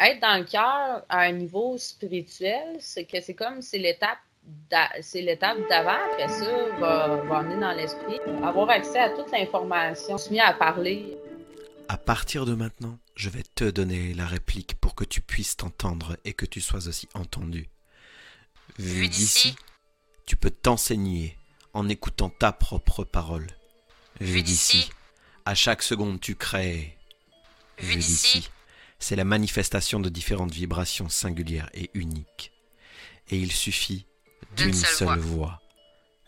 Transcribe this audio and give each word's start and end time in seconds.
être 0.00 0.20
dans 0.20 0.38
le 0.38 0.44
cœur 0.44 1.04
à 1.08 1.20
un 1.20 1.32
niveau 1.32 1.76
spirituel, 1.78 2.76
c'est 2.80 3.04
que 3.04 3.20
c'est 3.20 3.34
comme 3.34 3.62
c'est 3.62 3.78
l'étape 3.78 4.18
c'est 5.02 5.20
l'étape 5.22 5.58
d'avant, 5.68 5.98
après 6.12 6.28
ça, 6.28 6.50
va, 6.78 7.16
va 7.16 7.38
amener 7.38 7.60
dans 7.60 7.72
l'esprit. 7.72 8.18
Avoir 8.42 8.70
accès 8.70 8.98
à 8.98 9.10
toute 9.10 9.30
l'information, 9.30 10.18
se 10.18 10.30
mis 10.30 10.40
à 10.40 10.52
parler. 10.52 11.16
À 11.88 11.98
partir 11.98 12.46
de 12.46 12.54
maintenant, 12.54 12.98
je 13.14 13.28
vais 13.28 13.42
te 13.54 13.64
donner 13.64 14.14
la 14.14 14.26
réplique 14.26 14.76
pour 14.80 14.94
que 14.94 15.04
tu 15.04 15.20
puisses 15.20 15.56
t'entendre 15.56 16.16
et 16.24 16.32
que 16.32 16.46
tu 16.46 16.60
sois 16.60 16.88
aussi 16.88 17.08
entendu. 17.14 17.68
Vu 18.78 19.08
d'ici, 19.08 19.56
tu 20.26 20.36
peux 20.36 20.50
t'enseigner 20.50 21.36
en 21.74 21.88
écoutant 21.88 22.30
ta 22.30 22.52
propre 22.52 23.04
parole. 23.04 23.46
Vu 24.20 24.42
d'ici, 24.42 24.90
à 25.44 25.54
chaque 25.54 25.82
seconde 25.82 26.20
tu 26.20 26.34
crées. 26.34 26.96
Vu 27.78 27.96
d'ici, 27.96 28.50
c'est 29.00 29.16
la 29.16 29.24
manifestation 29.24 29.98
de 29.98 30.08
différentes 30.08 30.52
vibrations 30.52 31.08
singulières 31.08 31.70
et 31.74 31.90
uniques. 31.94 32.52
Et 33.30 33.38
il 33.38 33.50
suffit 33.50 34.06
d'une 34.56 34.74
seule, 34.74 35.18
voix, 35.18 35.60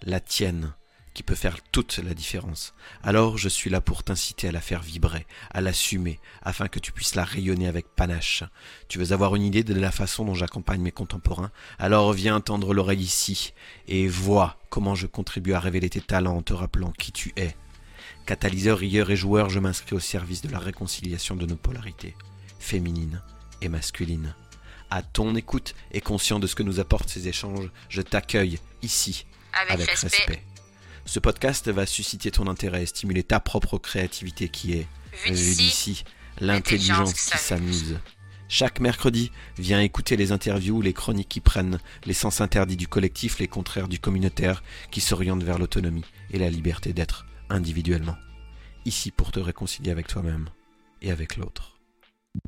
la 0.03 0.21
tienne, 0.21 0.75
qui 1.15 1.23
peut 1.23 1.35
faire 1.35 1.59
toute 1.73 1.99
la 1.99 2.15
différence. 2.15 2.73
Alors 3.03 3.37
je 3.37 3.49
suis 3.49 3.69
là 3.69 3.80
pour 3.80 4.03
t'inciter 4.03 4.49
à 4.49 4.53
la 4.53 4.63
faire 4.63 4.80
vibrer, 4.83 5.27
à 5.51 5.61
l'assumer, 5.61 6.19
afin 6.43 6.69
que 6.69 6.79
tu 6.79 6.91
puisses 6.91 7.15
la 7.15 7.25
rayonner 7.25 7.69
avec 7.69 7.87
panache. 7.95 8.45
Tu 8.89 8.99
veux 8.99 9.13
avoir 9.13 9.37
une 9.37 9.43
idée 9.43 9.63
de 9.63 9.75
la 9.75 9.91
façon 9.91 10.25
dont 10.25 10.35
j'accompagne 10.35 10.80
mes 10.80 10.91
contemporains? 10.91 11.52
Alors 11.79 12.13
viens 12.13 12.41
tendre 12.41 12.73
l'oreille 12.73 13.02
ici, 13.02 13.52
et 13.89 14.09
vois 14.09 14.59
comment 14.71 14.95
je 14.95 15.07
contribue 15.07 15.52
à 15.52 15.61
révéler 15.61 15.91
tes 15.91 16.01
talents 16.01 16.39
en 16.39 16.43
te 16.43 16.55
rappelant 16.55 16.93
qui 16.93 17.13
tu 17.13 17.33
es. 17.37 17.55
Catalyseur, 18.25 18.79
rieur 18.79 19.11
et 19.11 19.16
joueur, 19.16 19.51
je 19.51 19.59
m'inscris 19.59 19.95
au 19.95 20.01
service 20.01 20.43
de 20.43 20.49
la 20.49 20.61
réconciliation 20.61 21.37
de 21.37 21.45
nos 21.45 21.57
polarités, 21.57 22.15
féminines 22.62 23.21
et 23.61 23.69
masculines. 23.69 24.34
À 24.91 25.02
ton 25.02 25.34
écoute 25.34 25.75
et 25.93 26.01
conscient 26.01 26.39
de 26.39 26.47
ce 26.47 26.55
que 26.55 26.62
nous 26.62 26.80
apportent 26.80 27.09
ces 27.09 27.29
échanges, 27.29 27.71
je 27.88 28.02
t'accueille 28.02 28.59
ici 28.82 29.27
avec, 29.68 29.91
respect. 29.91 30.43
Ce 31.05 31.18
podcast 31.18 31.68
va 31.68 31.87
susciter 31.87 32.30
ton 32.30 32.46
intérêt 32.46 32.85
et 32.85 32.87
stimuler 32.87 33.23
ta 33.23 33.40
propre 33.40 33.79
créativité 33.79 34.49
qui 34.49 34.74
est, 34.74 34.87
vu 35.27 35.55
d'ici, 35.55 36.05
l'intelligence 36.40 37.13
qui 37.13 37.38
s'amuse. 37.38 37.99
Chaque 38.49 38.80
mercredi, 38.80 39.33
viens 39.59 39.80
écouter 39.80 40.16
les 40.16 40.30
interviews, 40.30 40.83
les 40.83 40.93
chroniques 40.93 41.29
qui 41.29 41.40
prennent 41.40 41.80
les 42.05 42.13
sens 42.13 42.43
interdits 42.43 42.77
du 42.77 42.87
collectif, 42.87 43.38
les 43.38 43.49
contraires 43.49 43.88
du 43.88 43.99
communautaire, 43.99 44.63
qui 44.90 45.01
s'orientent 45.01 45.43
vers 45.43 45.59
l'autonomie 45.59 46.05
et 46.30 46.38
la 46.38 46.51
liberté 46.51 46.93
d'être 46.93 47.27
individuellement. 47.49 48.16
Ici 48.85 49.10
pour 49.10 49.33
te 49.33 49.40
réconcilier 49.40 49.90
avec 49.90 50.07
toi-même 50.07 50.51
et 51.01 51.10
avec 51.10 51.37
l'autre. 51.37 51.71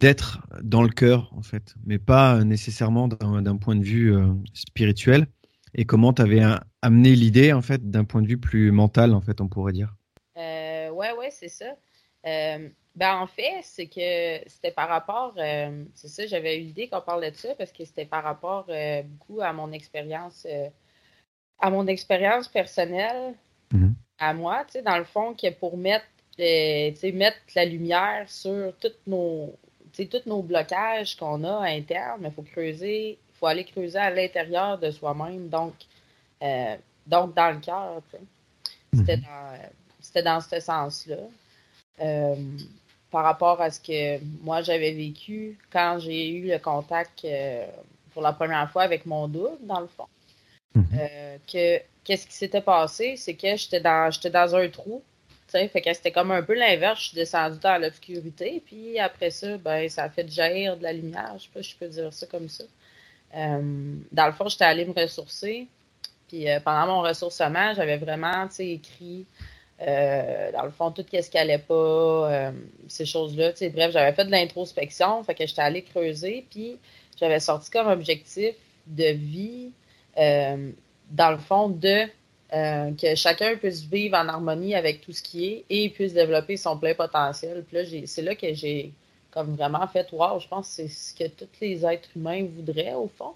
D'être 0.01 0.47
dans 0.63 0.83
le 0.83 0.89
cœur, 0.89 1.31
en 1.37 1.43
fait, 1.43 1.75
mais 1.85 1.99
pas 1.99 2.43
nécessairement 2.43 3.07
d'un 3.09 3.57
point 3.57 3.77
de 3.77 3.85
vue 3.85 4.17
euh, 4.17 4.33
spirituel, 4.55 5.27
et 5.75 5.85
comment 5.85 6.13
tu 6.13 6.23
avais 6.23 6.43
amené 6.83 7.15
l'idée 7.17 7.53
en 7.53 7.63
fait 7.63 7.91
d'un 7.91 8.05
point 8.05 8.23
de 8.23 8.29
vue 8.29 8.39
plus 8.39 8.71
mental 8.71 9.13
en 9.13 9.21
fait 9.21 9.41
on 9.41 9.49
pourrait 9.49 9.73
dire? 9.73 9.95
Euh, 10.37 10.91
ouais 10.91 11.13
ouais 11.13 11.31
c'est 11.31 11.49
ça. 11.49 11.77
Euh, 12.27 12.69
ben 12.95 13.17
en 13.17 13.27
fait 13.27 13.61
c'est 13.63 13.87
que 13.87 14.49
c'était 14.49 14.71
par 14.71 14.89
rapport 14.89 15.35
euh, 15.37 15.85
c'est 15.95 16.09
ça 16.09 16.27
j'avais 16.27 16.59
eu 16.59 16.63
l'idée 16.63 16.89
qu'on 16.89 17.01
parlait 17.01 17.33
de 17.33 17.37
ça 17.37 17.55
parce 17.57 17.73
que 17.73 17.85
c'était 17.85 18.07
par 18.07 18.23
rapport 18.23 18.67
euh, 18.69 19.03
beaucoup 19.03 19.43
à 19.43 19.53
mon 19.53 19.73
expérience 19.73 20.47
à 21.59 21.71
mon 21.71 21.87
expérience 21.87 22.49
personnelle 22.49 23.35
mm-hmm. 23.73 23.93
à 24.19 24.33
moi 24.33 24.65
tu 24.67 24.73
sais 24.73 24.83
dans 24.83 24.97
le 24.97 25.05
fond 25.05 25.35
que 25.35 25.51
pour 25.53 25.77
mettre 25.77 26.07
mettre 26.39 27.39
la 27.55 27.65
lumière 27.65 28.25
sur 28.31 28.75
toutes 28.81 29.07
nos 29.07 29.59
tous 29.97 30.27
nos 30.27 30.43
blocages 30.43 31.17
qu'on 31.17 31.45
a 31.45 31.61
internes 31.69 32.23
il 32.25 32.33
faut 32.33 32.43
creuser 32.43 33.19
faut 33.45 33.47
aller 33.47 33.65
creuser 33.65 33.99
à 33.99 34.11
l'intérieur 34.11 34.79
de 34.79 34.91
soi-même, 34.91 35.49
donc, 35.49 35.75
euh, 36.43 36.77
donc 37.07 37.35
dans 37.35 37.51
le 37.51 37.61
cœur. 37.61 38.01
C'était 38.95 39.17
mhm. 39.17 39.25
dans, 40.15 40.23
dans 40.23 40.41
ce 40.41 40.61
sens-là. 40.61 41.17
Euh, 42.01 42.35
par 43.11 43.23
rapport 43.23 43.61
à 43.61 43.71
ce 43.71 43.79
que 43.79 44.19
moi 44.43 44.63
j'avais 44.63 44.93
vécu 44.93 45.57
quand 45.71 45.99
j'ai 46.01 46.29
eu 46.29 46.51
le 46.51 46.59
contact 46.59 47.25
euh, 47.25 47.65
pour 48.13 48.23
la 48.23 48.33
première 48.33 48.69
fois 48.73 48.83
avec 48.83 49.07
mon 49.07 49.29
double, 49.29 49.59
dans 49.63 49.81
le 49.81 49.87
fond. 49.87 50.09
Mhm. 50.75 51.39
que 51.47 51.81
qu'est-ce 52.03 52.27
qui 52.27 52.35
s'était 52.35 52.61
passé, 52.61 53.17
c'est 53.17 53.35
que 53.35 53.55
j'étais 53.57 53.81
dans 53.81 54.11
j'étais 54.11 54.31
dans 54.31 54.57
un 54.57 54.69
trou. 54.69 55.03
Fait 55.69 55.81
que 55.81 55.93
c'était 55.93 56.13
comme 56.13 56.31
un 56.33 56.43
peu 56.43 56.55
l'inverse. 56.55 57.01
Je 57.01 57.05
suis 57.09 57.15
descendue 57.15 57.59
dans 57.61 57.81
l'obscurité, 57.81 58.63
puis 58.65 58.99
après 58.99 59.31
ça, 59.31 59.57
ben, 59.59 59.89
ça 59.89 60.05
a 60.05 60.11
fait 60.11 60.31
jaillir 60.31 60.77
de 60.77 60.83
la 60.83 60.93
lumière. 60.93 61.35
Je 61.39 61.45
sais 61.45 61.51
pas 61.53 61.63
si 61.63 61.71
je 61.71 61.77
peux 61.77 61.89
dire 61.89 62.13
ça 62.13 62.27
comme 62.27 62.49
ça. 62.49 62.65
Euh, 63.37 63.95
dans 64.13 64.27
le 64.27 64.33
fond, 64.33 64.49
j'étais 64.49 64.65
allée 64.65 64.85
me 64.85 64.93
ressourcer. 64.93 65.67
Puis 66.29 66.49
euh, 66.49 66.61
pendant 66.61 66.87
mon 66.87 67.03
ressourcement, 67.03 67.73
j'avais 67.75 67.97
vraiment 67.97 68.49
écrit, 68.59 69.27
euh, 69.81 70.53
dans 70.53 70.65
le 70.65 70.71
fond, 70.71 70.91
tout 70.91 71.05
ce 71.11 71.31
qui 71.31 71.39
allait 71.39 71.59
pas, 71.59 72.53
ces 72.89 73.07
choses-là. 73.07 73.53
Bref, 73.73 73.93
j'avais 73.93 74.13
fait 74.13 74.25
de 74.25 74.31
l'introspection, 74.31 75.23
fait 75.25 75.35
que 75.35 75.47
j'étais 75.47 75.63
allée 75.63 75.83
creuser. 75.83 76.47
Puis 76.51 76.79
j'avais 77.19 77.41
sorti 77.41 77.71
comme 77.71 77.89
objectif 77.89 78.55
de 78.87 79.13
vie, 79.13 79.71
dans 80.17 81.31
le 81.31 81.39
fond, 81.39 81.69
de 81.69 82.07
que 82.97 83.15
chacun 83.15 83.57
puisse 83.57 83.83
vivre 83.83 84.17
en 84.17 84.29
harmonie 84.29 84.75
avec 84.75 85.01
tout 85.01 85.13
ce 85.13 85.23
qui 85.23 85.47
est 85.47 85.65
et 85.71 85.89
puisse 85.91 86.15
développer 86.15 86.57
son 86.57 86.79
plein 86.79 86.95
potentiel. 86.95 87.65
Puis 87.65 87.77
là, 87.77 87.85
c'est 88.07 88.23
là 88.23 88.35
que 88.35 88.55
j'ai 88.55 88.93
comme 89.31 89.57
vraiment 89.57 89.87
fait 89.89 90.07
wow, 90.13 90.39
je 90.39 90.47
pense 90.47 90.69
que 90.69 90.75
c'est 90.75 90.89
ce 90.89 91.15
que 91.15 91.29
tous 91.29 91.49
les 91.61 91.85
êtres 91.85 92.09
humains 92.15 92.45
voudraient 92.45 92.95
au 92.95 93.09
fond. 93.09 93.33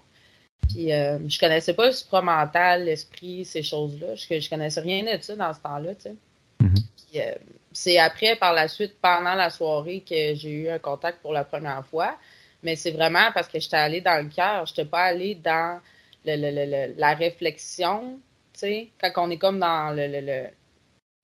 Puis 0.69 0.93
euh, 0.93 1.19
je 1.27 1.37
connaissais 1.39 1.73
pas 1.73 1.87
le 1.87 1.91
supramental, 1.91 2.85
l'esprit, 2.85 3.43
ces 3.43 3.63
choses-là. 3.63 4.15
Je, 4.15 4.39
je 4.39 4.49
connaissais 4.49 4.79
rien 4.81 5.03
de 5.03 5.21
ça 5.21 5.35
dans 5.35 5.53
ce 5.53 5.59
temps-là, 5.59 5.95
tu 5.95 6.01
sais. 6.03 6.15
Mm-hmm. 6.61 6.83
Euh, 7.15 7.35
c'est 7.71 7.97
après, 7.97 8.35
par 8.35 8.53
la 8.53 8.67
suite, 8.67 8.95
pendant 9.01 9.35
la 9.35 9.49
soirée, 9.49 10.03
que 10.07 10.35
j'ai 10.35 10.49
eu 10.49 10.69
un 10.69 10.79
contact 10.79 11.21
pour 11.21 11.33
la 11.33 11.43
première 11.43 11.85
fois. 11.85 12.17
Mais 12.63 12.75
c'est 12.75 12.91
vraiment 12.91 13.31
parce 13.33 13.47
que 13.47 13.59
j'étais 13.59 13.77
allée 13.77 14.01
dans 14.01 14.23
le 14.23 14.29
cœur. 14.29 14.65
Je 14.65 14.71
n'étais 14.71 14.85
pas 14.85 15.03
allée 15.03 15.35
dans 15.35 15.79
le, 16.25 16.93
la 16.97 17.13
réflexion, 17.13 18.19
sais, 18.59 18.89
quand 19.01 19.27
on 19.27 19.29
est 19.31 19.37
comme 19.37 19.59
dans 19.59 19.95
le, 19.95 20.47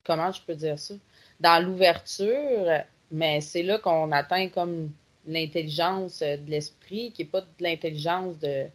comment 0.04 0.32
je 0.32 0.40
peux 0.42 0.54
dire 0.54 0.78
ça? 0.78 0.94
Dans 1.40 1.64
l'ouverture, 1.64 2.82
mais 3.10 3.40
c'est 3.40 3.62
là 3.62 3.78
qu'on 3.78 4.12
atteint 4.12 4.48
comme 4.48 4.90
l'intelligence 5.26 6.20
de 6.20 6.50
l'esprit, 6.50 7.12
qui 7.12 7.22
n'est 7.22 7.28
pas 7.28 7.40
de 7.40 7.46
l'intelligence 7.60 8.38
de, 8.38 8.66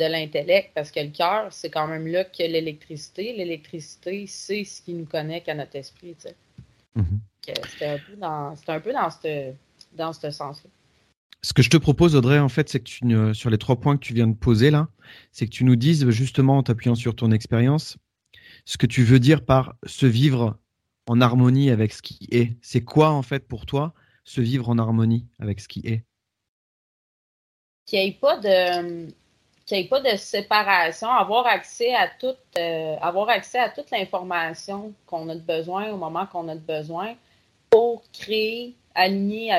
de 0.00 0.04
l'intellect, 0.04 0.70
parce 0.74 0.90
que 0.90 1.00
le 1.00 1.10
cœur, 1.10 1.52
c'est 1.52 1.70
quand 1.70 1.86
même 1.86 2.06
là 2.06 2.24
que 2.24 2.42
l'électricité. 2.42 3.32
L'électricité, 3.32 4.26
c'est 4.26 4.64
ce 4.64 4.82
qui 4.82 4.94
nous 4.94 5.06
connecte 5.06 5.48
à 5.48 5.54
notre 5.54 5.76
esprit. 5.76 6.14
Tu 6.14 6.28
sais. 6.28 6.36
Mm-hmm. 6.96 7.66
C'est 7.78 7.86
un 7.86 7.98
peu 7.98 8.16
dans, 8.16 8.54
un 8.68 8.80
peu 8.80 8.92
dans 8.92 9.10
ce 9.10 9.52
dans 9.92 10.12
ce 10.12 10.30
sens-là. 10.30 10.70
Ce 11.42 11.54
que 11.54 11.62
je 11.62 11.70
te 11.70 11.78
propose, 11.78 12.16
Audrey, 12.16 12.38
en 12.38 12.50
fait, 12.50 12.68
c'est 12.68 12.80
que 12.80 13.32
sur 13.32 13.50
les 13.50 13.58
trois 13.58 13.76
points 13.76 13.96
que 13.96 14.02
tu 14.04 14.12
viens 14.12 14.26
de 14.26 14.36
poser 14.36 14.70
là, 14.70 14.88
c'est 15.32 15.46
que 15.46 15.50
tu 15.50 15.64
nous 15.64 15.76
dises 15.76 16.08
justement 16.10 16.58
en 16.58 16.62
t'appuyant 16.62 16.94
sur 16.94 17.16
ton 17.16 17.30
expérience, 17.30 17.96
ce 18.66 18.76
que 18.76 18.86
tu 18.86 19.02
veux 19.02 19.18
dire 19.18 19.44
par 19.44 19.74
se 19.86 20.06
vivre 20.06 20.58
en 21.08 21.20
harmonie 21.20 21.70
avec 21.70 21.92
ce 21.92 22.02
qui 22.02 22.28
est. 22.30 22.56
C'est 22.60 22.82
quoi 22.82 23.10
en 23.10 23.22
fait 23.22 23.48
pour 23.48 23.64
toi 23.64 23.94
se 24.24 24.40
vivre 24.42 24.68
en 24.68 24.78
harmonie 24.78 25.26
avec 25.38 25.60
ce 25.60 25.68
qui 25.68 25.80
est? 25.86 26.04
Qu'il 27.86 28.00
n'y 28.00 28.08
ait 28.08 28.18
pas 28.20 28.38
de 28.38 29.08
qu'il 29.64 29.78
ait 29.78 29.88
pas 29.88 30.00
de 30.00 30.16
séparation, 30.16 31.08
avoir 31.08 31.46
accès 31.46 31.94
à 31.94 32.08
toute 32.08 32.36
euh, 32.58 32.96
avoir 33.00 33.28
accès 33.28 33.58
à 33.58 33.70
toute 33.70 33.90
l'information 33.90 34.92
qu'on 35.06 35.28
a 35.28 35.36
besoin 35.36 35.90
au 35.90 35.96
moment 35.96 36.26
qu'on 36.26 36.48
a 36.48 36.56
besoin 36.56 37.14
pour 37.70 38.02
créer 38.12 38.74
aligner 39.00 39.52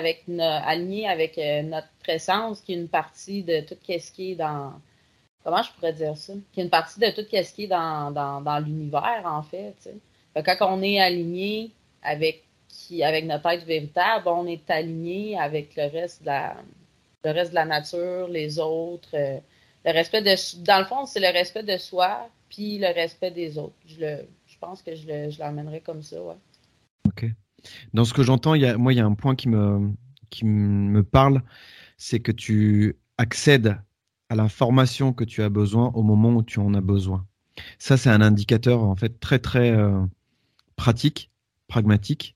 avec 1.07 1.37
euh, 1.37 1.61
notre 1.63 1.89
présence 2.03 2.61
qui 2.61 2.73
est 2.73 2.77
une 2.77 2.87
partie 2.87 3.43
de 3.43 3.61
tout 3.61 3.75
ce 3.85 4.11
qui 4.11 4.31
est 4.31 4.35
dans 4.35 4.73
comment 5.43 5.63
je 5.63 5.71
pourrais 5.71 5.93
dire 5.93 6.17
ça? 6.17 6.33
Qui 6.51 6.59
est 6.59 6.63
une 6.63 6.69
partie 6.69 6.99
de 6.99 7.09
tout 7.09 7.25
ce 7.29 7.53
qui 7.53 7.63
est 7.63 7.67
dans, 7.67 8.11
dans, 8.11 8.41
dans 8.41 8.59
l'univers 8.59 9.23
en 9.25 9.43
fait 9.43 9.75
quand 10.35 10.55
on 10.61 10.81
est 10.81 10.99
aligné 10.99 11.71
avec, 12.01 12.43
avec 13.01 13.25
notre 13.25 13.47
être 13.47 13.65
véritable, 13.65 14.27
on 14.27 14.47
est 14.47 14.69
aligné 14.69 15.37
avec 15.37 15.75
le 15.75 15.87
reste 15.87 16.21
de 16.21 16.27
la, 16.27 16.55
le 17.23 17.31
reste 17.31 17.51
de 17.51 17.55
la 17.55 17.65
nature, 17.65 18.27
les 18.27 18.59
autres. 18.59 19.09
Euh, 19.13 19.39
le 19.83 19.91
respect 19.91 20.21
de, 20.21 20.63
dans 20.63 20.79
le 20.79 20.85
fond, 20.85 21.05
c'est 21.05 21.19
le 21.19 21.31
respect 21.31 21.63
de 21.63 21.77
soi, 21.77 22.29
puis 22.49 22.77
le 22.77 22.93
respect 22.93 23.31
des 23.31 23.57
autres. 23.57 23.75
Je, 23.85 23.99
le, 23.99 24.27
je 24.45 24.57
pense 24.59 24.81
que 24.81 24.95
je 24.95 25.39
l'emmènerais 25.39 25.81
comme 25.81 26.03
ça, 26.03 26.21
ouais. 26.21 26.35
Ok. 27.07 27.25
Dans 27.93 28.05
ce 28.05 28.13
que 28.13 28.23
j'entends, 28.23 28.55
moi, 28.77 28.93
il 28.93 28.97
y 28.97 28.99
a 28.99 29.05
un 29.05 29.13
point 29.13 29.35
qui 29.35 29.49
me, 29.49 29.91
qui 30.29 30.45
me 30.45 31.03
parle, 31.03 31.43
c'est 31.97 32.19
que 32.19 32.31
tu 32.31 32.95
accèdes 33.17 33.77
à 34.29 34.35
l'information 34.35 35.13
que 35.13 35.23
tu 35.23 35.43
as 35.43 35.49
besoin 35.49 35.91
au 35.93 36.03
moment 36.03 36.29
où 36.29 36.43
tu 36.43 36.59
en 36.59 36.73
as 36.73 36.81
besoin. 36.81 37.25
Ça, 37.77 37.97
c'est 37.97 38.09
un 38.09 38.21
indicateur 38.21 38.83
en 38.83 38.95
fait 38.95 39.19
très 39.19 39.39
très 39.39 39.71
euh, 39.71 40.01
pratique, 40.75 41.29
pragmatique, 41.67 42.35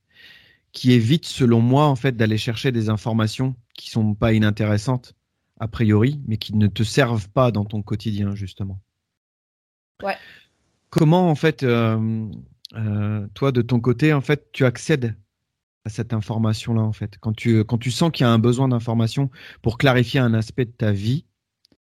qui 0.72 0.92
évite, 0.92 1.26
selon 1.26 1.62
moi, 1.62 1.86
en 1.86 1.96
fait, 1.96 2.18
d'aller 2.18 2.38
chercher 2.38 2.72
des 2.72 2.90
informations 2.90 3.56
qui 3.76 3.90
sont 3.90 4.14
pas 4.14 4.34
inintéressantes, 4.34 5.16
a 5.60 5.68
priori, 5.68 6.22
mais 6.28 6.38
qui 6.38 6.54
ne 6.54 6.68
te 6.68 6.84
servent 6.84 7.30
pas 7.30 7.52
dans 7.52 7.64
ton 7.64 7.82
quotidien, 7.82 8.36
justement. 8.36 8.82
Ouais. 10.04 10.18
Comment, 10.90 11.30
en 11.30 11.36
fait, 11.36 11.64
euh, 11.64 12.30
euh, 12.76 13.28
toi, 13.34 13.52
de 13.52 13.62
ton 13.62 13.80
côté, 13.80 14.14
en 14.14 14.22
fait, 14.22 14.52
tu 14.52 14.66
accèdes 14.66 15.16
à 15.86 15.90
cette 15.90 16.14
information-là, 16.14 16.82
en 16.82 16.94
fait 16.94 17.18
quand 17.20 17.34
tu, 17.34 17.64
quand 17.64 17.78
tu 17.78 17.92
sens 17.92 18.12
qu'il 18.12 18.26
y 18.26 18.28
a 18.28 18.32
un 18.32 18.40
besoin 18.40 18.68
d'information 18.68 19.30
pour 19.62 19.78
clarifier 19.78 20.20
un 20.20 20.34
aspect 20.34 20.66
de 20.66 20.72
ta 20.72 20.92
vie, 20.92 21.26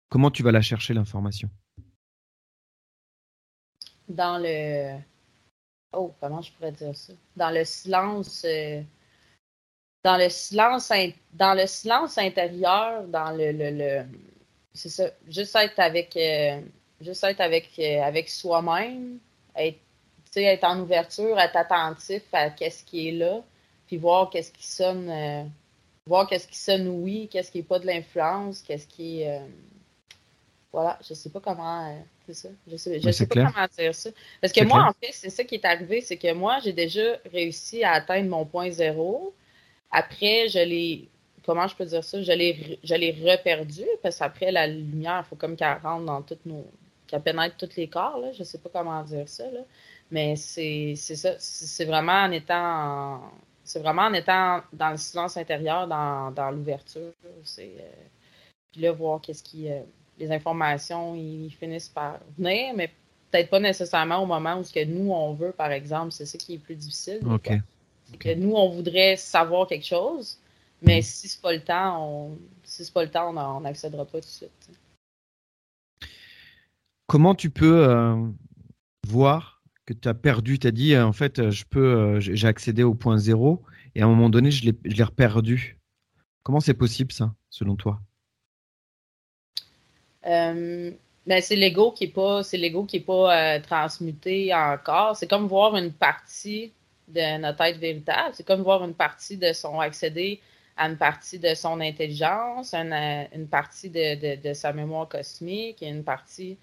comment 0.09 0.31
tu 0.31 0.41
vas 0.41 0.51
la 0.51 0.61
chercher, 0.61 0.95
l'information? 0.95 1.49
Dans 4.09 4.41
le... 4.41 4.99
Oh, 5.93 6.13
comment 6.19 6.41
je 6.41 6.51
pourrais 6.53 6.71
dire 6.71 6.95
ça? 6.95 7.13
Dans 7.35 7.51
le 7.51 7.63
silence... 7.63 8.43
Euh, 8.43 8.81
dans 10.03 10.17
le 10.17 10.29
silence 10.29 10.89
le 10.89 11.67
intérieur, 12.17 13.07
dans 13.07 13.37
le, 13.37 13.51
le, 13.51 14.03
c'est 14.73 14.89
ça, 14.89 15.11
juste 15.27 15.55
être 15.55 15.77
avec 15.79 16.17
euh, 16.17 16.59
juste 17.01 17.23
être 17.23 17.41
avec 17.41 17.77
avec 17.77 18.27
soi-même, 18.27 19.19
être 19.55 19.79
être 20.35 20.63
en 20.63 20.79
ouverture, 20.79 21.39
être 21.39 21.57
attentif 21.57 22.23
à 22.31 22.49
qu'est-ce 22.49 22.83
qui 22.83 23.09
est 23.09 23.11
là, 23.11 23.43
puis 23.87 23.97
voir 23.97 24.29
qu'est-ce 24.29 24.51
qui 24.51 24.65
sonne 24.65 25.09
euh, 25.09 25.43
voir 26.05 26.27
qu'est-ce 26.27 26.47
qui 26.47 26.57
sonne 26.57 26.87
oui, 26.87 27.29
qu'est-ce 27.31 27.51
qui 27.51 27.59
est 27.59 27.63
pas 27.63 27.79
de 27.79 27.85
l'influence, 27.85 28.61
qu'est-ce 28.61 28.87
qui 28.87 29.21
est 29.21 29.41
voilà, 30.71 30.97
je 31.07 31.13
sais 31.13 31.29
pas 31.29 31.41
comment 31.41 31.93
c'est 32.25 32.33
ça. 32.33 32.49
Je 32.67 32.77
sais, 32.77 32.99
je 32.99 33.11
sais 33.11 33.27
pas 33.27 33.51
comment 33.51 33.67
dire 33.77 33.93
ça. 33.93 34.09
Parce 34.39 34.53
que 34.53 34.63
moi, 34.63 34.87
en 34.87 34.93
fait, 34.93 35.11
c'est 35.11 35.29
ça 35.29 35.43
qui 35.43 35.55
est 35.55 35.65
arrivé, 35.65 36.01
c'est 36.01 36.17
que 36.17 36.31
moi, 36.33 36.59
j'ai 36.63 36.71
déjà 36.71 37.17
réussi 37.31 37.83
à 37.83 37.91
atteindre 37.93 38.29
mon 38.29 38.45
point 38.45 38.69
zéro. 38.71 39.33
Après, 39.91 40.47
je 40.47 40.59
l'ai. 40.59 41.09
Comment 41.45 41.67
je 41.67 41.75
peux 41.75 41.85
dire 41.85 42.03
ça? 42.03 42.21
Je 42.21 42.31
l'ai, 42.31 42.79
je 42.83 42.95
l'ai 42.95 43.11
reperdu 43.11 43.83
parce 44.01 44.19
qu'après, 44.19 44.51
la 44.51 44.67
lumière, 44.67 45.23
il 45.25 45.29
faut 45.29 45.35
comme 45.35 45.57
qu'elle 45.57 45.77
rentre 45.83 46.05
dans 46.05 46.21
toutes 46.21 46.45
nos. 46.45 46.65
qu'elle 47.07 47.21
pénètre 47.21 47.57
tous 47.57 47.75
les 47.75 47.87
corps. 47.87 48.19
Là. 48.19 48.31
Je 48.31 48.43
sais 48.43 48.59
pas 48.59 48.69
comment 48.71 49.03
dire 49.03 49.27
ça. 49.27 49.49
Là. 49.51 49.61
Mais 50.11 50.35
c'est, 50.35 50.95
ça. 50.95 51.35
C'est 51.39 51.85
vraiment 51.85 52.23
en 52.23 52.31
étant. 52.31 53.21
c'est 53.63 53.79
vraiment 53.79 54.03
en 54.03 54.13
étant 54.13 54.61
dans 54.73 54.91
le 54.91 54.97
silence 54.97 55.37
intérieur, 55.37 55.87
dans, 55.87 56.31
dans 56.31 56.51
l'ouverture. 56.51 57.13
C'est. 57.43 57.75
Euh, 57.79 58.03
puis 58.71 58.81
là, 58.81 58.91
voir 58.91 59.21
qu'est-ce 59.21 59.43
qui. 59.43 59.69
Euh, 59.71 59.81
les 60.19 60.31
informations, 60.31 61.15
ils 61.15 61.49
finissent 61.49 61.89
par 61.89 62.19
venir, 62.37 62.73
mais 62.75 62.91
peut-être 63.31 63.49
pas 63.49 63.59
nécessairement 63.59 64.21
au 64.21 64.25
moment 64.27 64.59
où 64.59 64.63
ce 64.63 64.71
que 64.71 64.83
nous, 64.83 65.11
on 65.11 65.33
veut, 65.33 65.51
par 65.51 65.71
exemple. 65.71 66.11
C'est 66.11 66.25
ça 66.25 66.37
qui 66.37 66.55
est 66.55 66.59
plus 66.59 66.75
difficile. 66.75 67.21
OK 67.27 67.51
que 68.17 68.33
nous, 68.33 68.53
on 68.53 68.69
voudrait 68.69 69.15
savoir 69.15 69.67
quelque 69.67 69.85
chose, 69.85 70.37
mais 70.81 71.01
si 71.01 71.27
c'est 71.27 71.41
pas 71.41 71.53
le 71.53 71.61
temps, 71.61 72.07
on, 72.07 72.37
si 72.63 72.85
c'est 72.85 72.93
pas 72.93 73.03
le 73.03 73.11
temps, 73.11 73.35
on 73.35 73.61
n'accédera 73.61 74.05
pas 74.05 74.19
tout 74.19 74.27
de 74.27 74.31
suite. 74.31 74.69
Comment 77.07 77.35
tu 77.35 77.49
peux 77.49 77.89
euh, 77.89 78.15
voir 79.07 79.60
que 79.93 79.99
tu 79.99 80.07
as 80.07 80.13
perdu, 80.13 80.59
tu 80.59 80.67
as 80.67 80.71
dit 80.71 80.97
en 80.97 81.13
fait 81.13 81.49
je 81.49 81.65
peux 81.65 81.95
euh, 81.95 82.19
j'ai 82.19 82.47
accédé 82.47 82.83
au 82.83 82.93
point 82.93 83.17
zéro 83.17 83.61
et 83.95 84.01
à 84.01 84.05
un 84.05 84.09
moment 84.09 84.29
donné 84.29 84.51
je 84.51 84.65
l'ai 84.65 85.05
perdu. 85.15 85.77
Comment 86.43 86.59
c'est 86.59 86.73
possible 86.73 87.11
ça, 87.11 87.33
selon 87.49 87.75
toi? 87.75 87.99
Euh, 90.25 90.91
ben, 91.27 91.41
c'est 91.41 91.55
l'ego 91.55 91.91
qui 91.91 92.05
est 92.05 92.13
pas 92.13 92.43
c'est 92.43 92.57
qui 92.87 92.97
est 92.97 93.05
pas 93.05 93.59
transmuté 93.59 94.53
encore. 94.53 95.15
C'est 95.15 95.27
comme 95.27 95.47
voir 95.47 95.75
une 95.75 95.91
partie 95.91 96.71
de 97.07 97.37
notre 97.39 97.61
être 97.61 97.79
véritable. 97.79 98.33
C'est 98.33 98.45
comme 98.45 98.61
voir 98.61 98.83
une 98.83 98.93
partie 98.93 99.37
de 99.37 99.53
son 99.53 99.79
accéder 99.79 100.39
à 100.77 100.87
une 100.87 100.97
partie 100.97 101.37
de 101.37 101.53
son 101.53 101.79
intelligence, 101.79 102.73
une, 102.73 103.47
partie 103.47 103.89
de, 103.89 104.35
de, 104.41 104.53
sa 104.53 104.73
mémoire 104.73 105.07
cosmique, 105.07 105.81
une 105.81 106.03
partie 106.03 106.57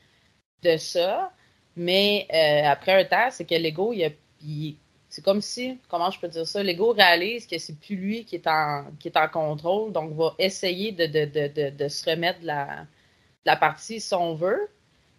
de 0.63 0.77
ça. 0.77 1.33
Mais 1.79 2.27
euh, 2.35 2.69
après 2.69 3.01
un 3.01 3.05
temps, 3.05 3.29
c'est 3.31 3.45
que 3.45 3.55
l'ego, 3.55 3.95
il, 3.95 4.77
c'est 5.09 5.25
comme 5.25 5.41
si, 5.41 5.79
comment 5.89 6.11
je 6.11 6.21
peux 6.21 6.29
dire 6.29 6.47
ça, 6.47 6.63
l'ego 6.63 6.93
réalise 6.93 7.47
que 7.47 7.57
c'est 7.59 7.79
plus 7.79 7.97
lui 7.97 8.25
qui 8.25 8.35
est 8.35 8.47
en, 8.47 8.87
qui 8.99 9.09
est 9.09 9.17
en 9.17 9.29
contrôle, 9.29 9.93
donc 9.93 10.13
va 10.15 10.35
essayer 10.39 10.93
de, 10.93 11.07
de, 11.07 11.71
de 11.71 11.89
se 11.89 12.11
remettre 12.11 12.41
de 12.41 12.47
la, 12.47 12.67
de 12.83 13.47
la 13.47 13.57
partie 13.57 14.01
si 14.01 14.13
on 14.15 14.35
veut. 14.35 14.69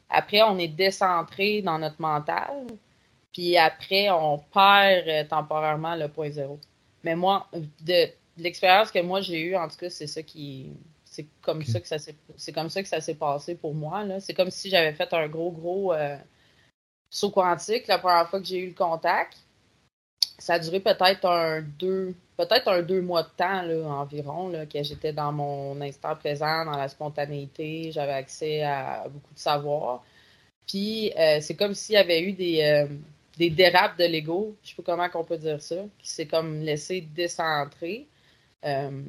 Après, 0.10 0.42
on 0.42 0.58
est 0.58 0.68
décentré 0.68 1.62
dans 1.62 1.80
notre 1.80 2.02
mental. 2.02 2.68
Puis 3.32 3.58
après, 3.58 4.10
on 4.10 4.40
perd 4.40 5.08
euh, 5.08 5.24
temporairement 5.24 5.96
le 5.96 6.10
point 6.10 6.30
zéro. 6.30 6.60
Mais 7.04 7.16
moi, 7.16 7.48
de, 7.82 8.10
l'expérience 8.38 8.92
que 8.92 9.00
moi 9.00 9.22
j'ai 9.22 9.40
eue, 9.42 9.56
en 9.56 9.68
tout 9.68 9.78
cas, 9.78 9.90
c'est 9.90 10.08
ça 10.08 10.24
qui. 10.24 10.74
C'est 11.06 11.28
comme 11.42 11.64
ça 11.64 11.80
que 11.80 11.88
ça. 11.88 11.98
C'est 12.38 12.54
comme 12.54 12.70
ça 12.70 12.82
que 12.82 12.88
ça 12.90 13.02
s'est 13.02 13.16
passé 13.16 13.56
pour 13.56 13.74
moi. 13.74 14.04
Là. 14.04 14.20
C'est 14.20 14.34
comme 14.34 14.52
si 14.52 14.70
j'avais 14.70 14.94
fait 14.94 15.14
un 15.14 15.28
gros, 15.28 15.52
gros 15.52 15.94
euh, 15.94 16.18
saut 17.10 17.32
quantique 17.32 17.88
la 17.88 17.98
première 17.98 18.30
fois 18.30 18.40
que 18.40 18.46
j'ai 18.46 18.60
eu 18.60 18.68
le 18.68 18.74
contact. 18.74 19.38
Ça 20.38 20.54
a 20.54 20.60
duré 20.60 20.80
peut-être 20.80 21.26
un 21.26 21.62
deux. 21.62 22.16
Peut-être 22.38 22.70
un 22.70 22.82
deux 22.82 23.02
mois 23.02 23.24
de 23.24 23.30
temps 23.36 23.62
là, 23.64 23.86
environ, 23.90 24.48
là, 24.48 24.66
que 24.66 24.82
j'étais 24.82 25.12
dans 25.12 25.34
mon 25.34 25.80
instant 25.82 26.16
présent, 26.16 26.64
dans 26.64 26.78
la 26.78 26.88
spontanéité, 26.88 27.92
j'avais 27.92 28.14
accès 28.14 28.64
à 28.64 29.10
beaucoup 29.10 29.34
de 29.34 29.40
savoir. 29.40 30.04
Puis 30.66 31.12
euh, 31.18 31.40
c'est 31.42 31.56
comme 31.56 31.74
s'il 31.74 31.96
y 31.96 31.98
avait 31.98 32.22
eu 32.22 32.32
des, 32.32 32.88
des 33.40 33.50
dérapes 33.50 33.98
de 33.98 34.04
l'ego, 34.04 34.56
je 34.64 34.70
sais 34.70 34.76
pas 34.76 34.84
comment 34.84 35.08
on 35.16 35.24
peut 35.24 35.38
dire 35.38 35.62
ça, 35.62 35.78
qui 35.98 36.10
s'est 36.10 36.28
comme 36.28 36.62
laissé 36.62 37.02
décentrer. 37.02 38.08
Euh, 38.66 39.02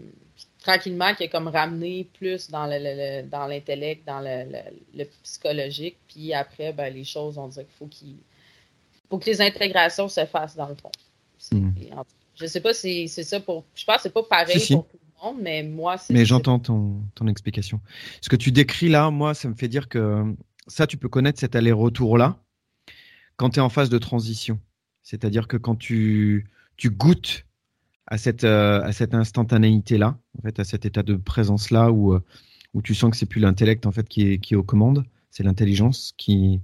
tranquillement, 0.60 1.14
qui 1.14 1.24
est 1.24 1.28
comme 1.28 1.48
ramené 1.48 2.08
plus 2.18 2.50
dans 2.50 2.66
le, 2.66 3.22
dans 3.22 3.46
l'intellect, 3.46 4.06
dans 4.06 4.20
le, 4.20 5.04
psychologique, 5.22 5.96
puis 6.08 6.32
après, 6.34 6.72
ben, 6.72 6.92
les 6.92 7.04
choses, 7.04 7.38
on 7.38 7.48
dirait 7.48 7.64
qu'il 7.64 7.74
faut 7.78 7.86
qu'il 7.86 8.16
faut 9.08 9.18
que 9.18 9.26
les 9.26 9.40
intégrations 9.40 10.08
se 10.08 10.24
fassent 10.26 10.56
dans 10.56 10.68
le 10.68 10.74
fond. 10.74 10.92
Hmm. 11.52 11.70
Je 12.36 12.46
sais 12.46 12.60
pas 12.60 12.74
si 12.74 13.08
c'est 13.08 13.24
ça 13.24 13.40
pour. 13.40 13.64
Je 13.74 13.84
pense 13.84 13.96
que 13.96 14.02
c'est 14.02 14.12
pas 14.12 14.22
pareil 14.22 14.62
pour 14.70 14.86
tout 14.86 14.98
le 15.02 15.26
monde, 15.26 15.42
mais 15.42 15.62
moi, 15.62 15.96
c'est. 15.98 16.12
Mais 16.12 16.24
j'entends 16.24 16.58
ton, 16.58 17.00
ton 17.14 17.26
explication. 17.26 17.80
Ce 18.20 18.28
que 18.28 18.36
tu 18.36 18.52
décris 18.52 18.88
là, 18.88 19.10
moi, 19.10 19.34
ça 19.34 19.48
me 19.48 19.54
fait 19.54 19.68
dire 19.68 19.88
que 19.88 20.24
ça, 20.66 20.86
tu 20.86 20.96
peux 20.96 21.08
connaître 21.08 21.40
cet 21.40 21.56
aller-retour-là 21.56 22.38
quand 23.36 23.50
tu 23.50 23.58
es 23.58 23.62
en 23.62 23.70
phase 23.70 23.88
de 23.88 23.98
transition. 23.98 24.60
C'est-à-dire 25.02 25.48
que 25.48 25.56
quand 25.56 25.76
tu, 25.76 26.46
tu 26.76 26.90
goûtes 26.90 27.46
à 28.10 28.18
cette, 28.18 28.44
euh, 28.44 28.82
à 28.82 28.92
cette 28.92 29.14
instantanéité-là, 29.14 30.18
en 30.38 30.42
fait, 30.42 30.58
à 30.58 30.64
cet 30.64 30.84
état 30.84 31.02
de 31.02 31.14
présence-là 31.14 31.92
où, 31.92 32.12
euh, 32.12 32.20
où 32.74 32.82
tu 32.82 32.94
sens 32.94 33.10
que 33.10 33.16
c'est 33.16 33.26
plus 33.26 33.40
l'intellect 33.40 33.86
en 33.86 33.92
fait 33.92 34.08
qui 34.08 34.32
est, 34.32 34.38
qui 34.38 34.54
est 34.54 34.56
aux 34.56 34.64
commandes, 34.64 35.04
c'est 35.30 35.44
l'intelligence 35.44 36.12
qui, 36.16 36.60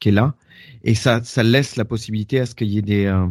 qui 0.00 0.08
est 0.10 0.12
là. 0.12 0.34
Et 0.82 0.94
ça, 0.94 1.22
ça 1.22 1.44
laisse 1.44 1.76
la 1.76 1.84
possibilité 1.84 2.40
à 2.40 2.46
ce 2.46 2.54
qu'il 2.56 2.68
y 2.68 2.78
ait 2.78 2.82
des, 2.82 3.06
euh, 3.06 3.26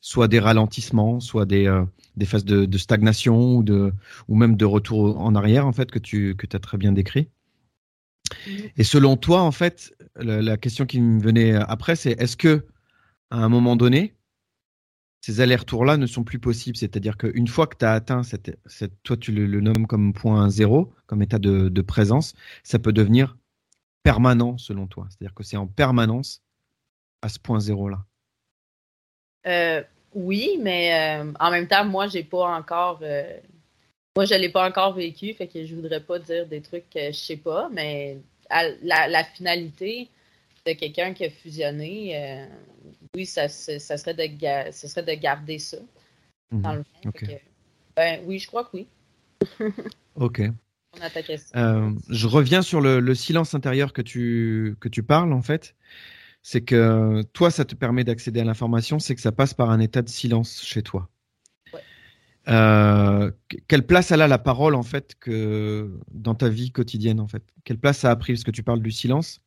soit 0.00 0.26
des 0.26 0.40
ralentissements, 0.40 1.20
soit 1.20 1.46
des, 1.46 1.82
des 2.16 2.26
phases 2.26 2.44
de, 2.44 2.64
de, 2.64 2.78
stagnation 2.78 3.56
ou, 3.56 3.62
de, 3.62 3.92
ou 4.26 4.34
même 4.34 4.56
de 4.56 4.64
retour 4.64 5.20
en 5.20 5.34
arrière, 5.36 5.66
en 5.66 5.72
fait, 5.72 5.92
que 5.92 6.00
tu 6.00 6.34
que 6.34 6.46
as 6.56 6.60
très 6.60 6.76
bien 6.76 6.90
décrit. 6.90 7.28
Et 8.76 8.84
selon 8.84 9.16
toi, 9.16 9.42
en 9.42 9.52
fait, 9.52 9.94
la, 10.16 10.56
question 10.56 10.86
qui 10.86 11.00
me 11.00 11.20
venait 11.20 11.54
après, 11.54 11.94
c'est 11.94 12.20
est-ce 12.20 12.36
que 12.36 12.66
à 13.30 13.38
un 13.38 13.48
moment 13.48 13.76
donné, 13.76 14.14
ces 15.22 15.40
allers-retours-là 15.40 15.96
ne 15.96 16.06
sont 16.06 16.24
plus 16.24 16.40
possibles 16.40 16.76
C'est-à-dire 16.76 17.16
qu'une 17.16 17.46
fois 17.46 17.68
que 17.68 17.76
tu 17.76 17.84
as 17.84 17.92
atteint, 17.92 18.22
cette, 18.24 18.58
toi 19.04 19.16
tu 19.16 19.30
le, 19.32 19.60
nommes 19.60 19.86
comme 19.86 20.12
point 20.12 20.50
zéro, 20.50 20.92
comme 21.06 21.22
état 21.22 21.38
de, 21.38 21.80
présence, 21.80 22.34
ça 22.64 22.78
peut 22.78 22.92
devenir 22.92 23.36
permanent 24.02 24.58
selon 24.58 24.86
toi. 24.88 25.06
C'est-à-dire 25.08 25.34
que 25.34 25.44
c'est 25.44 25.56
en 25.56 25.68
permanence 25.68 26.42
à 27.22 27.28
ce 27.28 27.38
point 27.38 27.60
zéro-là. 27.60 28.04
Euh, 29.46 29.82
oui, 30.14 30.58
mais 30.60 31.20
euh, 31.22 31.32
en 31.38 31.50
même 31.52 31.68
temps, 31.68 31.84
moi, 31.84 32.08
j'ai 32.08 32.24
pas 32.24 32.56
encore. 32.56 32.98
Euh, 33.02 33.38
moi, 34.16 34.24
je 34.24 34.34
l'ai 34.34 34.48
pas 34.48 34.68
encore 34.68 34.94
vécu, 34.94 35.34
fait 35.34 35.46
que 35.46 35.64
je 35.64 35.74
voudrais 35.74 36.00
pas 36.00 36.18
dire 36.18 36.46
des 36.46 36.60
trucs 36.60 36.90
que 36.90 37.12
je 37.12 37.16
sais 37.16 37.36
pas, 37.36 37.68
mais 37.72 38.18
la, 38.82 39.24
finalité 39.24 40.08
de 40.66 40.72
quelqu'un 40.72 41.12
qui 41.12 41.24
a 41.24 41.30
fusionné, 41.30 42.16
euh, 42.16 42.46
oui, 43.14 43.26
ça, 43.26 43.48
serait 43.48 44.14
de, 44.14 44.72
ce 44.72 44.88
serait 44.88 45.02
de 45.02 45.20
garder 45.20 45.58
ça. 45.58 45.78
Mhm. 46.50 46.62
Dans 46.62 46.74
le 46.74 46.82
fond. 46.82 47.12
ben, 47.96 48.20
oui, 48.24 48.38
je 48.38 48.46
crois 48.46 48.64
que 48.64 48.70
oui. 48.74 48.86
ok. 50.14 50.42
Euh, 51.56 51.90
je 52.10 52.26
reviens 52.26 52.60
sur 52.60 52.80
le, 52.80 53.14
silence 53.14 53.54
intérieur 53.54 53.92
que 53.92 54.02
tu, 54.02 54.76
que 54.80 54.88
tu 54.88 55.02
parles, 55.02 55.32
en 55.32 55.42
fait. 55.42 55.74
C'est 56.42 56.62
que 56.62 57.22
toi, 57.32 57.50
ça 57.50 57.64
te 57.64 57.74
permet 57.74 58.04
d'accéder 58.04 58.40
à 58.40 58.44
l'information, 58.44 58.98
c'est 58.98 59.14
que 59.14 59.20
ça 59.20 59.32
passe 59.32 59.54
par 59.54 59.70
un 59.70 59.80
état 59.80 60.02
de 60.02 60.08
silence 60.08 60.62
chez 60.62 60.82
toi. 60.82 61.08
Euh, 62.48 63.30
quelle 63.68 63.86
place 63.86 64.10
elle 64.10 64.20
a 64.20 64.26
la 64.26 64.38
parole 64.38 64.74
en 64.74 64.82
fait 64.82 65.14
que 65.20 65.96
dans 66.10 66.34
ta 66.34 66.48
vie 66.48 66.72
quotidienne 66.72 67.20
en 67.20 67.28
fait? 67.28 67.42
Quelle 67.64 67.78
place 67.78 67.98
ça 67.98 68.10
a 68.10 68.16
pris 68.16 68.32
Parce 68.32 68.42
que 68.44 68.50
tu 68.50 68.64
parles 68.64 68.82
du 68.82 68.90
silence? 68.90 69.41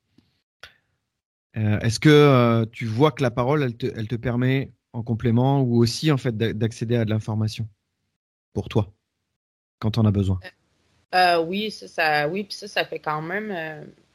Euh, 1.57 1.79
est-ce 1.79 1.99
que 1.99 2.09
euh, 2.09 2.65
tu 2.71 2.85
vois 2.85 3.11
que 3.11 3.23
la 3.23 3.31
parole 3.31 3.63
elle 3.63 3.75
te, 3.75 3.87
elle 3.95 4.07
te, 4.07 4.15
permet 4.15 4.71
en 4.93 5.03
complément 5.03 5.61
ou 5.61 5.77
aussi 5.77 6.11
en 6.11 6.17
fait 6.17 6.35
d'accéder 6.37 6.95
à 6.97 7.05
de 7.05 7.09
l'information 7.09 7.67
pour 8.53 8.67
toi 8.67 8.91
quand 9.79 9.97
on 9.97 10.05
a 10.05 10.11
besoin? 10.11 10.39
Euh, 11.13 11.41
oui, 11.41 11.71
ça, 11.71 11.87
ça, 11.87 12.27
oui, 12.27 12.43
puis 12.43 12.53
ça, 12.53 12.67
ça 12.67 12.83
fait 12.83 12.99
quand 12.99 13.21
même, 13.21 13.47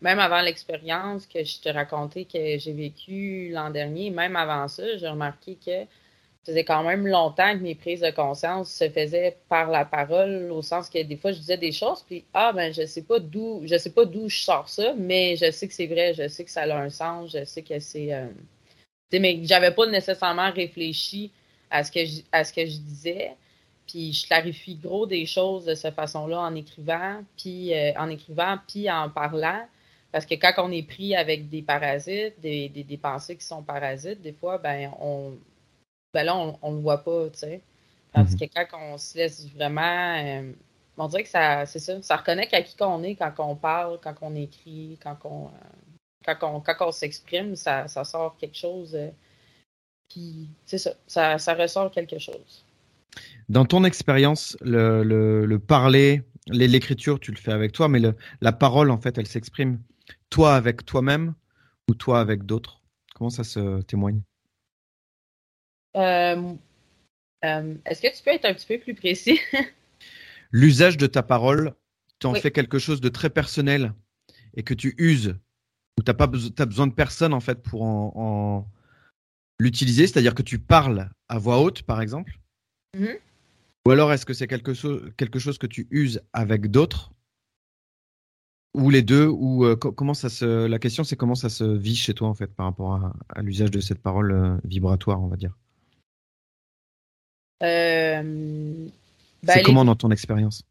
même 0.02 0.18
avant 0.18 0.42
l'expérience 0.42 1.26
que 1.26 1.42
je 1.42 1.60
te 1.60 1.68
racontais 1.70 2.26
que 2.26 2.58
j'ai 2.58 2.74
vécu 2.74 3.50
l'an 3.50 3.70
dernier, 3.70 4.10
même 4.10 4.36
avant 4.36 4.68
ça, 4.68 4.96
j'ai 4.98 5.08
remarqué 5.08 5.56
que 5.64 5.86
ça 6.42 6.52
faisait 6.52 6.64
quand 6.64 6.82
même 6.82 7.06
longtemps 7.06 7.52
que 7.52 7.62
mes 7.62 7.74
prises 7.74 8.00
de 8.00 8.10
conscience 8.10 8.72
se 8.72 8.88
faisaient 8.88 9.36
par 9.48 9.70
la 9.70 9.84
parole, 9.84 10.50
au 10.50 10.62
sens 10.62 10.88
que 10.88 11.02
des 11.02 11.16
fois 11.16 11.32
je 11.32 11.38
disais 11.38 11.58
des 11.58 11.72
choses, 11.72 12.02
puis 12.06 12.24
ah 12.32 12.52
ben 12.54 12.72
je 12.72 12.86
sais 12.86 13.02
pas 13.02 13.18
d'où, 13.18 13.62
je 13.64 13.76
sais 13.76 13.90
pas 13.90 14.06
d'où 14.06 14.28
je 14.28 14.38
sors 14.38 14.68
ça, 14.68 14.94
mais 14.96 15.36
je 15.36 15.50
sais 15.50 15.68
que 15.68 15.74
c'est 15.74 15.86
vrai, 15.86 16.14
je 16.14 16.28
sais 16.28 16.44
que 16.44 16.50
ça 16.50 16.62
a 16.62 16.78
un 16.78 16.88
sens, 16.88 17.32
je 17.32 17.44
sais 17.44 17.62
que 17.62 17.78
c'est, 17.78 18.14
euh, 18.14 18.26
mais 19.12 19.40
j'avais 19.44 19.72
pas 19.72 19.86
nécessairement 19.86 20.50
réfléchi 20.50 21.30
à 21.70 21.84
ce 21.84 21.92
que 21.92 22.04
je, 22.04 22.22
à 22.32 22.44
ce 22.44 22.52
que 22.52 22.64
je 22.64 22.78
disais. 22.78 23.32
Puis 23.86 24.12
je 24.12 24.26
clarifie 24.26 24.76
gros 24.76 25.06
des 25.06 25.26
choses 25.26 25.64
de 25.64 25.74
cette 25.74 25.94
façon-là 25.94 26.40
en 26.40 26.54
écrivant, 26.54 27.22
puis 27.36 27.74
euh, 27.74 27.92
en 27.98 28.08
écrivant, 28.08 28.58
puis 28.68 28.90
en 28.90 29.10
parlant. 29.10 29.66
Parce 30.12 30.26
que 30.26 30.34
quand 30.34 30.52
on 30.58 30.72
est 30.72 30.86
pris 30.86 31.14
avec 31.16 31.48
des 31.48 31.62
parasites, 31.62 32.40
des, 32.40 32.68
des, 32.68 32.96
pensées 32.96 33.36
qui 33.36 33.44
sont 33.44 33.62
parasites, 33.62 34.20
des 34.22 34.32
fois, 34.32 34.58
ben 34.58 34.90
on 35.00 35.34
ben 36.12 36.24
là, 36.24 36.36
on, 36.36 36.58
on 36.62 36.72
le 36.72 36.80
voit 36.80 37.04
pas, 37.04 37.30
tu 37.30 37.38
sais. 37.38 37.62
Tandis 38.12 38.34
mhm. 38.34 38.40
que 38.40 38.54
quand 38.54 38.78
on 38.78 38.98
se 38.98 39.16
laisse 39.16 39.48
vraiment 39.50 40.16
euh, 40.16 40.52
on 40.96 41.08
dirait 41.08 41.22
que 41.22 41.28
ça 41.28 41.64
c'est 41.66 41.78
ça, 41.78 42.02
ça 42.02 42.16
reconnecte 42.16 42.52
à 42.52 42.62
qui 42.62 42.76
qu'on 42.76 43.02
est 43.02 43.14
quand 43.14 43.32
on 43.38 43.56
parle, 43.56 43.98
quand 44.02 44.14
on 44.20 44.34
écrit, 44.34 44.98
quand 45.02 45.16
on 45.24 45.46
euh, 45.46 45.50
quand 46.24 46.36
on, 46.42 46.60
quand 46.60 46.74
on 46.80 46.92
s'exprime, 46.92 47.56
ça, 47.56 47.88
ça, 47.88 48.04
sort 48.04 48.36
quelque 48.36 48.56
chose. 48.56 48.96
puis 50.08 50.48
c'est 50.66 50.78
ça, 50.78 50.92
ça, 51.06 51.38
ça 51.38 51.54
ressort 51.54 51.90
quelque 51.90 52.18
chose. 52.18 52.64
Dans 53.48 53.64
ton 53.64 53.84
expérience, 53.84 54.56
le, 54.60 55.02
le, 55.02 55.58
parler, 55.58 56.22
l'écriture, 56.46 57.18
tu 57.18 57.32
le 57.32 57.36
fais 57.36 57.52
avec 57.52 57.72
toi, 57.72 57.88
mais 57.88 57.98
le, 57.98 58.14
la 58.40 58.52
parole, 58.52 58.90
en 58.90 58.98
fait, 58.98 59.18
elle 59.18 59.26
s'exprime 59.26 59.80
toi 60.28 60.54
avec 60.54 60.84
toi-même 60.84 61.34
ou 61.88 61.94
toi 61.94 62.20
avec 62.20 62.44
d'autres? 62.44 62.80
Comment 63.14 63.30
ça 63.30 63.44
se 63.44 63.82
témoigne? 63.82 64.22
Euh, 65.96 66.54
euh, 67.44 67.74
Est-ce 67.86 68.02
que 68.02 68.16
tu 68.16 68.22
peux 68.22 68.30
être 68.30 68.44
un 68.44 68.54
petit 68.54 68.66
peu 68.66 68.78
plus 68.78 68.94
précis? 68.94 69.40
L'usage 70.52 70.96
de 70.96 71.06
ta 71.06 71.22
parole, 71.22 71.74
tu 72.18 72.26
en 72.26 72.34
fais 72.34 72.50
quelque 72.50 72.78
chose 72.78 73.00
de 73.00 73.08
très 73.08 73.30
personnel 73.30 73.92
et 74.54 74.62
que 74.62 74.74
tu 74.74 74.94
uses, 74.98 75.36
ou 75.98 76.02
tu 76.02 76.10
n'as 76.10 76.24
as 76.24 76.66
besoin 76.66 76.86
de 76.86 76.94
personne, 76.94 77.32
en 77.32 77.40
fait, 77.40 77.62
pour 77.62 77.82
en, 77.82 78.68
l'utiliser, 79.58 80.06
c'est-à-dire 80.06 80.34
que 80.34 80.42
tu 80.42 80.58
parles 80.58 81.10
à 81.28 81.38
voix 81.38 81.60
haute, 81.60 81.82
par 81.82 82.00
exemple. 82.00 82.38
Mm-hmm. 82.96 83.18
Ou 83.86 83.90
alors 83.90 84.12
est-ce 84.12 84.26
que 84.26 84.34
c'est 84.34 84.46
quelque 84.46 84.74
chose, 84.74 85.10
quelque 85.16 85.38
chose 85.38 85.58
que 85.58 85.66
tu 85.66 85.86
uses 85.90 86.20
avec 86.32 86.70
d'autres? 86.70 87.12
Ou 88.74 88.90
les 88.90 89.02
deux? 89.02 89.26
Ou 89.26 89.64
euh, 89.64 89.76
comment 89.76 90.14
ça 90.14 90.28
se 90.28 90.66
La 90.66 90.78
question 90.78 91.02
c'est 91.02 91.16
comment 91.16 91.34
ça 91.34 91.48
se 91.48 91.64
vit 91.64 91.96
chez 91.96 92.14
toi 92.14 92.28
en 92.28 92.34
fait 92.34 92.54
par 92.54 92.66
rapport 92.66 93.12
à, 93.28 93.42
l'usage 93.42 93.70
de 93.70 93.80
cette 93.80 94.00
parole 94.00 94.60
vibratoire, 94.64 95.22
on 95.22 95.28
va 95.28 95.36
dire? 95.36 95.56
Euh, 97.62 98.22
ben, 99.42 99.54
c'est 99.54 99.62
comment 99.62 99.84
dans 99.84 99.96
ton 99.96 100.10
expérience? 100.10 100.62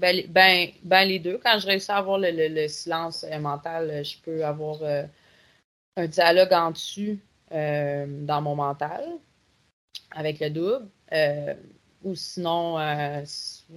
Ben, 0.00 0.24
ben, 0.28 0.68
ben, 0.82 1.04
les 1.04 1.18
deux. 1.18 1.38
Quand 1.42 1.58
je 1.58 1.66
réussis 1.66 1.90
à 1.90 1.96
avoir 1.96 2.18
le, 2.20 2.68
silence 2.68 3.24
mental, 3.40 4.04
je 4.04 4.16
peux 4.22 4.44
avoir 4.44 4.78
un 5.96 6.06
dialogue 6.06 6.52
en 6.52 6.70
dessus 6.70 7.18
dans 7.50 8.40
mon 8.42 8.54
mental 8.54 9.04
avec 10.12 10.40
le 10.40 10.50
double 10.50 10.86
ou 12.02 12.14
sinon, 12.14 12.78
euh, 12.78 13.22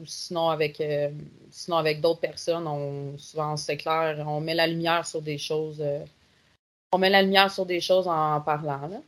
sinon 0.05 0.49
avec, 0.49 0.79
euh, 0.79 1.11
sinon 1.51 1.77
avec 1.77 2.01
d'autres 2.01 2.21
personnes, 2.21 2.67
on, 2.67 3.17
souvent 3.17 3.57
c'est 3.57 3.77
clair, 3.77 4.23
on 4.27 4.39
met 4.39 4.53
la 4.53 4.67
lumière 4.67 5.05
sur 5.05 5.21
des 5.21 5.37
choses. 5.37 5.81
Euh, 5.81 6.03
on 6.91 6.97
met 6.97 7.09
la 7.09 7.21
lumière 7.21 7.51
sur 7.51 7.65
des 7.65 7.81
choses 7.81 8.07
en, 8.07 8.39
parlant. 8.41 9.03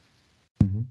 Mhm. 0.61 0.85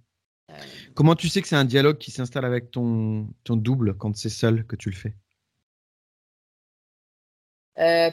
Comment 0.94 1.14
tu 1.14 1.28
sais 1.28 1.42
que 1.42 1.48
c'est 1.48 1.56
un 1.56 1.64
dialogue 1.64 1.98
qui 1.98 2.10
s'installe 2.10 2.44
avec 2.44 2.70
ton, 2.70 3.28
ton 3.44 3.56
double 3.56 3.96
quand 3.96 4.16
c'est 4.16 4.28
seul 4.28 4.64
que 4.64 4.76
tu 4.76 4.90
le 4.90 4.96
fais? 4.96 5.14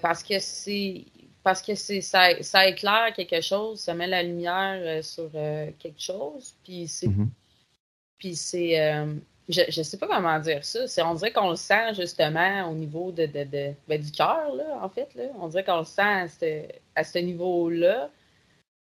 Parce 0.02 0.24
que 0.24 0.40
c'est 0.40 1.06
parce 1.44 1.62
que 1.62 1.74
c'est 1.76 2.02
ça, 2.02 2.42
ça 2.42 2.68
éclaire 2.68 3.14
quelque 3.16 3.42
chose, 3.42 3.80
ça 3.80 3.94
met 3.94 4.08
la 4.08 4.24
lumière 4.24 5.04
sur 5.04 5.32
quelque 5.32 6.00
chose, 6.00 6.56
puis 6.64 6.88
c'est 6.88 7.08
mhm. 7.08 7.30
puis 8.18 8.36
c'est 8.36 8.78
je, 9.52 9.62
je 9.70 9.82
sais 9.82 9.98
pas 9.98 10.08
comment 10.08 10.40
dire 10.40 10.64
ça. 10.64 10.88
C'est, 10.88 11.02
on 11.02 11.14
dirait 11.14 11.32
qu'on 11.32 11.52
le 11.52 11.56
sent 11.56 11.94
justement 11.96 12.70
au 12.70 12.74
niveau 12.74 13.12
de, 13.12 13.26
de, 13.26 13.44
de 13.44 13.74
ben, 13.88 14.02
du 14.02 14.12
cœur, 14.12 14.54
là, 14.56 14.80
en 14.82 14.90
fait. 14.90 15.14
Là. 15.16 15.24
On 15.40 15.48
dirait 15.48 15.64
qu'on 15.64 15.80
le 15.80 15.86
sent 15.86 16.02
à 16.02 16.28
ce, 16.28 16.64
à 16.96 17.04
ce 17.04 17.20
niveau-là. 17.20 18.10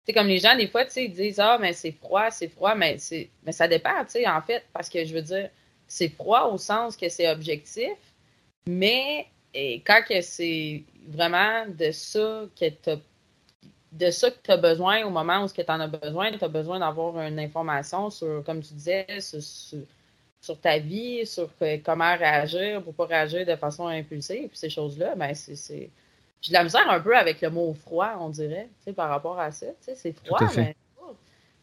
C'est 0.06 0.12
comme 0.12 0.26
les 0.28 0.38
gens, 0.38 0.56
des 0.56 0.66
fois, 0.68 0.84
tu 0.84 0.92
sais, 0.92 1.04
ils 1.04 1.12
disent 1.12 1.40
Ah, 1.40 1.58
mais 1.60 1.72
c'est 1.72 1.92
froid, 1.92 2.30
c'est 2.30 2.48
froid, 2.48 2.74
mais 2.74 2.96
mais 3.44 3.52
ça 3.52 3.68
dépend, 3.68 4.04
tu 4.04 4.12
sais, 4.12 4.28
en 4.28 4.40
fait, 4.42 4.64
parce 4.72 4.88
que 4.88 5.04
je 5.04 5.14
veux 5.14 5.22
dire, 5.22 5.50
c'est 5.86 6.08
froid 6.08 6.50
au 6.52 6.58
sens 6.58 6.96
que 6.96 7.08
c'est 7.08 7.30
objectif, 7.30 7.96
mais 8.66 9.26
quand 9.54 10.02
c'est 10.22 10.84
vraiment 11.08 11.66
de 11.68 11.90
ça 11.90 12.44
que 12.58 12.68
tu 12.68 12.90
de 13.92 14.10
ça 14.10 14.30
que 14.30 14.36
tu 14.42 14.50
as 14.52 14.56
besoin 14.56 15.04
au 15.04 15.10
moment 15.10 15.44
où 15.44 15.48
tu 15.48 15.60
en 15.66 15.80
as 15.80 15.88
besoin, 15.88 16.30
tu 16.30 16.44
as 16.44 16.48
besoin 16.48 16.78
d'avoir 16.78 17.20
une 17.20 17.40
information 17.40 18.08
sur, 18.10 18.44
comme 18.44 18.62
tu 18.62 18.74
disais, 18.74 19.06
sur 19.20 19.40
sur 20.40 20.58
ta 20.60 20.78
vie, 20.78 21.26
sur 21.26 21.50
comment 21.84 22.16
réagir 22.16 22.82
pour 22.82 22.94
pas 22.94 23.06
réagir 23.06 23.44
de 23.46 23.56
façon 23.56 23.86
impulsive, 23.86 24.50
ces 24.54 24.70
choses-là, 24.70 25.14
ben 25.14 25.34
c'est. 25.34 25.90
J'ai 26.42 26.50
de 26.50 26.54
la 26.54 26.64
misère 26.64 26.88
un 26.88 27.00
peu 27.00 27.16
avec 27.16 27.40
le 27.40 27.50
mot 27.50 27.74
froid, 27.74 28.16
on 28.18 28.30
dirait, 28.30 28.68
par 28.96 29.10
rapport 29.10 29.38
à 29.38 29.50
ça. 29.50 29.66
C'est 29.80 30.12
froid, 30.12 30.40
mais, 30.56 30.74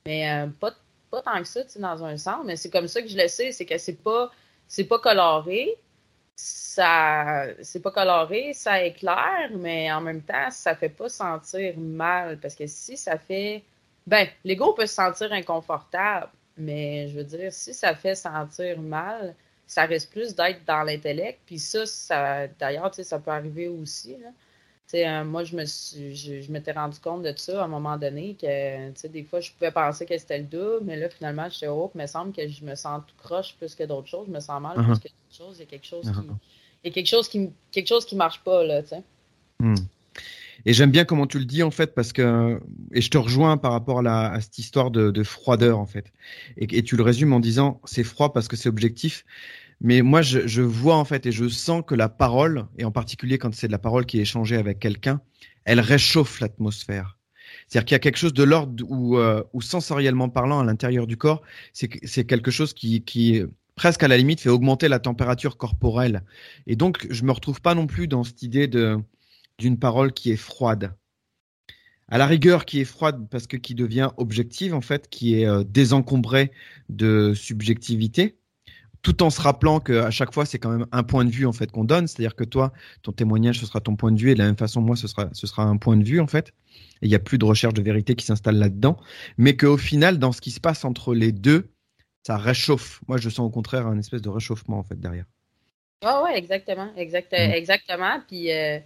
mais 0.06 0.32
euh, 0.32 0.48
pas, 0.60 0.72
pas 1.10 1.22
tant 1.22 1.40
que 1.40 1.48
ça, 1.48 1.62
dans 1.78 2.04
un 2.04 2.18
sens. 2.18 2.46
Mais 2.46 2.56
c'est 2.56 2.70
comme 2.70 2.88
ça 2.88 3.02
que 3.02 3.08
je 3.08 3.18
le 3.18 3.28
sais, 3.28 3.52
c'est 3.52 3.66
que 3.66 3.78
c'est 3.78 4.02
pas 4.04 4.32
c'est 4.68 4.84
pas 4.84 5.00
coloré. 5.00 5.76
Ça 6.36 7.46
c'est 7.62 7.82
pas 7.82 7.92
coloré, 7.92 8.54
ça 8.54 8.84
éclaire, 8.84 9.50
mais 9.56 9.92
en 9.92 10.02
même 10.02 10.22
temps, 10.22 10.52
ça 10.52 10.76
fait 10.76 10.90
pas 10.90 11.10
sentir 11.10 11.78
mal. 11.78 12.40
Parce 12.40 12.56
que 12.56 12.68
si 12.68 12.98
ça 12.98 13.18
fait. 13.18 13.64
Ben, 14.06 14.28
l'ego 14.44 14.74
peut 14.74 14.86
se 14.86 14.94
sentir 14.94 15.32
inconfortable. 15.34 16.30
Mais 16.58 17.08
je 17.08 17.18
veux 17.18 17.24
dire, 17.24 17.54
si 17.54 17.74
ça 17.74 17.94
fait 17.96 18.16
sentir 18.16 18.80
mal, 18.80 19.36
ça 19.68 19.84
risque 19.84 20.10
plus 20.12 20.36
d'être 20.36 20.66
dans 20.66 20.84
l'intellect. 20.84 21.40
Puis 21.46 21.60
ça, 21.60 21.86
ça 21.86 22.48
d'ailleurs, 22.48 22.94
ça 22.94 23.20
peut 23.20 23.32
arriver 23.32 23.68
aussi. 23.68 24.18
Là. 24.18 24.30
Euh, 24.94 25.26
moi, 25.26 25.44
je 25.44 25.56
me 25.56 25.66
suis, 25.66 26.16
je, 26.16 26.52
m'étais 26.52 26.72
rendu 26.72 26.98
compte 27.00 27.22
de 27.22 27.34
ça 27.36 27.62
à 27.62 27.66
un 27.66 27.68
moment 27.68 27.98
donné, 27.98 28.38
que 28.40 29.08
des 29.08 29.24
fois, 29.24 29.42
je 29.42 29.52
pouvais 29.52 29.72
penser 29.72 30.06
que 30.06 30.18
c'était 30.18 30.38
le 30.38 30.46
double, 30.46 30.86
mais 30.86 30.96
là, 30.96 31.10
finalement, 31.10 31.50
j'étais 31.50 31.68
oh, 31.68 31.92
il 31.94 32.02
me 32.02 32.08
semble 32.08 32.32
que 32.32 32.48
je 32.48 32.64
me 32.64 32.76
sens 32.76 33.02
tout 33.06 33.16
croche 33.18 33.56
plus 33.58 33.76
que 33.76 33.84
d'autres 33.84 34.08
choses, 34.08 34.28
je 34.28 34.32
me 34.32 34.40
sens 34.40 34.62
mal 34.62 34.76
plus 34.76 34.84
uh-huh. 34.84 35.00
que 35.00 35.08
d'autres 35.10 35.38
choses. 35.38 35.58
Il 35.58 35.60
y 35.60 35.64
a 35.64 35.66
quelque 35.66 35.86
chose 35.86 36.04
qui. 36.04 36.10
Uh-huh. 36.10 36.38
Il 36.84 36.88
y 36.88 36.92
a 36.92 36.94
quelque 36.94 37.08
chose 37.08 37.28
qui, 37.28 37.50
quelque 37.72 37.88
chose 37.88 38.06
qui 38.06 38.16
marche 38.16 38.42
pas, 38.44 38.64
là, 38.64 38.82
tu 38.82 38.90
sais. 38.90 39.04
Hmm. 39.60 39.76
Et 40.66 40.74
j'aime 40.74 40.92
bien 40.92 41.06
comment 41.06 41.28
tu 41.28 41.40
le 41.40 41.46
dis 41.46 41.64
en 41.64 41.72
fait 41.72 41.94
parce 41.96 42.12
que 42.14 42.60
et 42.92 43.02
je 43.02 43.10
te 43.10 43.18
rejoins 43.18 43.58
par 43.58 43.72
rapport 43.72 44.06
à, 44.06 44.42
cette 44.42 44.58
histoire 44.58 44.92
de, 44.92 45.24
froideur 45.24 45.80
en 45.80 45.86
fait. 45.86 46.12
Et, 46.58 46.84
tu 46.84 46.98
le 46.98 47.04
résumes 47.04 47.34
en 47.34 47.40
disant 47.40 47.80
c'est 47.86 48.04
froid 48.04 48.34
parce 48.34 48.48
que 48.48 48.56
c'est 48.56 48.70
objectif. 48.70 49.26
Mais 49.80 50.02
moi 50.02 50.22
je, 50.22 50.62
vois 50.62 50.96
en 50.96 51.06
fait 51.06 51.26
et 51.26 51.32
je 51.32 51.48
sens 51.48 51.84
que 51.86 51.94
la 51.94 52.10
parole 52.10 52.66
et 52.78 52.86
en 52.86 52.92
particulier 52.92 53.38
quand 53.38 53.54
c'est 53.54 53.68
de 53.68 53.72
la 53.72 53.78
parole 53.78 54.06
qui 54.06 54.18
est 54.18 54.22
échangée 54.22 54.58
avec 54.58 54.80
quelqu'un, 54.80 55.22
elle 55.66 55.80
réchauffe 55.80 56.40
l'atmosphère. 56.40 57.18
C'est-à-dire 57.68 57.86
qu'il 57.86 57.96
y 57.96 57.98
a 57.98 58.00
quelque 58.00 58.18
chose 58.18 58.34
de 58.34 58.44
l'ordre 58.44 58.84
où, 58.88 59.18
euh, 59.18 59.44
sensoriellement 59.60 60.30
parlant 60.30 60.60
à 60.60 60.64
l'intérieur 60.64 61.06
du 61.06 61.18
corps, 61.18 61.42
c'est 61.74 62.26
quelque 62.26 62.52
chose 62.52 62.74
qui, 62.74 63.04
qui 63.04 63.44
presque 63.76 64.04
à 64.04 64.08
la 64.08 64.18
limite 64.18 64.42
fait 64.42 64.50
augmenter 64.50 64.88
la 64.88 65.00
température 65.00 65.58
corporelle. 65.58 66.24
Et 66.66 66.76
donc 66.76 67.08
je 67.10 67.24
me 67.24 67.32
retrouve 67.32 67.62
pas 67.62 67.76
non 67.76 67.88
plus 67.88 68.08
dans 68.08 68.24
cette 68.24 68.42
idée 68.42 68.68
d'une 68.68 69.78
parole 69.78 70.12
qui 70.12 70.32
est 70.32 70.38
froide. 70.38 70.94
À 72.10 72.18
la 72.18 72.26
rigueur, 72.26 72.66
qui 72.66 72.80
est 72.80 72.86
froide 72.86 73.28
parce 73.30 73.48
que 73.48 73.58
qui 73.58 73.76
devient 73.76 74.12
objective, 74.16 74.74
en 74.74 74.82
fait, 74.82 75.10
qui 75.10 75.42
est 75.42 75.46
euh, 75.46 75.66
désencombrée 75.66 76.52
de 76.88 77.34
subjectivité, 77.36 78.38
tout 79.08 79.24
en 79.24 79.30
se 79.30 79.40
rappelant 79.40 79.80
qu'à 79.80 80.12
chaque 80.12 80.34
fois, 80.34 80.46
c'est 80.46 80.60
quand 80.60 80.70
même 80.70 80.86
un 80.92 81.02
point 81.02 81.24
de 81.24 81.30
vue 81.30 81.46
en 81.46 81.54
fait 81.54 81.72
qu'on 81.72 81.86
donne. 81.86 82.08
C'est-à-dire 82.08 82.36
que 82.36 82.44
toi, 82.44 82.74
ton 83.04 83.14
témoignage, 83.14 83.58
ce 83.58 83.66
sera 83.66 83.80
ton 83.80 83.96
point 83.96 84.12
de 84.12 84.20
vue, 84.20 84.32
et 84.32 84.34
de 84.34 84.40
la 84.40 84.48
même 84.48 84.58
façon, 84.58 84.82
moi, 84.82 84.98
ce 84.98 85.08
sera, 85.08 85.30
ce 85.32 85.48
sera 85.48 85.64
un 85.64 85.78
point 85.78 85.96
de 85.96 86.04
vue 86.04 86.20
en 86.20 86.28
fait. 86.28 86.50
Et 87.02 87.06
il 87.06 87.08
n'y 87.08 87.16
a 87.16 87.20
plus 87.20 87.38
de 87.38 87.46
recherche 87.46 87.74
de 87.74 87.82
vérité 87.82 88.16
qui 88.16 88.26
s'installe 88.26 88.58
là-dedans, 88.58 88.98
mais 89.38 89.56
qu'au 89.56 89.78
final, 89.78 90.20
dans 90.20 90.34
ce 90.34 90.42
qui 90.42 90.52
se 90.52 90.60
passe 90.60 90.84
entre 90.84 91.16
les 91.16 91.32
deux, 91.32 91.70
ça 92.26 92.36
réchauffe. 92.36 93.00
Moi, 93.08 93.16
je 93.16 93.30
sens 93.30 93.48
au 93.48 93.50
contraire 93.50 93.88
un 93.88 93.98
espèce 93.98 94.22
de 94.22 94.28
réchauffement 94.28 94.78
en 94.78 94.84
fait 94.84 95.00
derrière. 95.00 95.24
Ah 96.04 96.22
ouais, 96.24 96.38
exactement, 96.38 96.90
exact, 96.98 97.32
mmh. 97.32 97.36
exactement. 97.36 98.20
Puis 98.28 98.52
euh, 98.52 98.78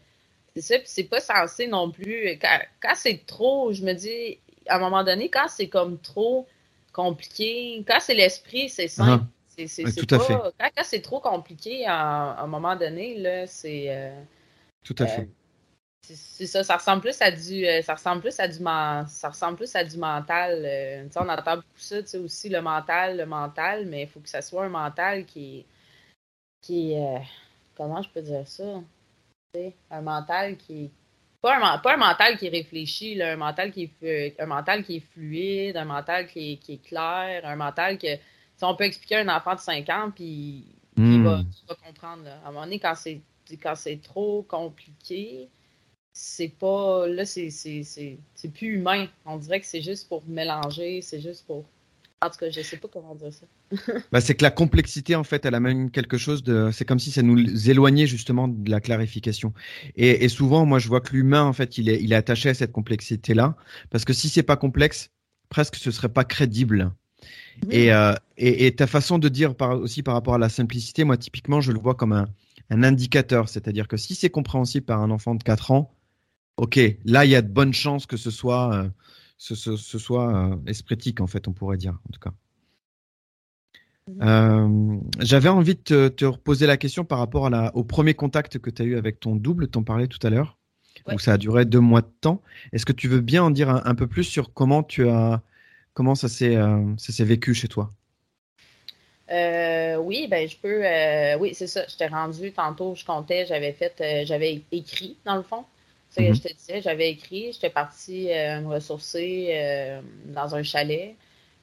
c'est 0.56 0.62
ça, 0.62 0.78
puis 0.78 0.88
c'est 0.88 1.04
pas 1.06 1.20
censé 1.20 1.66
non 1.66 1.90
plus. 1.90 2.38
Quand, 2.40 2.94
c'est 2.94 3.26
trop, 3.26 3.74
je 3.74 3.82
me 3.82 3.94
dis, 3.94 4.38
à 4.68 4.76
un 4.76 4.80
moment 4.80 5.04
donné, 5.04 5.30
quand 5.30 5.48
c'est 5.48 5.68
comme 5.68 5.98
trop 6.00 6.48
compliqué, 6.94 7.84
quand 7.88 7.98
c'est 8.00 8.14
l'esprit, 8.14 8.70
c'est 8.70 8.88
simple. 8.88 9.26
C'est, 9.56 9.84
tout 9.96 10.16
à 10.16 10.20
fait. 10.20 10.34
Quand, 10.60 10.84
c'est 10.84 11.02
trop 11.02 11.20
compliqué, 11.20 11.86
à, 11.86 12.42
un 12.42 12.48
moment 12.48 12.76
donné, 12.76 13.18
là, 13.18 13.48
c'est. 13.48 13.86
Euh, 13.90 14.22
tout 14.84 14.96
à 15.00 15.08
fait. 15.08 15.30
C'est 16.04 16.48
ça, 16.48 16.64
ça 16.64 16.78
ressemble 16.78 17.02
plus 17.02 17.22
à 17.22 17.30
du, 17.30 17.64
ça 17.84 17.94
ressemble 17.94 18.22
plus 18.22 18.40
à 18.40 18.48
du, 18.48 18.58
ça 18.58 19.30
ressemble 19.30 19.58
plus 19.58 19.76
à 19.76 19.84
du 19.84 19.98
mental. 19.98 21.10
on 21.16 21.30
entend 21.30 21.58
beaucoup 21.58 21.68
ça, 21.76 22.02
tu 22.02 22.08
sais, 22.08 22.18
aussi 22.18 22.50
le 22.50 22.62
mental, 22.62 23.18
le 23.18 23.26
mental, 23.28 23.86
mais 23.86 24.04
il 24.04 24.08
faut 24.08 24.20
que 24.20 24.30
ça 24.30 24.42
soit 24.42 24.66
un 24.66 24.70
mental 24.70 25.26
qui, 25.26 25.64
qui, 26.62 26.96
comment 27.76 28.02
je 28.02 28.10
peux 28.10 28.24
dire 28.24 28.48
ça, 28.48 28.82
un 29.92 30.02
mental 30.02 30.58
qui, 30.58 30.92
pas 31.42 31.58
un, 31.58 31.78
pas 31.80 31.96
un 31.96 31.98
mental 31.98 32.38
qui 32.38 32.50
réfléchit, 32.50 33.16
là, 33.16 33.34
un, 33.34 33.36
mental 33.36 33.72
qui 33.72 33.92
est, 34.02 34.40
un 34.40 34.46
mental 34.46 34.84
qui 34.84 34.98
est 34.98 35.00
fluide, 35.14 35.76
un 35.76 35.86
mental 35.86 36.28
qui 36.28 36.54
est, 36.54 36.58
qui 36.58 36.74
est 36.74 36.86
clair, 36.86 37.46
un 37.46 37.56
mental 37.56 37.98
que 37.98 38.18
si 38.62 38.66
on 38.66 38.76
peut 38.76 38.84
expliquer 38.84 39.16
à 39.16 39.22
un 39.22 39.36
enfant 39.36 39.56
de 39.56 39.60
5 39.60 39.90
ans, 39.90 40.12
puis 40.14 40.68
il, 40.96 41.24
va, 41.24 41.38
hmm. 41.38 41.46
comprendre. 41.84 42.28
À 42.28 42.48
un 42.48 42.52
moment 42.52 42.66
donné, 42.66 42.78
quand 42.78 42.94
c'est 42.94 43.20
quand 43.62 43.74
c'est 43.76 44.00
trop 44.04 44.44
compliqué, 44.44 45.50
c'est 46.14 46.50
pas. 46.60 47.08
Là, 47.08 47.26
c'est 47.26 47.50
plus 48.54 48.76
humain. 48.76 49.08
On 49.26 49.38
dirait 49.38 49.62
que 49.62 49.66
c'est 49.66 49.82
juste 49.82 50.08
pour 50.08 50.24
mélanger, 50.28 51.02
c'est 51.02 51.20
juste 51.20 51.48
pour 51.48 51.66
en 52.24 52.30
tout 52.30 52.38
cas, 52.38 52.52
je 52.52 52.62
sais 52.62 52.78
pas 52.78 52.88
comment 52.88 53.16
dire 53.16 53.34
ça. 53.34 53.48
bah, 54.12 54.22
c'est 54.22 54.36
que 54.36 54.44
la 54.44 54.52
complexité, 54.52 55.16
en 55.16 55.24
fait, 55.24 55.44
elle 55.44 55.56
amène 55.56 55.90
quelque 55.90 56.20
chose 56.20 56.44
de. 56.44 56.70
C'est 56.72 56.86
comme 56.86 57.00
si 57.00 57.10
ça 57.12 57.24
nous 57.24 57.68
éloignait 57.68 58.06
justement 58.06 58.48
de 58.48 58.70
la 58.70 58.80
clarification. 58.80 59.54
Et, 59.96 60.24
et 60.24 60.30
souvent, 60.30 60.68
moi, 60.68 60.78
je 60.78 60.88
vois 60.88 61.02
que 61.02 61.14
l'humain, 61.14 61.44
en 61.44 61.54
fait, 61.54 61.80
il 61.80 61.90
est, 61.90 62.00
il 62.00 62.14
est 62.14 62.16
attaché 62.16 62.50
à 62.50 62.54
cette 62.54 62.74
complexité-là, 62.74 63.56
parce 63.90 64.06
que 64.06 64.14
si 64.14 64.30
c'est 64.30 64.44
pas 64.44 64.56
complexe, 64.56 65.10
presque 65.50 65.78
ce 65.78 65.90
serait 65.90 66.10
pas 66.10 66.24
crédible. 66.24 66.92
Et, 67.70 67.94
euh, 67.94 68.14
et, 68.38 68.66
et, 68.66 68.76
ta 68.76 68.88
façon 68.88 69.20
de 69.20 69.30
dire 69.30 69.56
par, 69.56 69.80
aussi 69.80 70.02
par 70.04 70.16
rapport 70.16 70.34
à 70.34 70.38
la 70.38 70.50
simplicité, 70.50 71.04
moi, 71.04 71.18
typiquement, 71.18 71.62
je 71.62 71.72
le 71.72 71.80
vois 71.80 71.96
comme 71.96 72.14
un, 72.14 72.28
un 72.70 72.84
indicateur. 72.84 73.50
C'est-à-dire 73.50 73.88
que 73.88 73.98
si 73.98 74.16
c'est 74.16 74.30
compréhensible 74.30 74.86
par 74.86 75.02
un 75.02 75.12
enfant 75.12 75.36
de 75.36 75.44
4 75.44 75.72
ans, 75.72 75.94
ok, 76.58 76.80
là, 77.06 77.26
il 77.26 77.32
y 77.32 77.36
a 77.36 77.42
de 77.42 77.50
bonnes 77.50 77.74
chances 77.74 78.06
que 78.06 78.18
ce 78.18 78.32
soit. 78.32 78.74
Euh, 78.74 78.90
ce, 79.38 79.56
ce, 79.56 79.98
soit 79.98 80.36
euh, 80.36 80.56
espritique, 80.68 81.20
en 81.20 81.26
fait, 81.26 81.48
on 81.48 81.54
pourrait 81.54 81.78
dire, 81.78 81.98
en 82.08 82.12
tout 82.12 82.20
cas. 82.20 82.32
Mhm. 84.08 84.20
Euh, 84.22 85.00
j'avais 85.20 85.50
envie 85.50 85.76
de 85.76 86.10
te, 86.10 86.26
reposer 86.26 86.68
la 86.68 86.78
question 86.78 87.06
par 87.06 87.18
rapport 87.18 87.48
à 87.48 87.50
la, 87.50 87.76
au 87.76 87.84
premier 87.84 88.14
contact 88.14 88.60
que 88.60 88.70
tu 88.70 88.82
as 88.84 88.86
eu 88.86 88.98
avec 88.98 89.20
ton 89.20 89.36
double, 89.36 89.68
t'en 89.68 89.84
parlais 89.84 90.08
tout 90.08 90.20
à 90.26 90.30
l'heure. 90.30 90.60
Donc 91.08 91.22
ça 91.22 91.34
a 91.34 91.38
duré 91.38 91.66
deux 91.66 91.80
mois 91.80 92.02
de 92.02 92.12
temps. 92.22 92.44
Est-ce 92.72 92.86
que 92.86 92.92
tu 92.92 93.08
veux 93.08 93.22
bien 93.22 93.44
en 93.44 93.50
dire 93.50 93.70
un, 93.70 93.96
peu 93.96 94.06
plus 94.06 94.24
sur 94.24 94.54
comment 94.54 94.84
tu 94.84 95.10
as, 95.10 95.42
comment 95.94 96.16
ça 96.16 96.28
s'est, 96.28 96.56
euh, 96.56 96.96
ça 96.98 97.14
s'est 97.14 97.26
vécu 97.26 97.54
chez 97.54 97.68
toi? 97.68 97.90
Oui, 100.04 100.28
ben 100.28 100.48
je 100.48 100.58
peux. 100.58 100.82
oui, 101.40 101.54
c'est 101.54 101.68
ça. 101.68 101.86
Je 101.88 101.96
t'ai 101.96 102.08
rendu 102.08 102.52
tantôt. 102.52 102.96
Je 102.96 103.06
comptais. 103.06 103.46
J'avais 103.46 103.72
fait, 103.72 104.26
j'avais 104.26 104.62
écrit 104.72 105.18
dans 105.26 105.36
le 105.36 105.44
fond. 105.44 105.66
Mm-hmm. 106.18 106.36
Je 106.36 106.42
te 106.42 106.54
disais, 106.54 106.82
j'avais 106.82 107.10
écrit, 107.10 107.54
j'étais 107.54 107.70
partie 107.70 108.32
euh, 108.32 108.62
me 108.62 108.74
ressourcer 108.74 109.50
euh, 109.52 110.02
dans 110.26 110.56
un 110.56 110.64
chalet. 110.64 111.16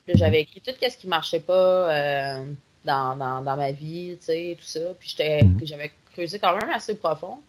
Puis 0.07 0.17
j'avais 0.17 0.41
écrit 0.41 0.61
tout 0.61 0.73
ce 0.81 0.97
qui 0.97 1.07
marchait 1.07 1.41
pas 1.41 1.53
euh, 1.93 2.45
dans, 2.85 3.15
dans, 3.17 3.43
dans, 3.43 3.57
ma 3.57 3.73
vie, 3.73 4.17
tu 4.19 4.27
sais, 4.27 4.57
tout 4.59 4.67
ça. 4.67 4.95
Puis 4.99 5.15
mm-hmm. 5.19 5.67
j'avais 5.67 5.93
creusé 6.13 6.39
quand 6.39 6.57
même 6.57 6.71
assez 6.71 6.97
profond. 6.97 7.41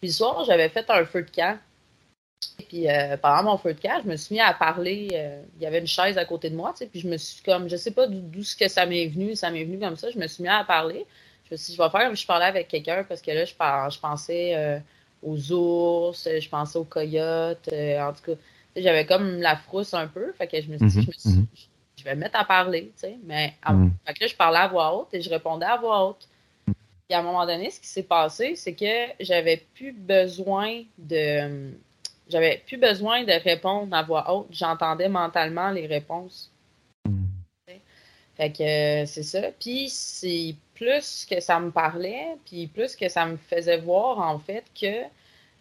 Puis 0.00 0.08
le 0.08 0.14
soir, 0.14 0.44
j'avais 0.44 0.70
fait 0.70 0.88
un 0.88 1.04
feu 1.04 1.22
de 1.22 1.30
camp. 1.30 1.58
Puis 2.68 2.86
pendant 3.22 3.52
mon 3.52 3.58
feu 3.58 3.72
de 3.72 3.80
camp, 3.80 4.00
je 4.04 4.08
me 4.08 4.16
suis 4.16 4.34
mis 4.34 4.40
à 4.40 4.52
parler. 4.52 5.08
il 5.56 5.62
y 5.62 5.66
avait 5.66 5.78
une 5.78 5.86
chaise 5.86 6.18
à 6.18 6.24
côté 6.24 6.50
de 6.50 6.56
moi, 6.56 6.72
tu 6.72 6.78
sais, 6.78 6.86
puis 6.86 7.00
je 7.00 7.08
me 7.08 7.16
suis 7.16 7.42
comme, 7.42 7.68
je 7.68 7.76
sais 7.76 7.92
pas 7.92 8.06
d'où 8.06 8.42
ce 8.42 8.56
que 8.56 8.68
ça 8.68 8.84
m'est 8.84 9.06
venu, 9.06 9.34
ça 9.36 9.50
m'est 9.50 9.64
venu 9.64 9.78
comme 9.78 9.96
ça. 9.96 10.10
Je 10.10 10.18
me 10.18 10.26
suis 10.26 10.42
mis 10.42 10.48
à 10.48 10.64
parler. 10.64 11.06
Je 11.46 11.54
me 11.54 11.56
suis 11.56 11.72
dit, 11.72 11.76
je 11.76 11.82
vais 11.82 11.88
faire 11.88 12.06
comme 12.06 12.16
je 12.16 12.26
parlais 12.26 12.44
avec 12.44 12.68
quelqu'un 12.68 13.04
parce 13.04 13.22
que 13.22 13.30
là, 13.30 13.44
je, 13.44 13.52
je 13.52 14.00
pensais 14.00 14.82
aux 15.22 15.52
ours, 15.52 16.28
je 16.40 16.48
pensais 16.48 16.78
aux 16.78 16.84
coyotes. 16.84 17.68
Euh, 17.72 18.00
en 18.00 18.12
tout 18.12 18.32
cas, 18.32 18.38
j'avais 18.76 19.06
comme 19.06 19.40
la 19.40 19.56
frousse 19.56 19.94
un 19.94 20.06
peu. 20.06 20.32
Fait 20.32 20.46
que 20.46 20.60
je 20.60 20.68
me 20.68 20.78
suis 20.78 20.86
dit, 20.86 21.10
je, 21.24 21.28
mhm, 21.28 21.36
mhm. 21.36 21.46
vais 22.04 22.14
me 22.14 22.20
mettre 22.20 22.38
à 22.38 22.44
parler, 22.44 22.92
tu 22.94 23.00
sais. 23.00 23.16
Mais 23.24 23.54
mhm. 23.68 23.92
fait 24.06 24.14
que 24.14 24.20
là, 24.24 24.26
je 24.28 24.36
parlais 24.36 24.58
à 24.58 24.68
voix 24.68 24.96
haute 24.96 25.08
et 25.12 25.20
je 25.20 25.30
répondais 25.30 25.66
à 25.66 25.76
voix 25.76 26.06
haute. 26.06 26.28
Et 27.10 27.14
à 27.14 27.20
un 27.20 27.22
moment 27.22 27.46
donné, 27.46 27.70
ce 27.70 27.80
qui 27.80 27.86
s'est 27.86 28.02
passé, 28.02 28.54
c'est 28.54 28.74
que 28.74 29.12
j'avais 29.20 29.64
plus 29.74 29.92
besoin 29.92 30.82
de. 30.98 31.72
J'avais 32.28 32.62
plus 32.66 32.76
besoin 32.76 33.24
de 33.24 33.32
répondre 33.32 33.94
à 33.96 34.02
voix 34.02 34.32
haute. 34.32 34.48
J'entendais 34.50 35.08
mentalement 35.08 35.70
les 35.70 35.86
réponses. 35.86 36.50
Fait 38.38 38.52
que 38.52 38.62
euh, 38.62 39.06
c'est 39.06 39.24
ça. 39.24 39.42
Puis 39.58 39.88
c'est 39.88 40.54
plus 40.74 41.26
que 41.28 41.40
ça 41.40 41.58
me 41.58 41.72
parlait, 41.72 42.36
puis 42.46 42.68
plus 42.68 42.94
que 42.94 43.08
ça 43.08 43.26
me 43.26 43.36
faisait 43.36 43.78
voir, 43.78 44.20
en 44.20 44.38
fait, 44.38 44.64
que, 44.80 45.02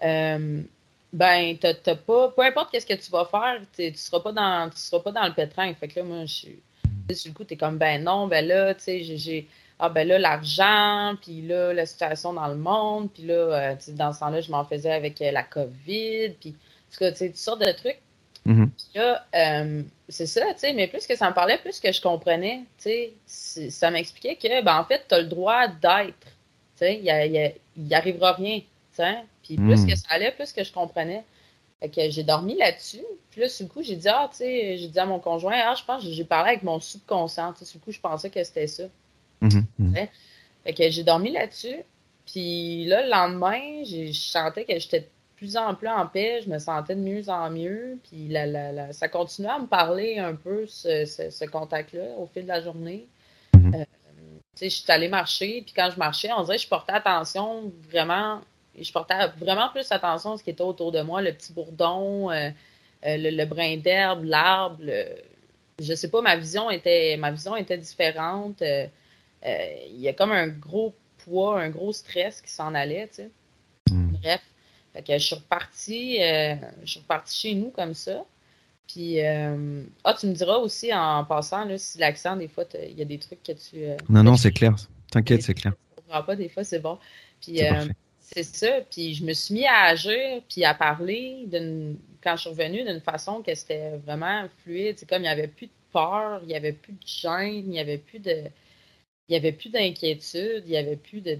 euh, 0.03 0.61
ben, 1.11 1.57
t'as 1.57 1.95
pas, 1.95 2.29
peu 2.29 2.43
importe 2.43 2.71
qu'est-ce 2.71 2.85
que 2.85 2.93
tu 2.93 3.09
vas 3.09 3.25
faire, 3.25 3.59
tu 3.75 3.91
seras 3.95 4.19
pas 4.19 4.31
dans, 4.31 4.69
tu 4.69 4.77
seras 4.77 5.01
pas 5.01 5.11
dans 5.11 5.25
le 5.25 5.33
pétrin. 5.33 5.73
Fait 5.73 5.87
que 5.87 5.99
là, 5.99 6.05
moi, 6.05 6.25
je 6.25 6.33
suis, 6.33 6.59
sur 7.15 7.31
le 7.31 7.35
coup, 7.35 7.43
t'es 7.45 7.57
comme, 7.57 7.79
ben 7.79 8.03
non, 8.03 8.27
ben 8.27 8.45
là, 8.45 8.75
tu 8.75 8.83
sais, 8.83 9.03
j'ai, 9.03 9.47
ah 9.79 9.89
ben 9.89 10.07
là, 10.07 10.17
l'argent, 10.17 11.15
puis 11.21 11.41
là, 11.41 11.71
la 11.73 11.85
situation 11.85 12.33
dans 12.33 12.47
le 12.47 12.55
monde, 12.55 13.11
puis 13.13 13.23
là, 13.23 13.33
euh, 13.33 13.75
dans 13.89 14.11
ce 14.11 14.19
temps-là, 14.19 14.41
je 14.41 14.51
m'en 14.51 14.65
faisais 14.65 14.91
avec 14.91 15.21
euh, 15.21 15.31
la 15.31 15.43
COVID, 15.43 16.29
puis, 16.39 16.49
en 16.49 16.91
tout 16.91 16.99
cas, 16.99 17.11
tu 17.11 17.17
sais, 17.17 17.27
toutes 17.27 17.37
sortes 17.37 17.61
de 17.61 17.71
trucs. 17.71 17.99
Mm-hmm. 18.47 18.69
là, 18.95 19.25
euh, 19.35 19.83
c'est 20.07 20.25
ça, 20.25 20.41
tu 20.53 20.59
sais, 20.59 20.73
mais 20.73 20.87
plus 20.87 21.05
que 21.05 21.15
ça 21.15 21.29
me 21.29 21.35
parlait, 21.35 21.57
plus 21.57 21.79
que 21.79 21.91
je 21.91 22.01
comprenais, 22.01 22.61
tu 22.81 22.89
sais, 23.25 23.69
ça 23.69 23.91
m'expliquait 23.91 24.35
que, 24.35 24.63
ben, 24.63 24.79
en 24.79 24.85
fait, 24.85 25.05
tu 25.07 25.15
as 25.15 25.19
le 25.19 25.27
droit 25.27 25.67
d'être, 25.67 26.15
tu 26.77 26.85
sais, 26.85 26.95
il 26.95 27.83
n'y 27.83 27.93
arrivera 27.93 28.33
rien, 28.33 28.59
tu 28.59 28.65
sais, 28.93 29.17
puis 29.43 29.57
plus 29.57 29.83
mm. 29.83 29.87
que 29.87 29.95
ça 29.95 30.07
allait, 30.09 30.31
plus 30.31 30.53
que 30.53 30.63
je 30.63 30.71
comprenais. 30.71 31.23
Fait 31.81 31.89
que 31.89 32.09
j'ai 32.09 32.23
dormi 32.23 32.57
là-dessus, 32.57 33.03
puis 33.29 33.41
là, 33.41 33.49
sur 33.49 33.67
coup, 33.67 33.83
j'ai 33.83 33.97
dit, 33.97 34.07
ah, 34.09 34.27
tu 34.31 34.37
sais, 34.37 34.77
j'ai 34.77 34.87
dit 34.87 34.97
à 34.97 35.05
mon 35.05 35.19
conjoint, 35.19 35.53
ah, 35.55 35.75
je 35.77 35.83
pense 35.83 36.03
j'ai 36.03 36.23
parlé 36.23 36.51
avec 36.51 36.63
mon 36.63 36.79
subconscient, 36.79 37.53
tu 37.53 37.59
sais, 37.59 37.65
sur 37.65 37.79
coup, 37.81 37.91
je 37.91 37.99
pensais 37.99 38.31
que 38.31 38.43
c'était 38.43 38.65
ça. 38.65 38.85
Fait 40.63 40.73
que 40.73 40.89
j'ai 40.89 41.03
dormi 41.03 41.31
là-dessus, 41.31 41.77
puis 42.25 42.85
là, 42.85 43.03
le 43.03 43.09
lendemain, 43.09 43.83
je 43.85 44.11
sentais 44.11 44.65
que 44.65 44.77
j'étais 44.77 45.07
plus 45.37 45.55
en 45.55 45.75
plus 45.75 45.87
en 45.87 46.05
paix, 46.07 46.41
je 46.43 46.49
me 46.49 46.59
sentais 46.59 46.95
de 46.95 46.99
mieux 46.99 47.29
en 47.29 47.49
mieux. 47.49 47.99
Puis 48.03 48.27
la, 48.27 48.45
la, 48.45 48.91
ça 48.91 49.07
continuait 49.07 49.51
à 49.51 49.59
me 49.59 49.67
parler 49.67 50.17
un 50.17 50.35
peu, 50.35 50.65
ce, 50.67 51.05
ce, 51.05 51.45
contact-là, 51.45 52.17
au 52.17 52.27
fil 52.27 52.43
de 52.43 52.47
la 52.47 52.61
journée. 52.61 53.07
Mhm. 53.55 53.75
Euh, 53.75 53.85
je 54.59 54.67
suis 54.67 54.91
allée 54.91 55.07
marcher, 55.07 55.61
puis 55.61 55.73
quand 55.75 55.89
je 55.93 55.99
marchais, 55.99 56.29
on 56.35 56.43
dirait 56.43 56.57
que 56.57 56.63
je 56.63 56.67
portais 56.67 56.93
attention 56.93 57.71
vraiment, 57.89 58.41
je 58.77 58.91
portais 58.91 59.27
vraiment 59.37 59.69
plus 59.69 59.89
attention 59.91 60.33
à 60.33 60.37
ce 60.37 60.43
qui 60.43 60.49
était 60.49 60.63
autour 60.63 60.91
de 60.91 61.01
moi, 61.01 61.21
le 61.21 61.31
petit 61.31 61.53
bourdon, 61.53 62.31
euh, 62.31 62.49
euh, 63.05 63.17
le, 63.17 63.45
brin 63.45 63.77
d'herbe, 63.77 64.23
l'arbre. 64.23 64.81
Je 65.79 65.93
sais 65.93 66.09
pas, 66.09 66.21
ma 66.21 66.35
vision 66.35 66.71
était, 66.71 67.15
ma 67.17 67.29
vision 67.29 67.55
était 67.55 67.77
différente. 67.77 68.63
Il 69.45 69.99
y 69.99 70.07
a 70.07 70.13
comme 70.13 70.31
un 70.31 70.47
gros 70.47 70.93
poids, 71.17 71.61
un 71.61 71.69
gros 71.69 71.93
stress 71.93 72.41
qui 72.41 72.51
s'en 72.51 72.73
allait, 72.73 73.07
tu 73.07 73.15
sais. 73.15 73.31
Mhm. 73.91 74.17
Bref. 74.21 74.41
Fait 74.93 75.03
que 75.03 75.13
je 75.13 75.23
suis 75.23 75.35
repartie, 75.35 76.17
euh, 76.21 76.55
je 76.83 76.91
suis 76.91 76.99
repartie 76.99 77.37
chez 77.37 77.53
nous 77.53 77.69
comme 77.69 77.93
ça. 77.93 78.25
Puis, 78.87 79.23
euh, 79.23 79.83
ah, 80.03 80.15
tu 80.19 80.27
me 80.27 80.33
diras 80.33 80.55
aussi 80.55 80.93
en 80.93 81.23
passant, 81.25 81.65
là, 81.65 81.77
si 81.77 81.97
l'accent, 81.97 82.35
des 82.35 82.47
fois, 82.47 82.63
il 82.73 82.97
y 82.97 83.01
a 83.01 83.05
des 83.05 83.19
trucs 83.19 83.43
que 83.43 83.51
tu. 83.51 83.83
Euh, 83.83 83.97
non, 84.09 84.23
non, 84.23 84.37
c'est 84.37 84.51
clair. 84.51 84.75
T'inquiète, 85.11 85.43
c'est 85.43 85.53
clair. 85.53 85.73
Je 85.97 86.21
pas, 86.21 86.35
des 86.35 86.49
fois, 86.49 86.63
c'est 86.63 86.79
bon. 86.79 86.97
Puis, 87.41 87.59
c'est 88.21 88.43
ça. 88.43 88.81
Puis, 88.89 89.13
je 89.13 89.23
me 89.23 89.33
suis 89.33 89.53
mis 89.53 89.65
à 89.65 89.83
agir, 89.83 90.41
puis 90.49 90.63
à 90.63 90.73
parler 90.73 91.47
quand 92.23 92.35
je 92.35 92.41
suis 92.41 92.49
revenue 92.49 92.83
d'une 92.83 93.01
façon 93.01 93.41
que 93.41 93.53
c'était 93.53 93.97
vraiment 93.97 94.45
fluide. 94.63 94.97
C'est 94.97 95.07
comme 95.07 95.19
il 95.19 95.25
n'y 95.25 95.29
avait 95.29 95.47
plus 95.47 95.67
de 95.67 95.71
peur, 95.91 96.39
il 96.43 96.47
n'y 96.47 96.55
avait 96.55 96.73
plus 96.73 96.93
de 96.93 97.05
gêne, 97.05 97.65
il 97.65 97.69
n'y 97.69 97.79
avait 97.79 97.97
plus 97.97 98.19
de. 98.19 98.43
Il 99.29 99.33
y 99.33 99.35
avait 99.35 99.51
plus 99.51 99.69
d'inquiétude, 99.69 100.63
il 100.65 100.71
n'y 100.71 100.77
avait 100.77 100.95
plus 100.95 101.21
de 101.21 101.37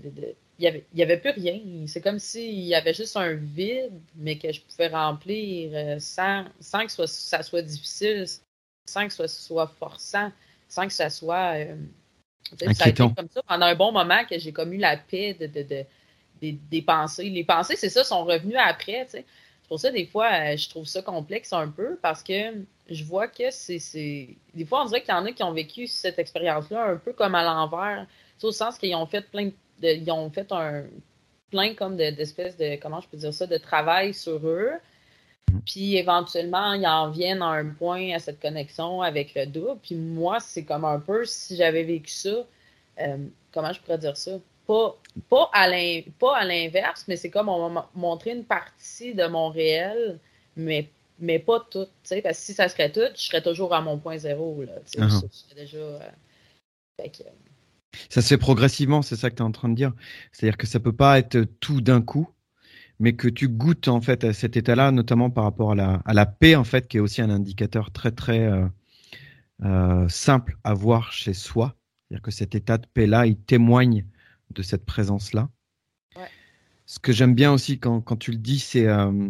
il 0.60 0.64
n'y 0.64 0.68
avait, 0.68 0.86
y 0.96 1.04
avait 1.04 1.18
plus 1.18 1.30
rien. 1.32 1.60
C'est 1.86 2.02
comme 2.02 2.20
s'il 2.20 2.60
y 2.60 2.74
avait 2.74 2.94
juste 2.94 3.16
un 3.16 3.34
vide, 3.34 3.94
mais 4.16 4.38
que 4.38 4.52
je 4.52 4.62
pouvais 4.62 4.88
remplir 4.88 5.70
euh, 5.74 6.00
sans, 6.00 6.46
sans 6.60 6.86
que 6.86 7.06
ça 7.06 7.44
soit 7.44 7.62
difficile, 7.62 8.26
sans 8.88 9.08
que 9.08 9.14
ce 9.14 9.28
soit 9.28 9.68
forçant, 9.68 10.32
sans 10.68 10.88
que 10.88 10.94
ça 10.94 11.10
soit. 11.10 11.58
Euh, 11.58 11.76
ça 12.74 12.86
a 12.86 12.90
été 12.90 13.04
comme 13.04 13.30
ça 13.30 13.44
pendant 13.44 13.66
un 13.68 13.76
bon 13.76 13.92
moment 13.92 14.24
que 14.26 14.40
j'ai 14.40 14.52
comme 14.52 14.74
eu 14.74 14.78
la 14.78 14.98
paix 14.98 15.36
de, 15.36 15.46
de, 15.48 15.62
de 15.62 15.86
des, 16.42 16.82
pensées. 16.82 17.30
Les 17.30 17.44
pensées, 17.44 17.76
c'est 17.76 17.90
ça, 17.90 18.04
sont 18.04 18.24
revenues 18.24 18.58
après. 18.58 19.06
C'est 19.10 19.26
pour 19.68 19.80
ça, 19.80 19.92
des 19.92 20.06
fois, 20.06 20.28
euh, 20.32 20.58
je 20.58 20.70
trouve 20.70 20.86
ça 20.86 21.02
complexe 21.02 21.52
un 21.52 21.68
peu 21.68 21.98
parce 22.02 22.24
que 22.24 22.66
je 22.90 23.04
vois 23.04 23.28
que 23.28 23.52
c'est. 23.52 24.30
Des 24.54 24.66
fois, 24.66 24.84
on 24.84 24.86
dirait 24.86 25.02
qu'il 25.02 25.14
y 25.14 25.18
en 25.18 25.26
a 25.26 25.32
qui 25.32 25.44
ont 25.44 25.52
vécu 25.52 25.88
cette 25.88 26.20
expérience-là 26.20 26.86
un 26.86 26.98
peu 26.98 27.14
comme 27.14 27.36
à 27.36 27.44
l'envers, 27.44 28.08
au 28.42 28.52
sens 28.52 28.78
qu'ils 28.78 28.96
ont 28.96 29.06
fait 29.06 29.30
plein 29.30 29.48
de 29.82 29.88
ils 29.90 30.12
ont 30.12 30.30
fait 30.30 30.52
un 30.52 30.86
plein 31.52 31.74
comme 31.76 31.98
d'espèces 31.98 32.58
de, 32.58 32.78
comment 32.82 33.00
je 33.02 33.08
peux 33.08 33.18
dire 33.18 33.34
ça, 33.34 33.46
de 33.46 33.58
travail 33.58 34.14
sur 34.14 34.46
eux. 34.48 34.72
Mm-hmm. 35.52 35.60
Puis 35.66 35.96
éventuellement, 35.98 36.74
ils 36.74 36.88
en 36.88 37.10
viennent 37.10 37.42
à 37.42 37.48
un 37.48 37.66
point 37.70 38.14
à 38.14 38.20
cette 38.20 38.40
connexion 38.42 39.02
avec 39.02 39.36
le 39.36 39.46
double. 39.46 39.80
Puis 39.84 39.96
moi, 39.96 40.40
c'est 40.40 40.64
comme 40.64 40.86
un 40.86 41.00
peu 41.00 41.26
si 41.26 41.56
j'avais 41.58 41.84
vécu 41.84 42.12
ça, 42.12 42.46
comment 43.52 43.74
je 43.74 43.82
pourrais 43.82 43.98
dire 43.98 44.18
ça? 44.18 44.32
Pas, 44.68 44.98
pas 45.30 45.50
à 45.54 45.68
l'inverse, 45.70 47.06
mais 47.08 47.16
c'est 47.16 47.30
comme 47.30 47.50
on 47.50 47.70
m'a 47.70 47.90
montré 47.96 48.32
une 48.32 48.44
partie 48.44 49.14
de 49.14 49.26
mon 49.28 49.50
réel, 49.50 50.20
mais, 50.56 50.90
mais 51.20 51.40
pas 51.40 51.66
tout. 51.72 51.88
Parce 52.10 52.22
que 52.22 52.34
si 52.34 52.54
ça 52.54 52.68
serait 52.68 52.92
tout, 52.92 53.08
je 53.16 53.22
serais 53.22 53.42
toujours 53.42 53.74
à 53.74 53.82
mon 53.82 53.98
point 53.98 54.18
zéro. 54.18 54.62
Là, 54.64 54.74
déjà, 55.56 56.00
ça 58.10 58.22
se 58.22 58.28
fait 58.28 58.38
progressivement, 58.38 59.02
c'est 59.02 59.16
ça 59.16 59.30
que 59.30 59.36
tu 59.36 59.42
es 59.42 59.46
en 59.46 59.52
train 59.52 59.70
de 59.70 59.76
dire. 59.76 59.94
C'est-à-dire 60.32 60.58
que 60.58 60.68
ça 60.68 60.80
peut 60.80 60.96
pas 60.96 61.20
être 61.20 61.42
tout 61.60 61.82
d'un 61.82 62.02
coup, 62.02 62.30
mais 63.00 63.16
que 63.16 63.28
tu 63.28 63.48
goûtes 63.48 63.88
en 63.88 64.02
fait 64.02 64.24
à 64.24 64.34
cet 64.34 64.58
état-là, 64.58 64.92
notamment 64.92 65.30
par 65.30 65.44
rapport 65.44 65.72
à 65.72 65.76
la, 65.76 66.02
à 66.06 66.14
la 66.14 66.26
paix 66.26 66.56
en 66.56 66.64
fait, 66.64 66.88
qui 66.88 66.98
est 66.98 67.00
aussi 67.00 67.22
un 67.22 67.30
indicateur 67.30 67.92
très 67.92 68.12
très 68.12 68.46
euh, 68.46 68.68
euh, 69.64 70.08
simple 70.10 70.58
à 70.64 70.74
voir 70.74 71.12
chez 71.12 71.34
soi. 71.34 71.76
C'est-à-dire 72.08 72.22
que 72.22 72.32
cet 72.32 72.56
état 72.56 72.78
de 72.78 72.88
paix-là, 72.94 73.26
il 73.26 73.38
témoigne 73.38 74.06
de 74.58 74.64
cette 74.64 74.86
présence-là. 74.86 75.50
Ce 76.86 77.00
que 77.00 77.12
j'aime 77.12 77.36
bien 77.36 77.52
aussi 77.52 77.80
quand, 77.80 78.00
quand, 78.02 78.16
tu 78.16 78.32
le 78.32 78.38
dis, 78.38 78.60
c'est 78.60 78.88
euh, 78.88 79.30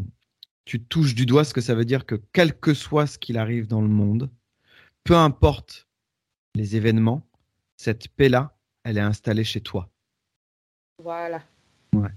tu 0.64 0.80
touches 0.80 1.16
du 1.16 1.26
doigt 1.26 1.44
ce 1.44 1.56
que 1.56 1.62
ça 1.62 1.74
veut 1.74 1.86
dire 1.86 2.06
que 2.06 2.16
quel 2.32 2.54
que 2.58 2.76
soit 2.76 3.08
ce 3.08 3.18
qu'il 3.18 3.38
arrive 3.38 3.66
dans 3.66 3.82
le 3.82 3.88
monde, 3.88 4.30
peu 5.04 5.16
importe 5.16 5.88
les 6.54 6.76
événements, 6.76 7.28
cette 7.76 8.10
paix-là, 8.10 8.56
elle 8.84 9.00
est 9.00 9.02
installée 9.02 9.44
chez 9.44 9.60
toi. 9.60 9.90
Voilà. 11.04 11.44
Ouais. 11.94 12.12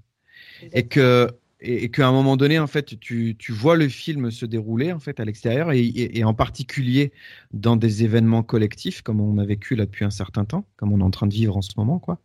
Et 0.72 0.86
que 0.86 1.28
et, 1.62 1.90
qu'à 1.90 2.08
un 2.08 2.12
moment 2.12 2.36
donné, 2.36 2.58
en 2.58 2.66
fait, 2.66 2.98
tu, 2.98 3.36
tu, 3.38 3.52
vois 3.52 3.76
le 3.76 3.88
film 3.88 4.30
se 4.30 4.46
dérouler 4.46 4.92
en 4.92 4.98
fait 4.98 5.20
à 5.20 5.24
l'extérieur 5.24 5.72
et, 5.72 5.86
et, 5.86 6.24
en 6.24 6.34
particulier 6.34 7.12
dans 7.52 7.76
des 7.76 8.04
événements 8.04 8.42
collectifs 8.42 9.02
comme 9.02 9.20
on 9.20 9.38
a 9.38 9.44
vécu 9.44 9.74
là 9.74 9.84
depuis 9.84 10.04
un 10.04 10.10
certain 10.10 10.44
temps, 10.44 10.66
comme 10.76 10.92
on 10.92 11.00
est 11.00 11.04
en 11.04 11.10
train 11.10 11.26
de 11.26 11.34
vivre 11.34 11.56
en 11.56 11.62
ce 11.62 11.72
moment, 11.76 11.98
quoi. 11.98 12.18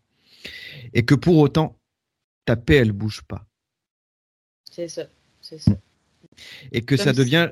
Et 0.94 1.06
que 1.06 1.16
pour 1.16 1.38
autant, 1.38 1.78
ta 2.46 2.56
paix, 2.56 2.76
elle 2.76 2.92
bouge 2.92 3.22
pas. 3.24 3.46
C'est 4.72 4.88
ça, 4.88 5.04
c'est 5.42 5.60
ça. 5.60 5.72
Et 6.72 6.82
que 6.82 6.98
ça 6.98 7.14
devient, 7.14 7.52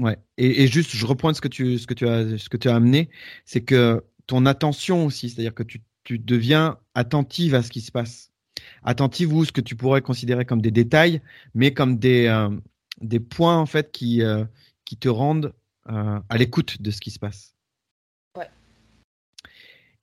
ouais. 0.00 0.18
Et, 0.36 0.66
juste, 0.66 0.90
je 0.90 1.06
reprends 1.06 1.32
ce 1.34 1.40
que 1.40 1.48
tu, 1.48 1.78
ce 1.78 1.86
que 1.86 1.94
tu 1.94 2.08
as, 2.08 2.38
ce 2.38 2.48
que 2.48 2.56
tu 2.56 2.68
as 2.68 2.74
amené, 2.74 3.10
c'est 3.44 3.62
que 3.62 4.04
ton 4.26 4.44
attention 4.46 5.06
aussi, 5.06 5.30
c'est-à-dire 5.30 5.54
que 5.54 5.62
tu, 5.62 5.80
deviens 6.10 6.78
attentive 6.94 7.54
à 7.54 7.62
ce 7.62 7.68
qui 7.68 7.82
se 7.82 7.92
passe. 7.92 8.32
Attentive 8.82 9.34
ou 9.34 9.44
ce 9.44 9.52
que 9.52 9.60
tu 9.60 9.76
pourrais 9.76 10.00
considérer 10.00 10.46
comme 10.46 10.62
des 10.62 10.70
détails, 10.70 11.20
mais 11.54 11.74
comme 11.74 11.98
des, 11.98 12.26
euh, 12.28 12.48
des 13.02 13.20
points 13.20 13.58
en 13.58 13.66
fait 13.66 13.92
qui, 13.92 14.22
euh, 14.22 14.46
qui 14.86 14.96
te 14.96 15.10
rendent 15.10 15.52
euh, 15.90 16.18
à 16.30 16.38
l'écoute 16.38 16.80
de 16.80 16.90
ce 16.90 17.00
qui 17.02 17.10
se 17.10 17.18
passe. 17.18 17.57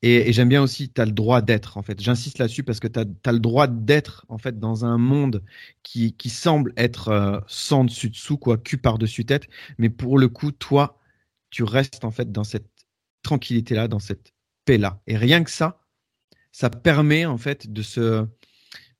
Et, 0.07 0.31
j'aime 0.33 0.49
bien 0.49 0.61
aussi, 0.61 0.91
tu 0.91 1.01
as 1.01 1.05
le 1.05 1.11
droit 1.11 1.41
d'être 1.41 1.77
en 1.77 1.81
fait. 1.81 1.99
J'insiste 1.99 2.37
là-dessus 2.37 2.61
parce 2.61 2.79
que 2.79 2.87
tu 2.87 2.99
as, 2.99 3.31
le 3.31 3.39
droit 3.39 3.65
d'être 3.65 4.23
en 4.29 4.37
fait 4.37 4.59
dans 4.59 4.85
un 4.85 4.99
monde 4.99 5.43
qui, 5.81 6.13
qui 6.13 6.29
semble 6.29 6.73
être 6.77 7.43
sans 7.47 7.85
dessus 7.85 8.11
dessous, 8.11 8.37
quoi, 8.37 8.59
cul 8.59 8.77
par-dessus 8.77 9.25
tête. 9.25 9.47
Mais 9.79 9.89
pour 9.89 10.19
le 10.19 10.27
coup, 10.27 10.51
toi, 10.51 10.99
tu 11.49 11.63
restes 11.63 12.05
en 12.05 12.11
fait 12.11 12.31
dans 12.31 12.43
cette 12.43 12.69
tranquillité-là, 13.23 13.87
dans 13.87 13.97
cette 13.97 14.31
paix-là. 14.65 15.01
Et 15.07 15.17
rien 15.17 15.43
que 15.43 15.49
ça, 15.49 15.81
ça 16.51 16.69
permet 16.69 17.25
en 17.25 17.39
fait 17.39 17.73
de 17.73 17.81
se 17.81 18.27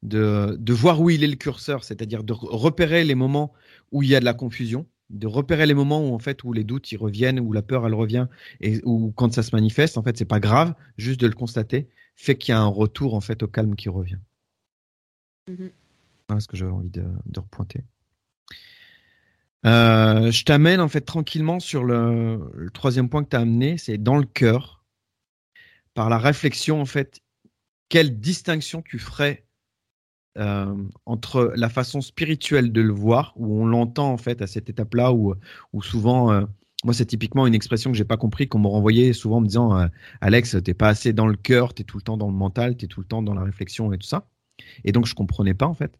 de, 0.02 0.58
de 0.60 0.74
voir 0.74 1.02
où 1.02 1.12
il 1.12 1.24
est 1.24 1.28
le 1.28 1.36
curseur, 1.36 1.84
c'est-à-dire 1.84 2.24
de 2.24 2.34
repérer 2.34 3.04
les 3.04 3.16
moments 3.16 3.54
où 3.92 4.02
il 4.02 4.10
y 4.10 4.16
a 4.16 4.20
de 4.20 4.26
la 4.26 4.34
confusion, 4.34 4.88
de 5.10 5.28
repérer 5.28 5.66
les 5.66 5.74
moments 5.74 6.08
où 6.08 6.14
en 6.14 6.20
fait 6.20 6.44
où 6.44 6.54
les 6.54 6.64
doutes 6.64 6.92
ils 6.92 6.98
reviennent, 6.98 7.40
où 7.40 7.54
la 7.54 7.62
peur 7.62 7.86
elle 7.86 7.94
revient 7.94 8.28
et 8.62 8.82
où 8.84 9.12
quand 9.16 9.34
ça 9.34 9.44
se 9.44 9.56
manifeste, 9.56 9.98
en 9.98 10.04
fait 10.04 10.18
c'est 10.18 10.26
pas 10.26 10.40
grave, 10.40 10.74
juste 10.98 11.20
de 11.20 11.28
le 11.28 11.36
constater 11.36 11.90
fait 12.16 12.36
qu'il 12.38 12.54
y 12.54 12.56
a 12.56 12.60
un 12.60 12.68
retour 12.68 13.14
en 13.14 13.22
fait 13.22 13.44
au 13.44 13.48
calme 13.48 13.76
qui 13.76 13.90
revient. 13.90 14.20
Mm-hmm. 15.50 15.72
Voilà 16.28 16.40
ce 16.40 16.48
que 16.48 16.58
j'avais 16.58 16.72
envie 16.72 16.90
de, 16.90 17.06
de 17.26 17.40
repointer. 17.40 17.84
Euh, 19.66 20.30
je 20.32 20.44
t'amène 20.44 20.80
en 20.80 20.88
fait 20.88 21.02
tranquillement 21.02 21.60
sur 21.60 21.84
le, 21.84 22.70
troisième 22.74 23.10
point 23.10 23.24
que 23.24 23.30
tu 23.30 23.36
as 23.36 23.40
amené, 23.40 23.78
c'est 23.78 23.98
dans 23.98 24.18
le 24.18 24.26
cœur, 24.26 24.84
par 25.96 26.10
la 26.10 26.20
réflexion 26.20 26.80
en 26.80 26.86
fait, 26.86 27.22
quelle 27.90 28.20
distinction 28.20 28.84
tu 28.84 29.00
ferais 29.00 29.45
euh, 30.38 30.76
entre 31.06 31.54
la 31.56 31.70
façon 31.70 32.02
spirituelle 32.02 32.72
de 32.72 32.82
le 32.82 32.94
voir, 32.94 33.34
où 33.36 33.62
on 33.62 33.66
l'entend 33.66 34.12
en 34.12 34.18
fait 34.18 34.42
à 34.42 34.48
cette 34.48 34.70
étape-là, 34.70 35.14
où, 35.14 35.36
souvent, 35.82 36.32
euh, 36.32 36.46
moi 36.84 36.94
c'est 36.94 37.06
typiquement 37.06 37.48
une 37.48 37.56
expression 37.56 37.92
que 37.92 37.98
j'ai 37.98 38.06
pas 38.06 38.18
compris, 38.18 38.48
qu'on 38.48 38.60
me 38.60 38.68
renvoyait 38.68 39.14
souvent 39.14 39.38
en 39.38 39.42
me 39.42 39.48
disant 39.48 39.90
Alex, 40.22 40.58
t'es 40.64 40.74
pas 40.74 40.90
assez 40.90 41.14
dans 41.14 41.28
le 41.28 41.38
cœur, 41.38 41.74
t'es 41.74 41.84
tout 41.84 41.98
le 41.98 42.04
temps 42.04 42.18
dans 42.18 42.28
le 42.28 42.34
mental, 42.34 42.78
t'es 42.78 42.88
tout 42.88 43.00
le 43.00 43.08
temps 43.08 43.22
dans 43.22 43.34
la 43.34 43.44
réflexion 43.44 43.92
et 43.94 43.98
tout 43.98 44.08
ça. 44.08 44.28
Et 44.84 44.92
donc 44.92 45.06
je 45.06 45.16
comprenais 45.16 45.54
pas 45.54 45.68
en 45.68 45.74
fait. 45.74 46.00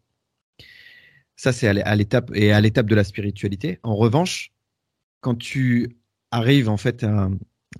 Ça, 1.36 1.52
c'est 1.52 1.68
à 1.68 1.96
l'étape 1.96 2.30
et 2.34 2.52
à 2.52 2.60
l'étape 2.60 2.86
de 2.86 2.94
la 2.94 3.04
spiritualité. 3.04 3.78
En 3.82 3.94
revanche, 3.94 4.52
quand 5.20 5.34
tu 5.36 5.98
arrives 6.30 6.68
en 6.68 6.78
fait 6.78 7.04
à, 7.04 7.28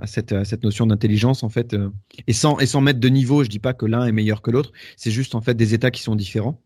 cette, 0.04 0.62
notion 0.62 0.86
d'intelligence 0.86 1.42
en 1.42 1.48
fait 1.48 1.74
euh, 1.74 1.90
et 2.26 2.32
sans 2.32 2.58
et 2.58 2.66
sans 2.66 2.80
mettre 2.80 3.00
de 3.00 3.08
niveau, 3.08 3.44
je 3.44 3.48
dis 3.48 3.58
pas 3.58 3.74
que 3.74 3.86
l'un 3.86 4.06
est 4.06 4.12
meilleur 4.12 4.42
que 4.42 4.50
l'autre, 4.50 4.72
c'est 4.96 5.10
juste 5.10 5.34
en 5.34 5.40
fait 5.40 5.54
des 5.54 5.74
états 5.74 5.90
qui 5.90 6.02
sont 6.02 6.16
différents. 6.16 6.60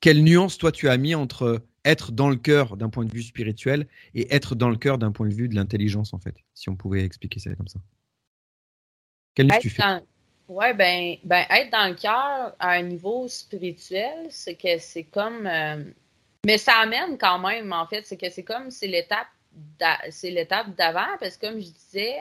Quelle 0.00 0.22
nuance 0.24 0.58
toi 0.58 0.72
tu 0.72 0.88
as 0.88 0.96
mis 0.96 1.14
entre 1.14 1.62
être 1.84 2.12
dans 2.12 2.30
le 2.30 2.36
cœur 2.36 2.76
d'un 2.76 2.88
point 2.88 3.04
de 3.04 3.12
vue 3.12 3.22
spirituel 3.22 3.86
et 4.14 4.34
être 4.34 4.54
dans 4.54 4.70
le 4.70 4.76
cœur 4.76 4.98
d'un 4.98 5.12
point 5.12 5.28
de 5.28 5.34
vue 5.34 5.48
de 5.48 5.54
l'intelligence 5.54 6.14
en 6.14 6.18
fait, 6.18 6.36
si 6.54 6.70
on 6.70 6.76
pouvait 6.76 7.04
expliquer 7.04 7.40
ça 7.40 7.54
comme 7.54 7.68
ça? 7.68 7.80
Quelle 9.34 9.46
nuance 9.46 9.60
tu 9.60 9.70
fais? 9.70 9.82
Ouais, 10.48 10.74
ben, 10.74 11.16
ben, 11.24 11.44
être 11.50 11.70
dans 11.70 11.88
le 11.88 11.94
cœur 11.94 12.54
à 12.58 12.72
un 12.72 12.82
niveau 12.82 13.26
spirituel, 13.28 14.26
c'est 14.28 14.54
que 14.54 14.78
c'est 14.78 15.04
comme 15.04 15.46
euh, 15.46 15.84
mais 16.44 16.58
ça 16.58 16.72
amène 16.82 17.18
quand 17.18 17.38
même, 17.38 17.72
en 17.72 17.86
fait, 17.86 18.04
c'est 18.04 18.16
que 18.16 18.28
c'est 18.28 18.42
comme 18.42 18.70
c'est 18.70 18.88
l'étape 18.88 19.28
c'est 20.10 20.30
l'étape 20.30 20.74
d'avant, 20.76 21.16
parce 21.20 21.36
que 21.36 21.46
comme 21.46 21.60
je 21.60 21.68
disais, 21.68 22.16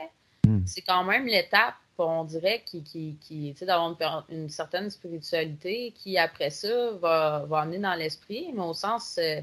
hmm. 0.60 0.64
c'est 0.66 0.82
quand 0.82 1.04
même 1.04 1.26
l'étape, 1.26 1.76
on 1.98 2.24
dirait, 2.24 2.64
qui, 2.66 2.84
qui, 2.84 3.18
qui 3.22 3.54
d'avoir 3.62 4.26
une, 4.30 4.50
certaine 4.50 4.90
spiritualité 4.90 5.94
qui, 5.96 6.18
après 6.18 6.50
ça, 6.50 6.92
va, 6.94 7.46
va 7.48 7.60
amener 7.62 7.80
dans 7.80 7.94
l'esprit, 7.94 8.52
mais 8.54 8.64
au 8.64 8.74
sens, 8.74 9.18
euh, 9.20 9.42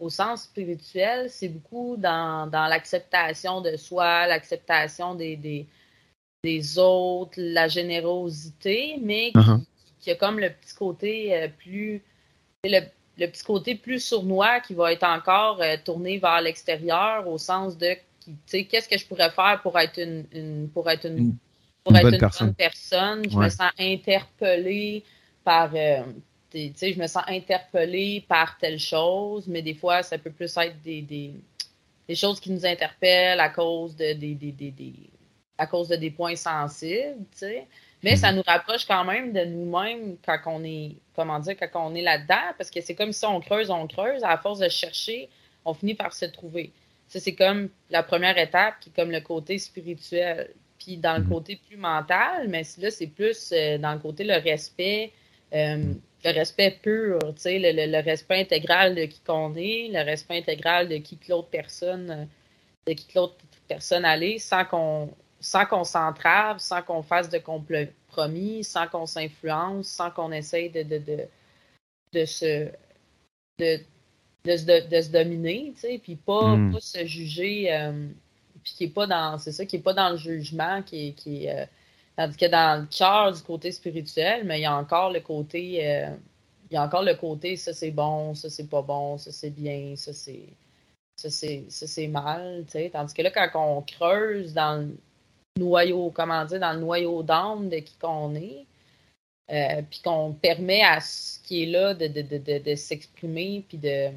au 0.00 0.08
sens 0.08 0.44
spirituel, 0.44 1.28
c'est 1.30 1.48
beaucoup 1.48 1.96
dans, 1.96 2.48
dans 2.50 2.66
l'acceptation 2.66 3.60
de 3.60 3.76
soi, 3.76 4.26
l'acceptation 4.26 5.14
des, 5.14 5.36
des, 5.36 5.66
des, 6.42 6.78
autres, 6.78 7.34
la 7.36 7.68
générosité, 7.68 8.98
mais 9.02 9.30
uh-huh. 9.34 9.60
qui, 10.00 10.10
a 10.10 10.14
comme 10.14 10.38
le 10.38 10.50
petit 10.50 10.74
côté 10.74 11.34
euh, 11.34 11.48
plus. 11.48 12.02
Le, 12.64 12.80
le 13.18 13.26
petit 13.26 13.42
côté 13.42 13.74
plus 13.74 13.98
sournois 13.98 14.60
qui 14.60 14.74
va 14.74 14.92
être 14.92 15.04
encore 15.04 15.60
euh, 15.60 15.76
tourné 15.84 16.18
vers 16.18 16.40
l'extérieur 16.40 17.26
au 17.26 17.36
sens 17.36 17.76
de 17.76 17.96
tu 18.28 18.34
sais 18.46 18.64
qu'est-ce 18.64 18.88
que 18.88 18.98
je 18.98 19.06
pourrais 19.06 19.30
faire 19.30 19.60
pour 19.62 19.78
être 19.78 19.98
une, 19.98 20.68
pour 20.72 20.88
être 20.90 21.06
une, 21.06 21.36
pour 21.84 21.94
être 21.96 22.02
bonne 22.02 22.14
une 22.14 22.20
personne. 22.20 22.46
bonne 22.48 22.54
personne 22.54 23.30
je 23.30 23.36
me 23.36 23.48
sens 23.48 23.70
interpellée 23.78 25.04
par 25.44 25.70
euh, 25.74 26.02
tu 26.50 26.72
sais 26.74 26.92
je 26.92 27.00
me 27.00 27.06
sens 27.06 27.24
interpellée 27.26 28.24
par 28.28 28.58
telle 28.58 28.78
chose 28.78 29.46
mais 29.46 29.62
des 29.62 29.74
fois 29.74 30.02
ça 30.02 30.18
peut 30.18 30.30
plus 30.30 30.56
être 30.56 30.80
des, 30.82 31.02
des, 31.02 31.34
des 32.08 32.14
choses 32.14 32.40
qui 32.40 32.50
nous 32.50 32.64
interpellent 32.64 33.40
à 33.40 33.48
cause 33.48 33.96
de 33.96 34.12
des, 34.12 34.34
des, 34.34 34.52
des 34.52 34.94
à 35.56 35.66
cause 35.66 35.88
de 35.88 35.96
des 35.96 36.10
points 36.10 36.36
sensibles 36.36 37.24
tu 37.32 37.38
sais 37.38 37.66
mais 38.02 38.16
ça 38.16 38.30
mhm. 38.30 38.38
nous 38.38 38.42
rapproche 38.46 38.86
quand 38.86 39.04
même 39.04 39.32
de 39.32 39.44
nous-mêmes 39.44 40.16
quand 40.24 40.38
on 40.46 40.62
est, 40.64 40.96
comment 41.14 41.38
dire, 41.40 41.56
quand 41.58 41.90
on 41.90 41.94
est 41.94 42.02
là-dedans, 42.02 42.54
parce 42.56 42.70
que 42.70 42.80
c'est 42.80 42.94
comme 42.94 43.12
si 43.12 43.24
on 43.26 43.40
creuse, 43.40 43.70
on 43.70 43.86
creuse, 43.86 44.22
à 44.22 44.38
force 44.38 44.60
de 44.60 44.68
chercher, 44.68 45.28
on 45.64 45.74
finit 45.74 45.94
par 45.94 46.12
se 46.12 46.26
trouver. 46.26 46.72
Ça, 47.08 47.20
c'est 47.20 47.34
comme 47.34 47.70
la 47.90 48.02
première 48.02 48.36
étape 48.38 48.80
qui 48.80 48.90
est 48.90 48.92
comme 48.92 49.10
le 49.10 49.20
côté 49.20 49.58
spirituel. 49.58 50.52
Puis 50.78 50.96
dans 50.96 51.16
le 51.16 51.24
mhm. 51.24 51.30
côté 51.30 51.56
plus 51.66 51.76
mental, 51.76 52.48
mais 52.48 52.62
là, 52.78 52.90
c'est 52.90 53.06
plus 53.08 53.52
euh, 53.52 53.78
dans 53.78 53.94
le 53.94 53.98
côté 53.98 54.24
le 54.24 54.34
respect, 54.34 55.12
euh, 55.54 55.92
le 56.24 56.32
respect 56.32 56.78
pur, 56.82 57.18
tu 57.34 57.40
sais, 57.40 57.58
le, 57.58 58.02
respect 58.02 58.40
intégral 58.40 58.94
de 58.94 59.04
qui 59.06 59.20
qu'on 59.20 59.54
est, 59.56 59.88
le 59.90 60.04
respect 60.04 60.38
intégral 60.38 60.88
de 60.88 60.98
qui 60.98 61.16
que 61.16 61.30
l'autre 61.30 61.48
personne, 61.48 62.28
de 62.86 62.92
qui 62.92 63.06
que 63.06 63.18
l'autre 63.18 63.36
personne 63.66 64.04
allait, 64.04 64.38
sans 64.38 64.64
qu'on 64.64 65.10
sans 65.40 65.66
qu'on 65.66 65.84
s'entrave, 65.84 66.58
sans 66.58 66.82
qu'on 66.82 67.02
fasse 67.02 67.28
de 67.30 67.38
compromis, 67.38 68.64
sans 68.64 68.88
qu'on 68.88 69.06
s'influence, 69.06 69.86
sans 69.86 70.10
qu'on 70.10 70.32
essaye 70.32 70.68
de, 70.70 70.82
de, 70.82 70.98
de, 70.98 71.28
de 72.12 72.24
se 72.24 72.68
de, 73.58 73.80
de, 74.56 75.00
se 75.00 75.10
dominer, 75.10 75.72
tu 75.74 75.80
sais, 75.80 76.00
puis 76.02 76.16
pas, 76.16 76.56
hmm. 76.56 76.72
pas 76.72 76.80
se 76.80 77.04
juger, 77.04 77.72
euh, 77.72 78.08
puis 78.62 78.74
qui 78.74 78.84
est 78.84 78.94
pas 78.94 79.06
dans, 79.06 79.38
c'est 79.38 79.52
ça, 79.52 79.64
qui 79.64 79.76
est 79.76 79.80
pas 79.80 79.94
dans 79.94 80.10
le 80.10 80.16
jugement, 80.16 80.82
qui 80.82 81.08
est, 81.08 81.12
qui 81.12 81.48
euh, 81.48 81.64
tandis 82.16 82.36
que 82.36 82.46
dans 82.46 82.82
le 82.82 82.86
cœur 82.86 83.32
du 83.32 83.42
côté 83.42 83.72
spirituel, 83.72 84.44
mais 84.44 84.60
il 84.60 84.62
y 84.62 84.66
a 84.66 84.76
encore 84.76 85.12
le 85.12 85.20
côté, 85.20 85.86
euh, 85.86 86.10
il 86.70 86.74
y 86.74 86.76
a 86.76 86.82
encore 86.82 87.02
le 87.02 87.14
côté, 87.14 87.56
ça 87.56 87.72
c'est 87.72 87.90
bon, 87.90 88.34
ça 88.34 88.50
c'est 88.50 88.68
pas 88.68 88.82
bon, 88.82 89.18
ça 89.18 89.32
c'est 89.32 89.50
bien, 89.50 89.94
ça 89.96 90.12
c'est, 90.12 90.48
ça 91.16 91.30
c'est, 91.30 91.64
ça 91.68 91.86
c'est 91.86 92.08
mal, 92.08 92.64
tu 92.66 92.72
sais, 92.72 92.90
tandis 92.92 93.14
que 93.14 93.22
là 93.22 93.30
quand 93.30 93.78
on 93.78 93.82
creuse 93.82 94.52
dans 94.54 94.88
noyau, 95.58 96.10
comment 96.14 96.44
dire, 96.44 96.60
dans 96.60 96.72
le 96.72 96.80
noyau 96.80 97.22
d'âme 97.22 97.68
de 97.68 97.78
qui 97.78 97.96
qu'on 97.98 98.34
est, 98.34 98.66
euh, 99.50 99.82
puis 99.88 100.00
qu'on 100.04 100.32
permet 100.32 100.82
à 100.82 101.00
ce 101.00 101.38
qui 101.40 101.62
est 101.62 101.66
là 101.66 101.94
de, 101.94 102.06
de, 102.06 102.22
de, 102.22 102.58
de 102.58 102.74
s'exprimer, 102.74 103.64
puis 103.68 103.78
de, 103.78 104.10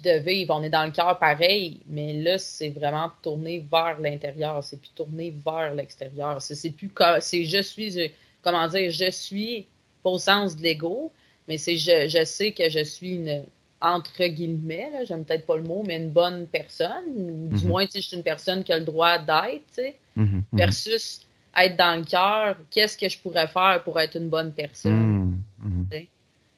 puis 0.00 0.12
de 0.12 0.18
vivre. 0.18 0.54
On 0.54 0.62
est 0.62 0.70
dans 0.70 0.84
le 0.84 0.90
cœur 0.90 1.18
pareil, 1.18 1.80
mais 1.86 2.12
là, 2.14 2.38
c'est 2.38 2.70
vraiment 2.70 3.10
tourné 3.22 3.64
vers 3.70 3.98
l'intérieur, 4.00 4.62
c'est 4.62 4.80
plus 4.80 4.90
tourné 4.90 5.34
vers 5.44 5.74
l'extérieur. 5.74 6.40
C'est 6.40 6.70
plus 6.70 6.90
c'est 7.20 7.44
je 7.44 7.62
suis, 7.62 8.12
comment 8.42 8.66
dire, 8.68 8.90
je 8.90 9.10
suis, 9.10 9.66
pas 10.02 10.10
au 10.10 10.18
sens 10.18 10.56
de 10.56 10.62
l'ego, 10.62 11.12
mais 11.48 11.58
c'est 11.58 11.76
je, 11.76 12.08
je 12.08 12.24
sais 12.24 12.52
que 12.52 12.68
je 12.68 12.82
suis 12.84 13.16
une, 13.16 13.44
entre 13.80 14.26
guillemets, 14.26 14.90
j'aime 15.06 15.24
peut-être 15.24 15.46
pas 15.46 15.56
le 15.56 15.62
mot, 15.62 15.82
mais 15.86 15.96
une 15.96 16.10
bonne 16.10 16.46
personne, 16.46 17.04
ou 17.16 17.48
du 17.48 17.64
mhm. 17.64 17.68
moins, 17.68 17.86
tu 17.86 17.92
sais, 17.92 18.00
je 18.00 18.08
suis 18.08 18.16
une 18.16 18.22
personne 18.22 18.62
qui 18.62 18.72
a 18.72 18.78
le 18.78 18.84
droit 18.84 19.18
d'être, 19.18 19.64
tu 19.68 19.82
sais, 19.82 19.96
mhm, 20.16 20.24
mhm. 20.24 20.42
versus 20.52 21.26
être 21.56 21.76
dans 21.76 21.98
le 21.98 22.04
cœur, 22.04 22.56
qu'est-ce 22.70 22.96
que 22.96 23.08
je 23.08 23.18
pourrais 23.18 23.48
faire 23.48 23.82
pour 23.84 23.98
être 23.98 24.16
une 24.16 24.28
bonne 24.28 24.52
personne, 24.52 25.42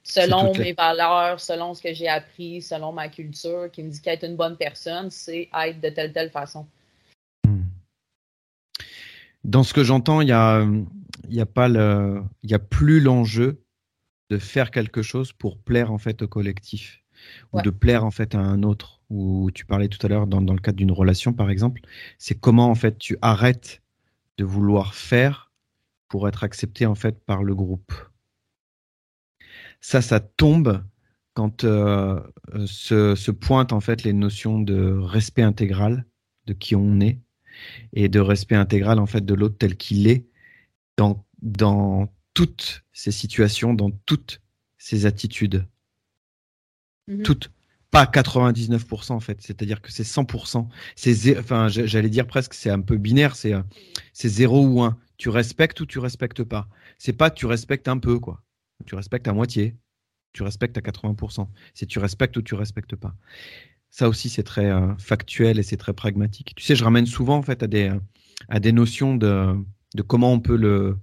selon 0.03 0.53
mes 0.55 0.73
valeurs, 0.73 1.41
selon 1.41 1.75
ce 1.75 1.83
que 1.83 1.95
j'ai 1.95 2.09
appris, 2.09 2.63
selon 2.63 2.93
ma 2.93 3.09
culture, 3.09 3.71
qui 3.71 3.83
me 3.83 3.91
dit 3.91 4.01
qu'être 4.01 4.25
une 4.25 4.37
bonne 4.37 4.57
personne, 4.57 5.11
c'est 5.11 5.49
être 5.53 5.81
de 5.81 5.89
telle 5.89 6.13
telle 6.13 6.31
façon. 6.31 6.67
Dans 9.45 9.63
ce 9.65 9.75
que 9.75 9.83
j'entends, 9.83 10.21
il 10.21 10.29
y 10.29 10.33
a, 10.33 10.65
y 11.29 11.41
a 11.41 11.47
pas 11.47 11.69
le, 11.69 12.23
il 12.43 12.51
y 12.51 12.55
a 12.55 12.61
plus 12.61 13.01
l'enjeu 13.01 13.63
de 14.31 14.39
faire 14.39 14.71
quelque 14.71 15.03
chose 15.03 15.33
pour 15.33 15.59
plaire 15.59 15.93
en 15.93 15.99
fait 15.99 16.23
au 16.23 16.29
collectif 16.29 17.03
ou 17.53 17.61
de 17.61 17.71
plaire 17.71 18.05
en 18.05 18.11
fait 18.11 18.35
à 18.35 18.39
un 18.39 18.63
autre. 18.63 19.01
Ou 19.11 19.51
tu 19.53 19.67
parlais 19.67 19.89
tout 19.89 20.05
à 20.07 20.09
l'heure 20.09 20.27
dans, 20.27 20.41
dans, 20.41 20.55
le 20.55 20.61
cadre 20.61 20.79
d'une 20.79 20.93
relation 20.93 21.33
par 21.33 21.51
exemple, 21.51 21.83
c'est 22.19 22.39
comment 22.39 22.71
en 22.71 22.75
fait 22.75 22.99
tu 22.99 23.19
arrêtes 23.21 23.83
de 24.39 24.45
vouloir 24.45 24.95
faire 24.95 25.53
pour 26.09 26.29
être 26.29 26.45
accepté 26.45 26.87
en 26.87 26.95
fait 26.95 27.23
par 27.25 27.43
le 27.43 27.55
groupe. 27.55 27.93
Ça, 29.83 30.01
ça 30.01 30.21
tombe 30.21 30.83
quand 31.35 31.65
euh, 31.65 32.21
se, 32.67 33.15
se 33.15 33.31
pointent 33.31 33.73
en 33.73 33.81
fait 33.81 34.05
les 34.05 34.15
notions 34.15 34.59
de 34.59 34.97
respect 34.99 35.43
intégral 35.43 36.07
de 36.47 36.55
qui 36.55 36.75
on 36.75 37.01
est 37.01 37.21
et 37.93 38.09
de 38.09 38.21
respect 38.21 38.55
intégral 38.55 38.99
en 38.99 39.07
fait 39.07 39.25
de 39.25 39.35
l'autre 39.35 39.57
tel 39.59 39.77
qu'il 39.77 40.07
est 40.07 40.27
dans, 40.97 41.27
dans 41.41 42.13
toutes 42.35 42.85
ces 42.93 43.13
situations, 43.13 43.75
dans 43.75 43.91
toutes 44.07 44.41
ces 44.79 45.07
attitudes. 45.07 45.67
Mhm. 47.09 47.23
Toutes. 47.23 47.51
Pas 47.91 48.07
99% 48.07 49.13
en 49.13 49.21
fait, 49.21 49.43
c'est-à-dire 49.43 49.83
que 49.83 49.93
c'est 49.93 50.03
100%. 50.03 50.67
C'est, 50.97 51.39
enfin, 51.39 51.69
j'allais 51.69 52.09
dire 52.09 52.27
presque, 52.27 52.55
c'est 52.55 52.71
un 52.71 52.81
peu 52.81 52.97
binaire, 52.97 53.37
c'est, 53.37 53.53
euh, 53.53 53.63
c'est 54.15 54.31
0 54.31 54.65
ou 54.67 54.83
1. 54.83 54.97
Tu 55.19 55.29
respectes 55.29 55.79
ou 55.81 55.87
tu 55.87 55.99
respectes 55.99 56.43
pas. 56.43 56.69
C'est 56.97 57.13
pas 57.13 57.31
tu 57.31 57.45
respectes 57.45 57.89
un 57.89 57.99
peu, 57.99 58.19
quoi. 58.19 58.43
Tu 58.85 58.95
respectes 58.95 59.29
à 59.29 59.33
moitié. 59.33 59.77
Tu 60.33 60.43
respectes 60.43 60.77
à 60.79 60.81
80%. 60.81 61.49
C'est 61.75 61.87
tu 61.87 61.99
respectes 61.99 62.37
ou 62.37 62.43
tu 62.43 62.55
respectes 62.55 62.97
pas. 62.97 63.15
Ça 63.91 64.09
aussi, 64.09 64.31
c'est 64.31 64.43
très 64.43 64.71
euh, 64.71 64.97
factuel 64.97 65.59
et 65.59 65.63
c'est 65.63 65.77
très 65.77 65.93
pragmatique. 65.93 66.55
Tu 66.57 66.65
sais, 66.65 66.75
je 66.75 66.85
ramène 66.85 67.07
souvent 67.07 67.37
en 67.37 67.43
fait 67.43 67.63
à 67.63 67.67
des, 67.67 67.93
à 68.49 68.59
des 68.59 68.73
notions 68.73 69.15
de, 69.17 69.55
de 69.95 70.03
comment 70.03 70.33
on 70.33 70.41
peut 70.41 70.57
le, 70.57 70.97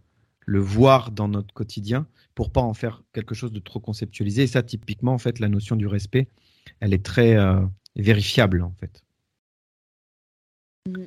le 0.50 0.60
voir 0.60 1.12
dans 1.12 1.28
notre 1.28 1.54
quotidien 1.54 2.08
pour 2.34 2.52
pas 2.52 2.62
en 2.62 2.74
faire 2.74 3.04
quelque 3.14 3.36
chose 3.36 3.52
de 3.52 3.60
trop 3.60 3.80
conceptualisé. 3.80 4.44
Et 4.44 4.48
ça, 4.48 4.64
typiquement, 4.64 5.14
en 5.14 5.20
fait, 5.20 5.40
la 5.40 5.48
notion 5.48 5.76
du 5.76 5.86
respect, 5.86 6.28
elle 6.80 6.94
est 6.94 7.06
très 7.06 7.36
euh, 7.36 7.62
vérifiable, 7.96 8.64
en 8.64 8.74
fait. 8.80 9.04
Mm. 10.88 11.04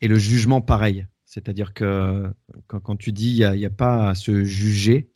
Et 0.00 0.08
le 0.08 0.18
jugement, 0.18 0.60
pareil. 0.60 1.06
C'est-à-dire 1.24 1.74
que 1.74 2.32
quand, 2.66 2.96
tu 2.96 3.12
dis 3.12 3.36
il 3.36 3.52
n'y 3.52 3.66
a, 3.66 3.70
pas 3.70 4.08
à 4.08 4.14
se 4.14 4.44
juger, 4.44 5.10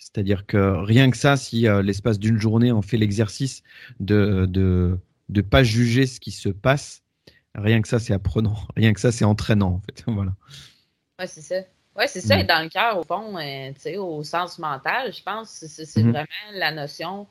c'est-à-dire 0.00 0.46
que 0.46 0.56
rien 0.56 1.10
que 1.10 1.16
ça, 1.16 1.36
si 1.36 1.68
euh, 1.68 1.82
l'espace 1.82 2.18
d'une 2.18 2.40
journée 2.40 2.72
on 2.72 2.82
fait 2.82 2.96
l'exercice 2.96 3.62
de, 4.00 4.46
de 4.46 4.98
de 5.28 5.42
pas 5.42 5.62
juger 5.62 6.06
ce 6.06 6.18
qui 6.18 6.32
se 6.32 6.48
passe, 6.48 7.02
rien 7.54 7.80
que 7.82 7.86
ça 7.86 8.00
c'est 8.00 8.14
apprenant, 8.14 8.56
rien 8.76 8.92
que 8.92 9.00
ça 9.00 9.12
c'est 9.12 9.24
entraînant 9.24 9.74
en 9.74 9.80
fait. 9.80 10.02
voilà. 10.12 10.32
Ouais, 11.20 11.26
c'est 11.26 11.42
ça. 11.42 11.60
Oui, 11.96 12.04
c'est 12.06 12.20
ça, 12.20 12.38
être 12.38 12.46
dans 12.48 12.62
le 12.62 12.68
cœur, 12.68 12.98
au 12.98 13.02
fond, 13.02 13.36
euh, 13.36 13.72
sais, 13.76 13.96
au 13.96 14.22
sens 14.22 14.58
mental, 14.58 15.12
je 15.12 15.22
pense 15.22 15.58
que 15.60 15.66
c'est 15.66 16.02
mhm. 16.02 16.12
vraiment 16.12 16.26
la 16.54 16.72
notion 16.72 17.26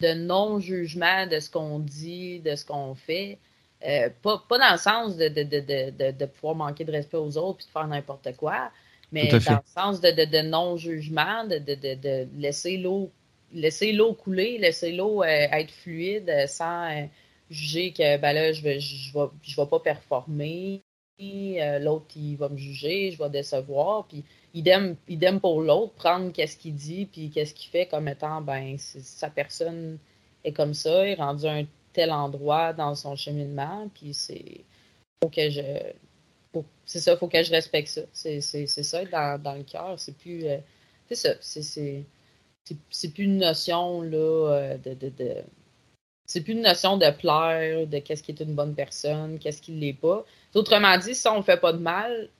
de 0.00 0.12
non-jugement 0.12 1.26
de 1.26 1.40
ce 1.40 1.50
qu'on 1.50 1.78
dit, 1.78 2.38
de 2.40 2.54
ce 2.54 2.64
qu'on 2.64 2.94
fait. 2.94 3.38
Euh, 3.84 4.10
pas, 4.22 4.44
pas, 4.46 4.58
dans 4.58 4.72
le 4.72 4.78
sens 4.78 5.16
de, 5.16 5.28
de, 5.28 5.42
de, 5.42 6.10
de, 6.12 6.26
pouvoir 6.26 6.54
manquer 6.54 6.84
de 6.84 6.92
respect 6.92 7.16
aux 7.16 7.36
autres 7.38 7.60
et 7.64 7.66
de 7.66 7.70
faire 7.70 7.86
n'importe 7.86 8.36
quoi, 8.36 8.70
mais 9.14 9.28
dans 9.28 9.36
le 9.36 9.60
sens 9.64 10.00
de, 10.00 10.42
non-jugement, 10.42 11.44
de, 11.46 12.28
laisser 12.38 12.76
l'eau 12.76 13.10
laisser 13.52 13.92
l'eau 13.92 14.14
couler, 14.14 14.58
laisser 14.58 14.90
l'eau 14.90 15.22
euh, 15.22 15.26
être 15.26 15.70
fluide 15.70 16.28
sans 16.48 17.08
juger 17.50 17.92
que 17.92 18.16
ben 18.18 18.32
là, 18.32 18.52
je 18.52 18.58
ne 18.58 18.64
vais, 18.64 18.80
je, 18.80 19.12
vais, 19.12 19.26
je 19.42 19.54
vais 19.56 19.66
pas 19.66 19.78
performer, 19.78 20.82
euh, 21.22 21.78
l'autre 21.78 22.06
il 22.16 22.36
va 22.36 22.48
me 22.48 22.56
juger, 22.56 23.12
je 23.12 23.18
vais 23.22 23.30
décevoir, 23.30 24.06
puis 24.08 24.24
idem, 24.52 24.96
idem 25.06 25.38
pour 25.38 25.62
l'autre, 25.62 25.92
prendre 25.92 26.32
qu'est-ce 26.32 26.56
qu'il 26.56 26.74
dit, 26.74 27.06
puis 27.06 27.30
qu'est-ce 27.30 27.54
qu'il 27.54 27.70
fait 27.70 27.86
comme 27.86 28.08
étant, 28.08 28.40
ben, 28.40 28.76
sa 28.78 29.30
personne 29.30 29.98
est 30.42 30.52
comme 30.52 30.74
ça, 30.74 31.06
est 31.06 31.14
rendu 31.14 31.46
un 31.46 31.64
tel 31.92 32.10
endroit 32.10 32.72
dans 32.72 32.96
son 32.96 33.14
cheminement, 33.14 33.88
puis 33.94 34.12
c'est, 34.12 34.64
faut 35.22 35.30
que 35.30 35.48
je, 35.48 35.62
c'est 36.84 37.00
ça, 37.00 37.16
faut 37.16 37.28
que 37.28 37.42
je 37.42 37.50
respecte 37.50 37.88
ça, 37.88 38.02
c'est, 38.12 38.40
ça, 38.40 39.04
dans, 39.06 39.42
dans 39.42 39.54
le 39.54 39.62
cœur, 39.64 39.94
c'est 39.98 40.16
plus, 40.16 40.44
euh, 40.46 40.58
c'est 41.08 41.14
ça, 41.14 41.30
c'est, 41.40 42.04
c'est, 42.90 43.08
plus 43.14 43.24
une 43.24 43.38
notion, 43.38 44.02
là, 44.02 44.16
euh, 44.16 44.78
de, 44.78 44.94
de, 44.94 45.08
de 45.08 45.44
c'est 46.26 46.40
plus 46.42 46.54
une 46.54 46.62
notion 46.62 46.96
de 46.96 47.10
plaire, 47.10 47.86
de 47.86 47.98
qu'est-ce 47.98 48.22
qui 48.22 48.32
est 48.32 48.40
une 48.40 48.54
bonne 48.54 48.74
personne, 48.74 49.38
qu'est-ce 49.38 49.60
qui 49.60 49.72
ne 49.72 49.80
l'est 49.80 49.92
pas. 49.92 50.24
Autrement 50.54 50.96
dit, 50.98 51.14
si 51.14 51.28
on 51.28 51.38
ne 51.38 51.42
fait 51.42 51.60
pas 51.60 51.72
de 51.72 51.78
mal, 51.78 52.30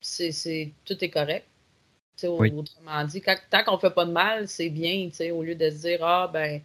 c'est, 0.00 0.72
tout 0.84 1.04
est 1.04 1.10
correct. 1.10 1.46
Autrement 2.24 3.04
dit, 3.04 3.22
tant 3.50 3.64
qu'on 3.64 3.74
ne 3.74 3.80
fait 3.80 3.90
pas 3.90 4.04
de 4.04 4.12
mal, 4.12 4.48
c'est 4.48 4.68
bien, 4.68 5.08
au 5.32 5.42
lieu 5.42 5.54
de 5.54 5.70
se 5.70 5.76
dire 5.76 6.04
Ah 6.04 6.30
ben, 6.32 6.60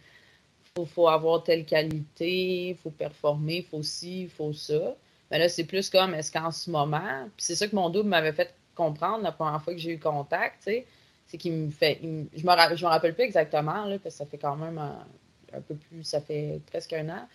faut, 0.76 0.84
faut 0.84 1.08
avoir 1.08 1.42
telle 1.42 1.64
qualité, 1.64 2.68
il 2.68 2.76
faut 2.76 2.90
performer, 2.90 3.56
il 3.56 3.64
faut 3.64 3.82
ci, 3.82 4.22
il 4.22 4.30
faut 4.30 4.52
ça. 4.52 4.96
Mais 5.30 5.38
là, 5.38 5.48
c'est 5.48 5.64
plus 5.64 5.90
comme 5.90 6.14
est-ce 6.14 6.32
qu'en 6.32 6.50
ce 6.50 6.70
moment, 6.70 7.28
puis 7.36 7.44
c'est 7.44 7.54
ça 7.54 7.68
que 7.68 7.76
mon 7.76 7.90
double 7.90 8.08
m'avait 8.08 8.32
fait 8.32 8.54
comprendre 8.74 9.22
la 9.22 9.32
première 9.32 9.62
fois 9.62 9.74
que 9.74 9.78
j'ai 9.78 9.92
eu 9.92 9.98
contact, 9.98 10.62
c'est 10.62 11.38
qu'il 11.38 11.52
me 11.52 11.70
fait. 11.70 11.98
je 12.02 12.06
me, 12.06 12.76
je 12.76 12.84
me 12.84 12.88
rappelle 12.88 13.14
plus 13.14 13.24
exactement, 13.24 13.84
là, 13.84 13.98
parce 13.98 14.14
que 14.14 14.18
ça 14.18 14.26
fait 14.26 14.38
quand 14.38 14.56
même 14.56 14.78
un, 14.78 15.60
peu 15.60 15.74
plus, 15.74 16.04
ça 16.04 16.20
fait 16.20 16.60
presque 16.70 16.92
un 16.94 17.08
an. 17.08 17.28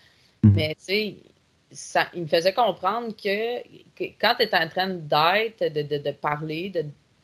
Mm-hmm. 0.44 0.54
Mais 0.56 0.76
tu 0.76 0.84
sais, 0.86 1.16
ça, 1.72 2.08
il 2.14 2.24
me 2.24 2.28
faisait 2.28 2.54
comprendre 2.54 3.16
que, 3.16 3.58
quand 4.20 4.36
tu 4.38 4.44
es 4.44 4.56
en 4.56 4.68
train 4.70 4.88
d'être, 4.88 5.74
de, 5.74 5.98
de, 5.98 6.12
parler, 6.12 6.72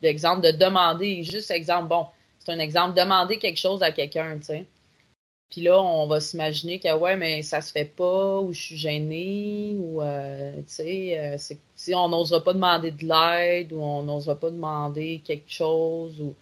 d'exemple, 0.00 0.42
de, 0.42 0.52
de, 0.52 0.56
demander, 0.56 1.24
juste 1.24 1.50
exemple, 1.50 1.88
bon, 1.88 2.06
c'est 2.38 2.52
un 2.52 2.58
exemple, 2.58 2.98
demander 2.98 3.38
quelque 3.38 3.58
chose 3.58 3.82
à 3.82 3.90
quelqu'un, 3.90 4.38
tu 4.38 4.46
sais. 4.46 4.66
Puis 5.50 5.62
là, 5.62 5.82
on 5.82 6.06
va 6.06 6.20
s'imaginer 6.20 6.78
que, 6.78 6.94
ouais, 6.96 7.16
mais 7.16 7.42
ça 7.42 7.60
se 7.60 7.72
fait 7.72 7.84
pas, 7.84 8.38
ou 8.38 8.52
je 8.52 8.60
suis 8.60 8.76
gênée, 8.76 9.74
ou, 9.78 10.00
euh, 10.00 10.56
tu 10.58 10.62
sais, 10.66 11.18
euh, 11.18 11.54
si 11.74 11.94
on 11.94 12.08
n'osera 12.08 12.42
pas 12.42 12.52
demander 12.52 12.92
de 12.92 13.04
l'aide, 13.04 13.72
ou 13.72 13.82
on 13.82 14.04
n'osera 14.04 14.36
pas 14.36 14.50
demander 14.50 15.20
quelque 15.24 15.50
chose, 15.50 16.20
ou, 16.20 16.36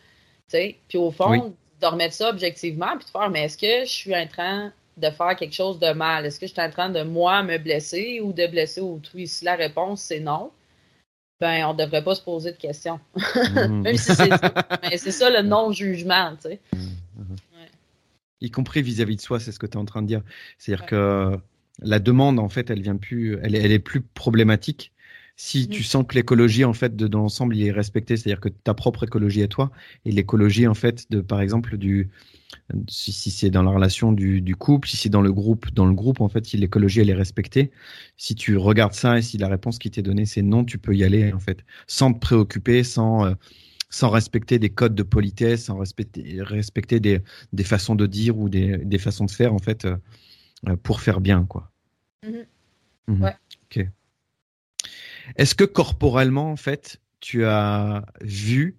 tu 0.49 0.59
sais. 0.59 0.77
Puis 0.89 0.99
au 0.99 1.11
fond, 1.11 1.55
de 1.81 1.87
remettre 1.87 2.15
ça 2.15 2.29
objectivement, 2.29 2.97
puis 2.97 3.07
de 3.07 3.11
faire, 3.11 3.31
mais 3.31 3.45
est-ce 3.45 3.57
que 3.57 3.87
je 3.87 3.91
suis 3.91 4.15
en 4.15 4.27
train 4.27 4.73
de 4.99 5.11
faire 5.11 5.37
quelque 5.37 5.55
chose 5.55 5.79
de 5.79 5.93
mal? 5.93 6.27
Est-ce 6.27 6.39
que 6.39 6.47
je 6.47 6.53
suis 6.53 6.61
en 6.61 6.71
train 6.71 6.91
de 6.91 7.03
moi 7.03 7.43
me 7.43 7.57
blesser 7.57 8.21
ou 8.21 8.33
de 8.33 8.47
blesser 8.47 8.81
autrui? 8.81 9.27
Si 9.27 9.45
la 9.45 9.55
réponse 9.55 10.03
c'est 10.03 10.21
non, 10.21 10.51
ben 11.41 11.67
on 11.67 11.75
devrait 11.75 12.03
pas 12.03 12.15
se 12.15 12.23
poser 12.23 12.53
de 12.53 12.57
questions. 12.57 13.01
Mm. 13.69 13.87
c'est 13.97 15.11
ça 15.13 15.31
le 15.31 15.43
non-jugement, 15.43 16.33
tu 16.37 16.51
sais. 16.51 16.61
Mm, 18.41 18.45
mm, 18.45 18.47
y 18.47 18.51
compris 18.51 18.83
vis-à-vis 18.83 19.17
de 19.17 19.21
soi, 19.21 19.41
c'est 19.41 19.53
ce 19.53 19.59
que 19.59 19.67
tu 19.67 19.75
es 19.75 19.81
en 19.81 19.85
train 19.85 20.03
de 20.03 20.07
dire. 20.07 20.23
C'est-à-dire 20.59 20.87
que 20.87 21.39
la 21.81 21.99
demande, 22.01 22.39
en 22.39 22.49
fait, 22.49 22.71
elle 22.71 22.83
vient 22.83 22.97
plus, 22.97 23.39
elle, 23.43 23.55
elle 23.55 23.73
est 23.73 23.79
plus 23.79 24.03
problématique. 24.03 24.93
Si 25.37 25.69
tu 25.69 25.85
sens 25.85 26.05
que 26.09 26.15
l'écologie 26.17 26.65
en 26.65 26.73
fait 26.73 26.97
de, 26.97 27.07
dans 27.07 27.21
l'ensemble 27.21 27.57
il 27.57 27.65
est 27.67 27.71
respecté, 27.71 28.17
c'est-à-dire 28.17 28.41
que 28.41 28.49
ta 28.49 28.75
propre 28.75 29.05
écologie 29.05 29.43
à 29.43 29.49
toi 29.49 29.71
et 30.05 30.11
l'écologie 30.11 30.67
en 30.67 30.75
fait 30.75 31.11
de 31.13 31.21
par 31.21 31.41
exemple 31.41 31.77
du 31.79 32.11
si, 32.89 33.31
c'est 33.31 33.51
dans 33.51 33.63
la 33.63 33.71
relation 33.71 34.13
du, 34.13 34.41
du 34.41 34.57
couple, 34.57 34.89
si 34.89 34.97
c'est 34.97 35.09
dans 35.09 35.21
le 35.23 35.33
groupe, 35.33 35.71
dans 35.73 35.87
le 35.87 35.95
groupe 35.95 36.21
en 36.21 36.29
fait 36.29 36.47
si 36.47 36.57
l'écologie 36.57 37.01
elle 37.01 37.11
est 37.11 37.15
respectée, 37.15 37.71
si 38.17 38.35
tu 38.35 38.57
regardes 38.57 38.95
ça 38.95 39.19
et 39.19 39.23
si 39.23 39.39
la 39.39 39.49
réponse 39.49 39.79
qui 39.79 39.91
t'est 39.91 40.03
donnée 40.03 40.27
c'est 40.27 40.43
non, 40.43 40.65
tu 40.65 40.79
peux 40.79 40.95
y 40.97 41.05
aller 41.05 41.33
en 41.33 41.41
fait 41.41 41.65
sans 41.87 42.13
te 42.13 42.19
préoccuper, 42.19 42.85
sans 42.85 43.27
euh, 43.27 43.35
sans 43.91 44.11
respecter 44.11 44.59
des 44.59 44.71
codes 44.71 44.95
de 44.95 45.03
politesse, 45.03 45.65
sans 45.65 45.79
respecter, 45.79 46.43
respecter 46.43 47.01
des, 47.01 47.21
des 47.53 47.65
façons 47.65 47.95
de 47.95 48.07
dire 48.07 48.39
ou 48.39 48.49
des, 48.49 48.79
des 48.79 48.99
façons 48.99 49.25
de 49.25 49.31
faire 49.31 49.55
en 49.55 49.59
fait 49.59 49.87
euh, 49.87 50.77
pour 50.83 51.01
faire 51.01 51.21
bien 51.21 51.45
quoi. 51.45 51.73
Mm-hmm. 52.25 52.47
Mm-hmm. 53.09 53.23
Ouais. 53.23 53.37
Ok. 53.65 53.87
Est-ce 55.37 55.55
que 55.55 55.65
corporellement, 55.65 56.51
en 56.51 56.57
fait, 56.57 57.01
tu 57.21 57.45
as 57.45 58.05
vu 58.23 58.77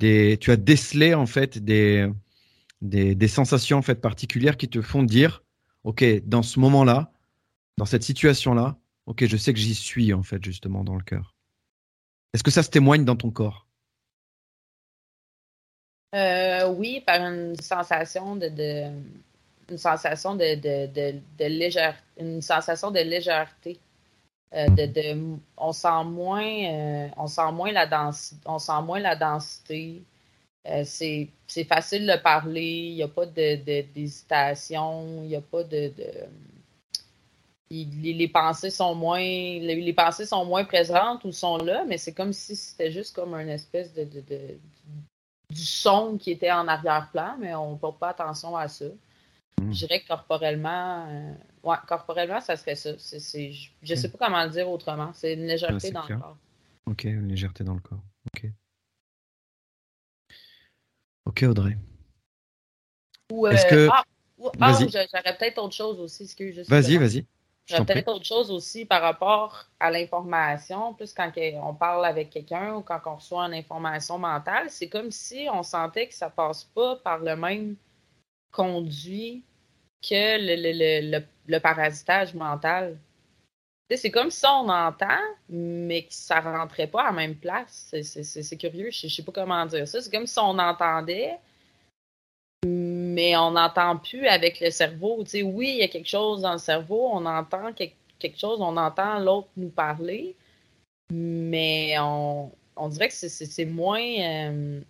des, 0.00 0.38
tu 0.40 0.50
as 0.50 0.56
décelé 0.56 1.14
en 1.14 1.26
fait 1.26 1.58
des, 1.58 2.10
des, 2.82 3.14
des 3.14 3.28
sensations 3.28 3.78
en 3.78 3.82
fait 3.82 4.00
particulières 4.00 4.56
qui 4.56 4.68
te 4.68 4.80
font 4.82 5.02
dire, 5.02 5.42
ok, 5.84 6.04
dans 6.24 6.42
ce 6.42 6.60
moment-là, 6.60 7.12
dans 7.76 7.84
cette 7.84 8.02
situation-là, 8.02 8.78
ok, 9.06 9.26
je 9.26 9.36
sais 9.36 9.52
que 9.52 9.58
j'y 9.58 9.74
suis 9.74 10.12
en 10.12 10.22
fait 10.22 10.42
justement 10.44 10.84
dans 10.84 10.96
le 10.96 11.02
cœur. 11.02 11.34
Est-ce 12.32 12.42
que 12.42 12.50
ça 12.50 12.62
se 12.62 12.70
témoigne 12.70 13.04
dans 13.04 13.16
ton 13.16 13.30
corps? 13.30 13.65
Euh, 16.16 16.68
Oui, 16.68 17.02
par 17.06 17.20
une 17.20 17.56
sensation 17.60 18.36
de, 18.36 18.48
de 18.48 18.90
une 19.68 19.78
sensation 19.78 20.34
de, 20.36 20.54
de, 20.54 20.86
de, 21.38 21.44
légèreté, 21.44 21.98
une 22.18 22.40
sensation 22.40 22.90
de 22.90 23.00
légèreté. 23.00 23.78
Euh, 24.54 24.68
de, 24.68 25.36
on 25.56 25.72
sent 25.72 26.04
moins, 26.04 26.44
euh, 26.44 27.08
on 27.16 27.26
sent 27.26 27.50
moins 27.52 27.72
la 27.72 27.86
densité, 27.86 28.40
on 28.46 28.58
sent 28.58 28.80
moins 28.84 29.00
la 29.00 29.16
densité. 29.16 30.02
C'est, 30.84 31.28
facile 31.68 32.06
de 32.06 32.16
parler, 32.16 32.88
il 32.90 32.94
n'y 32.96 33.02
a 33.02 33.08
pas 33.08 33.26
d'hésitation, 33.26 35.22
il 35.24 35.34
a 35.36 35.40
pas 35.40 35.62
de, 35.64 35.92
les, 37.70 38.28
pensées 38.28 38.70
sont 38.70 38.94
moins 38.94 39.20
pensées 39.96 40.26
sont 40.26 40.44
moins 40.44 40.64
présentes 40.64 41.24
ou 41.24 41.32
sont 41.32 41.58
là, 41.58 41.84
mais 41.86 41.98
c'est 41.98 42.12
comme 42.12 42.32
si 42.32 42.56
c'était 42.56 42.92
juste 42.92 43.14
comme 43.14 43.34
une 43.34 43.48
espèce 43.48 43.92
de 43.94 44.06
du 45.50 45.64
son 45.64 46.18
qui 46.18 46.32
était 46.32 46.50
en 46.50 46.66
arrière-plan, 46.66 47.36
mais 47.38 47.54
on 47.54 47.72
ne 47.72 47.78
porte 47.78 47.98
pas 47.98 48.10
attention 48.10 48.56
à 48.56 48.68
ça. 48.68 48.86
Hmm. 49.60 49.72
Je 49.72 49.86
dirais 49.86 50.00
que 50.00 50.08
corporellement, 50.08 51.06
euh, 51.08 51.34
ouais, 51.62 51.76
corporellement, 51.86 52.40
ça 52.40 52.56
serait 52.56 52.74
ça. 52.74 52.90
Je 52.90 53.16
ne 53.16 53.96
sais 53.96 54.10
pas 54.10 54.26
comment 54.26 54.44
le 54.44 54.50
dire 54.50 54.68
autrement. 54.68 55.12
C'est 55.14 55.34
une 55.34 55.46
légèreté 55.46 55.90
dans 55.90 56.06
le 56.06 56.16
corps. 56.18 56.36
Ok, 56.86 57.04
une 57.04 57.28
légèreté 57.28 57.64
dans 57.64 57.74
le 57.74 57.80
corps. 57.80 58.02
Ok. 58.26 58.50
Ok, 61.26 61.42
Audrey. 61.42 61.76
Ou, 63.32 63.46
Est-ce 63.48 63.66
que... 63.66 63.88
Ah, 63.90 64.04
ah 64.60 64.72
j'aurais 64.78 65.36
peut-être 65.38 65.58
autre 65.58 65.74
chose 65.74 65.98
aussi. 65.98 66.32
Vas-y, 66.68 66.96
vas-y. 66.98 67.26
J'aurais 67.66 67.84
peut-être 67.84 68.08
autre 68.08 68.24
chose 68.24 68.50
aussi 68.52 68.84
par 68.84 69.02
rapport 69.02 69.66
à 69.80 69.90
l'information, 69.90 70.94
plus 70.94 71.12
quand 71.12 71.32
on 71.62 71.74
parle 71.74 72.06
avec 72.06 72.30
quelqu'un 72.30 72.76
ou 72.76 72.82
quand 72.82 73.00
on 73.06 73.16
reçoit 73.16 73.42
une 73.46 73.54
information 73.54 74.18
mentale, 74.18 74.70
c'est 74.70 74.88
comme 74.88 75.10
si 75.10 75.48
on 75.52 75.64
sentait 75.64 76.06
que 76.06 76.14
ça 76.14 76.30
passe 76.30 76.62
pas 76.62 76.96
par 76.96 77.18
le 77.18 77.34
même 77.34 77.76
conduit 78.52 79.42
que 80.00 80.38
le, 80.38 81.20
le, 81.48 81.58
parasitage 81.58 82.34
mental. 82.34 82.98
C'est 83.90 84.10
comme 84.10 84.30
si 84.30 84.46
on 84.46 84.68
entend, 84.68 85.20
mais 85.48 86.02
que 86.02 86.14
ça 86.14 86.40
rentrait 86.40 86.86
pas 86.86 87.02
à 87.02 87.06
la 87.06 87.12
même 87.12 87.36
place. 87.36 87.92
C'est 88.02 88.56
curieux, 88.58 88.90
je, 88.90 89.06
ne 89.06 89.10
sais 89.10 89.22
pas 89.24 89.32
comment 89.32 89.66
dire 89.66 89.86
ça. 89.86 90.00
C'est 90.00 90.10
comme 90.10 90.26
si 90.26 90.38
on 90.38 90.58
entendait, 90.58 91.38
mais 93.16 93.34
on 93.34 93.52
n'entend 93.52 93.96
plus 93.96 94.26
avec 94.26 94.60
le 94.60 94.70
cerveau. 94.70 95.24
oui, 95.42 95.68
il 95.70 95.78
y 95.78 95.82
a 95.82 95.88
quelque 95.88 96.08
chose 96.08 96.42
dans 96.42 96.52
le 96.52 96.58
cerveau, 96.58 97.08
on 97.10 97.24
entend 97.24 97.72
quelque, 97.72 98.38
chose, 98.38 98.60
on 98.60 98.76
entend 98.76 99.18
l'autre 99.20 99.48
nous 99.56 99.70
parler, 99.70 100.36
mais 101.10 101.96
on, 101.98 102.50
dirait 102.90 103.08
que 103.08 103.14
c'est 103.14 103.64
moins. 103.64 104.02
Euh, 104.02 104.80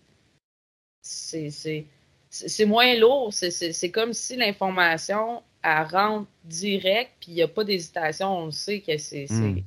c'est 1.03 2.65
moins 2.67 2.97
lourd. 2.97 3.33
C'est 3.33 3.91
comme 3.93 4.13
si 4.13 4.35
l'information 4.35 5.45
rentre 5.63 6.29
direct, 6.43 7.13
puis 7.21 7.31
il 7.31 7.35
n'y 7.35 7.43
a 7.43 7.49
pas 7.49 7.63
d'hésitation. 7.63 8.39
On 8.39 8.51
sait 8.51 8.81
que 8.81 8.99
c'est. 8.99 9.27
Hmm. 9.31 9.61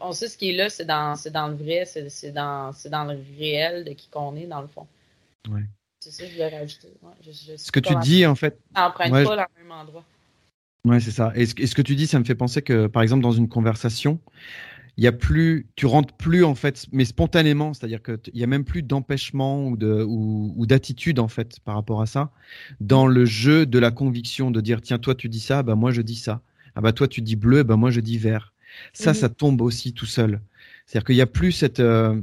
On, 0.00 0.12
sait 0.12 0.28
ce 0.28 0.38
qui 0.38 0.50
est 0.50 0.52
là, 0.52 0.70
c'est 0.70 0.84
dans, 0.84 1.20
dans 1.32 1.48
le 1.48 1.56
vrai, 1.56 1.84
c'est 1.84 2.30
dans, 2.30 2.70
dans 2.84 3.04
le 3.04 3.18
réel 3.36 3.84
de 3.84 3.92
qui 3.92 4.08
qu'on 4.08 4.36
est, 4.36 4.46
dans 4.46 4.60
le 4.60 4.68
fond. 4.68 4.86
Ouais. 5.50 5.62
C'est 6.02 6.10
ça 6.10 6.24
je 6.26 7.56
ce 7.56 7.70
que 7.70 7.78
tu 7.78 7.94
dis, 8.02 8.26
en 8.26 8.34
fait. 8.34 8.58
N'emprunte 8.74 9.12
pas 9.12 9.24
dans 9.24 9.34
le 9.36 9.62
même 9.62 9.70
endroit. 9.70 10.04
Ouais, 10.84 10.98
c'est 10.98 11.12
ça. 11.12 11.32
Et 11.36 11.46
ce, 11.46 11.54
et 11.58 11.68
ce, 11.68 11.76
que 11.76 11.82
tu 11.82 11.94
dis, 11.94 12.08
ça 12.08 12.18
me 12.18 12.24
fait 12.24 12.34
penser 12.34 12.60
que, 12.60 12.88
par 12.88 13.04
exemple, 13.04 13.22
dans 13.22 13.30
une 13.30 13.48
conversation, 13.48 14.18
il 14.96 15.04
y 15.04 15.06
a 15.06 15.12
plus, 15.12 15.68
tu 15.76 15.86
rentres 15.86 16.14
plus 16.14 16.42
en 16.42 16.56
fait, 16.56 16.86
mais 16.90 17.04
spontanément, 17.04 17.72
c'est-à-dire 17.72 18.02
que 18.02 18.18
il 18.34 18.40
y 18.40 18.42
a 18.42 18.48
même 18.48 18.64
plus 18.64 18.82
d'empêchement 18.82 19.68
ou 19.68 19.76
de 19.76 20.02
ou, 20.02 20.66
d'attitude 20.66 21.20
en 21.20 21.28
fait 21.28 21.60
par 21.60 21.76
rapport 21.76 22.02
à 22.02 22.06
ça 22.06 22.30
dans 22.80 23.06
le 23.06 23.24
jeu 23.24 23.64
de 23.64 23.78
la 23.78 23.90
conviction 23.90 24.50
de 24.50 24.60
dire 24.60 24.82
tiens 24.82 24.98
toi 24.98 25.14
tu 25.14 25.28
dis 25.28 25.40
ça, 25.40 25.62
bah 25.62 25.76
moi 25.76 25.92
je 25.92 26.02
dis 26.02 26.16
ça, 26.16 26.42
ah 26.74 26.80
bah 26.80 26.92
toi 26.92 27.06
tu 27.08 27.22
dis 27.22 27.36
bleu, 27.36 27.62
bah 27.62 27.76
moi 27.76 27.90
je 27.90 28.00
dis 28.00 28.18
vert. 28.18 28.52
Ça, 28.92 29.14
ça 29.14 29.28
tombe 29.28 29.60
aussi 29.60 29.92
tout 29.94 30.06
seul. 30.06 30.40
C'est-à-dire 30.86 31.06
qu'il 31.06 31.14
n'y 31.14 31.22
a 31.22 31.26
plus 31.26 31.52
cette 31.52 31.80
euh, 31.80 32.20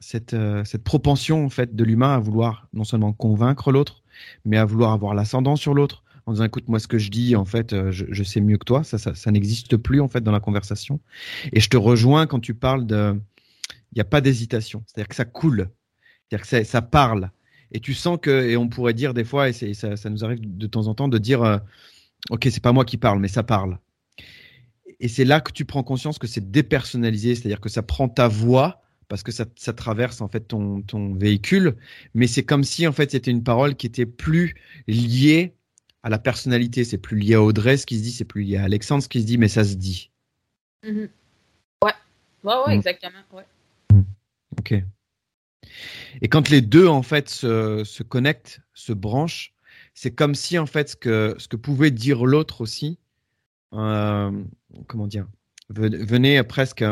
cette 0.00 0.34
euh, 0.34 0.64
cette 0.64 0.82
propension 0.82 1.44
en 1.44 1.50
fait 1.50 1.76
de 1.76 1.84
l'humain 1.84 2.14
à 2.14 2.18
vouloir 2.18 2.66
non 2.72 2.84
seulement 2.84 3.12
convaincre 3.12 3.70
l'autre, 3.70 4.02
mais 4.44 4.56
à 4.56 4.64
vouloir 4.64 4.92
avoir 4.92 5.14
l'ascendant 5.14 5.56
sur 5.56 5.74
l'autre, 5.74 6.02
en 6.26 6.32
disant 6.32 6.44
écoute 6.44 6.68
moi 6.68 6.80
ce 6.80 6.88
que 6.88 6.98
je 6.98 7.10
dis 7.10 7.36
en 7.36 7.44
fait 7.44 7.72
euh, 7.72 7.92
je, 7.92 8.22
sais 8.22 8.40
mieux 8.40 8.56
que 8.58 8.64
toi. 8.64 8.82
Ça 8.82 8.98
ça, 8.98 9.30
n'existe 9.30 9.76
plus 9.76 10.00
en 10.00 10.08
fait 10.08 10.22
dans 10.22 10.32
la 10.32 10.40
conversation. 10.40 11.00
Et 11.52 11.60
je 11.60 11.68
te 11.68 11.76
rejoins 11.76 12.26
quand 12.26 12.40
tu 12.40 12.54
parles 12.54 12.86
de 12.86 13.20
il 13.92 13.96
n'y 13.96 14.00
a 14.00 14.04
pas 14.04 14.20
d'hésitation. 14.20 14.82
C'est-à-dire 14.86 15.08
que 15.08 15.16
ça 15.16 15.24
coule. 15.24 15.68
C'est-à-dire 16.28 16.46
que 16.46 16.64
ça, 16.64 16.82
parle. 16.82 17.30
Et 17.72 17.80
tu 17.80 17.92
sens 17.92 18.18
que 18.22 18.30
et 18.30 18.56
on 18.56 18.68
pourrait 18.68 18.94
dire 18.94 19.14
des 19.14 19.24
fois 19.24 19.48
et 19.48 19.52
ça, 19.52 19.96
ça 19.96 20.10
nous 20.10 20.24
arrive 20.24 20.40
de 20.42 20.66
temps 20.66 20.86
en 20.86 20.94
temps 20.94 21.08
de 21.08 21.18
dire 21.18 21.42
euh, 21.42 21.58
ok 22.30 22.48
c'est 22.50 22.62
pas 22.62 22.72
moi 22.72 22.84
qui 22.84 22.96
parle 22.96 23.20
mais 23.20 23.28
ça 23.28 23.42
parle. 23.42 23.78
Et 25.02 25.08
c'est 25.08 25.24
là 25.24 25.40
que 25.40 25.52
tu 25.52 25.64
prends 25.64 25.82
conscience 25.82 26.18
que 26.18 26.26
c'est 26.26 26.50
dépersonnalisé 26.50 27.34
c'est-à-dire 27.34 27.60
que 27.60 27.68
ça 27.68 27.82
prend 27.82 28.08
ta 28.08 28.28
voix 28.28 28.82
parce 29.10 29.24
que 29.24 29.32
ça, 29.32 29.44
ça 29.56 29.72
traverse 29.72 30.20
en 30.20 30.28
fait 30.28 30.40
ton, 30.40 30.82
ton 30.82 31.14
véhicule, 31.14 31.76
mais 32.14 32.28
c'est 32.28 32.44
comme 32.44 32.62
si 32.62 32.86
en 32.86 32.92
fait 32.92 33.10
c'était 33.10 33.32
une 33.32 33.42
parole 33.42 33.74
qui 33.74 33.88
était 33.88 34.06
plus 34.06 34.54
liée 34.86 35.52
à 36.04 36.08
la 36.10 36.18
personnalité. 36.20 36.84
C'est 36.84 36.96
plus 36.96 37.18
lié 37.18 37.34
à 37.34 37.42
Audrey 37.42 37.76
ce 37.76 37.86
qui 37.86 37.98
se 37.98 38.04
dit, 38.04 38.12
c'est 38.12 38.24
plus 38.24 38.44
lié 38.44 38.56
à 38.56 38.62
Alexandre 38.62 39.02
ce 39.02 39.08
qui 39.08 39.20
se 39.20 39.26
dit, 39.26 39.36
mais 39.36 39.48
ça 39.48 39.64
se 39.64 39.74
dit. 39.74 40.12
Mm-hmm. 40.86 41.08
Ouais, 41.82 41.92
ouais, 42.44 42.54
ouais, 42.54 42.68
mm. 42.68 42.78
exactement. 42.78 43.18
Ouais. 43.32 43.44
Mm. 43.92 44.02
Ok. 44.60 44.74
Et 46.22 46.28
quand 46.28 46.48
les 46.48 46.60
deux 46.60 46.86
en 46.86 47.02
fait 47.02 47.28
se, 47.28 47.82
se 47.82 48.04
connectent, 48.04 48.60
se 48.74 48.92
branchent, 48.92 49.54
c'est 49.92 50.14
comme 50.14 50.36
si 50.36 50.56
en 50.56 50.66
fait 50.66 50.90
ce 50.90 50.96
que 50.96 51.34
ce 51.36 51.48
que 51.48 51.56
pouvait 51.56 51.90
dire 51.90 52.24
l'autre 52.24 52.60
aussi, 52.60 52.96
euh, 53.72 54.30
comment 54.86 55.08
dire, 55.08 55.26
venait 55.68 56.44
presque 56.44 56.84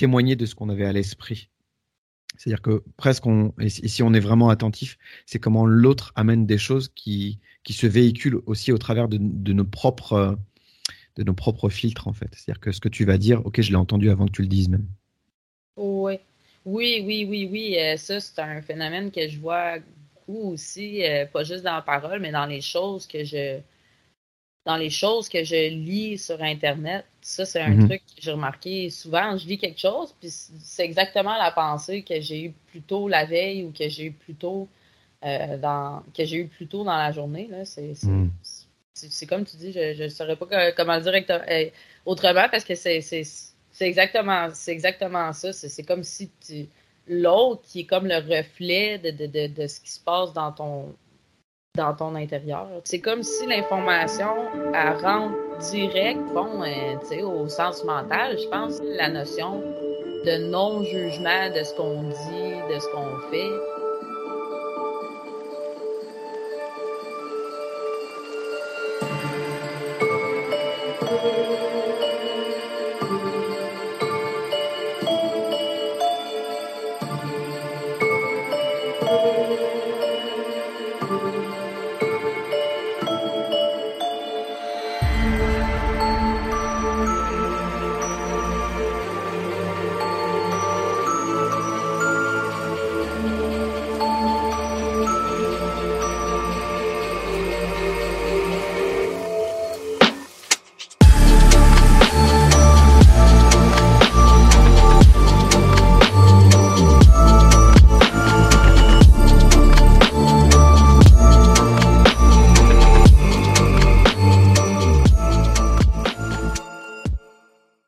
témoigner 0.00 0.34
de 0.34 0.46
ce 0.46 0.54
qu'on 0.54 0.70
avait 0.70 0.86
à 0.86 0.92
l'esprit. 0.92 1.50
C'est-à-dire 2.38 2.62
que 2.62 2.82
presque, 2.96 3.26
on, 3.26 3.52
si 3.68 4.02
on 4.02 4.14
est 4.14 4.20
vraiment 4.20 4.48
attentif, 4.48 4.96
c'est 5.26 5.38
comment 5.38 5.66
l'autre 5.66 6.12
amène 6.16 6.46
des 6.46 6.56
choses 6.56 6.88
qui, 6.94 7.38
qui 7.64 7.74
se 7.74 7.86
véhiculent 7.86 8.40
aussi 8.46 8.72
au 8.72 8.78
travers 8.78 9.08
de, 9.08 9.18
de, 9.20 9.52
nos 9.52 9.66
propres 9.66 10.38
de 11.16 11.22
nos 11.22 11.34
propres 11.34 11.68
filtres 11.68 12.08
en 12.08 12.14
fait. 12.14 12.30
C'est-à-dire 12.32 12.60
que 12.60 12.72
ce 12.72 12.80
que 12.80 12.88
tu 12.88 13.04
vas 13.04 13.18
dire, 13.18 13.44
ok, 13.44 13.60
je 13.60 13.68
l'ai 13.68 13.76
entendu 13.76 14.08
avant 14.08 14.24
que 14.24 14.32
tu 14.32 14.40
le 14.40 14.48
dises 14.48 14.70
même. 14.70 14.86
Oui, 15.76 16.14
oui, 16.64 17.02
oui, 17.04 17.26
oui, 17.28 17.48
oui. 17.52 17.76
Euh, 17.78 17.98
ça, 17.98 18.20
c'est 18.20 18.40
un 18.40 18.62
phénomène 18.62 19.10
que 19.10 19.28
je 19.28 19.38
vois 19.38 19.80
beaucoup 20.14 20.52
aussi, 20.52 21.04
euh, 21.04 21.26
pas 21.26 21.44
juste 21.44 21.64
dans 21.64 21.74
la 21.74 21.82
parole, 21.82 22.20
mais 22.20 22.32
dans 22.32 22.46
les 22.46 22.62
choses 22.62 23.06
que 23.06 23.22
je 23.22 23.58
dans 24.66 24.76
les 24.76 24.90
choses 24.90 25.28
que 25.28 25.42
je 25.42 25.70
lis 25.70 26.18
sur 26.18 26.42
Internet. 26.42 27.04
Ça, 27.22 27.44
c'est 27.44 27.60
un 27.60 27.70
mhm. 27.70 27.88
truc 27.88 28.02
que 28.14 28.22
j'ai 28.22 28.32
remarqué 28.32 28.90
souvent. 28.90 29.36
Je 29.36 29.46
lis 29.46 29.58
quelque 29.58 29.80
chose, 29.80 30.14
puis 30.20 30.30
c'est 30.30 30.84
exactement 30.84 31.36
la 31.36 31.50
pensée 31.50 32.02
que 32.02 32.20
j'ai 32.20 32.44
eue 32.44 32.54
plus 32.70 32.82
tôt 32.82 33.08
la 33.08 33.24
veille 33.24 33.64
ou 33.64 33.72
que 33.72 33.88
j'ai 33.88 34.06
eu 34.06 34.12
plus 34.12 34.34
tôt 34.34 34.68
euh, 35.24 35.58
dans 35.58 36.02
que 36.16 36.24
j'ai 36.24 36.38
eu 36.38 36.46
plus 36.46 36.66
tôt 36.66 36.84
dans 36.84 36.96
la 36.96 37.12
journée. 37.12 37.48
Là. 37.50 37.64
C'est, 37.64 37.94
mhm. 38.02 38.30
comme 39.28 39.44
tu 39.44 39.56
dis, 39.56 39.72
je 39.72 40.02
ne 40.02 40.08
saurais 40.08 40.36
pas 40.36 40.72
comment 40.72 40.96
le 40.96 41.02
dire 41.02 41.40
euh, 41.48 41.70
autrement 42.04 42.46
parce 42.50 42.64
que 42.64 42.74
c'est, 42.74 43.02
exactement 43.80 44.48
exactement 44.66 45.32
ça. 45.32 45.52
C'est, 45.52 45.82
comme 45.84 46.04
si 46.04 46.30
l'autre 47.06 47.62
qui 47.62 47.80
est 47.80 47.86
comme 47.86 48.06
le 48.06 48.16
reflet 48.16 48.98
de, 48.98 49.10
de, 49.10 49.46
de, 49.46 49.66
ce 49.66 49.80
qui 49.80 49.90
se 49.90 50.00
passe 50.00 50.32
dans 50.32 50.52
ton 50.52 50.94
dans 51.76 51.94
ton 51.94 52.14
intérieur. 52.14 52.66
C'est 52.84 53.00
comme 53.00 53.22
si 53.22 53.46
l'information 53.46 54.34
elle 54.74 54.96
rentre 55.04 55.36
direct, 55.70 56.20
bon, 56.34 56.62
euh, 56.62 57.22
au 57.22 57.48
sens 57.48 57.84
mental, 57.84 58.36
je 58.38 58.48
pense, 58.48 58.80
la 58.82 59.08
notion 59.08 59.60
de 60.24 60.50
non-jugement 60.50 61.50
de 61.54 61.62
ce 61.62 61.74
qu'on 61.74 62.02
dit, 62.02 62.74
de 62.74 62.78
ce 62.78 62.86
qu'on 62.92 63.30
fait. 63.30 63.79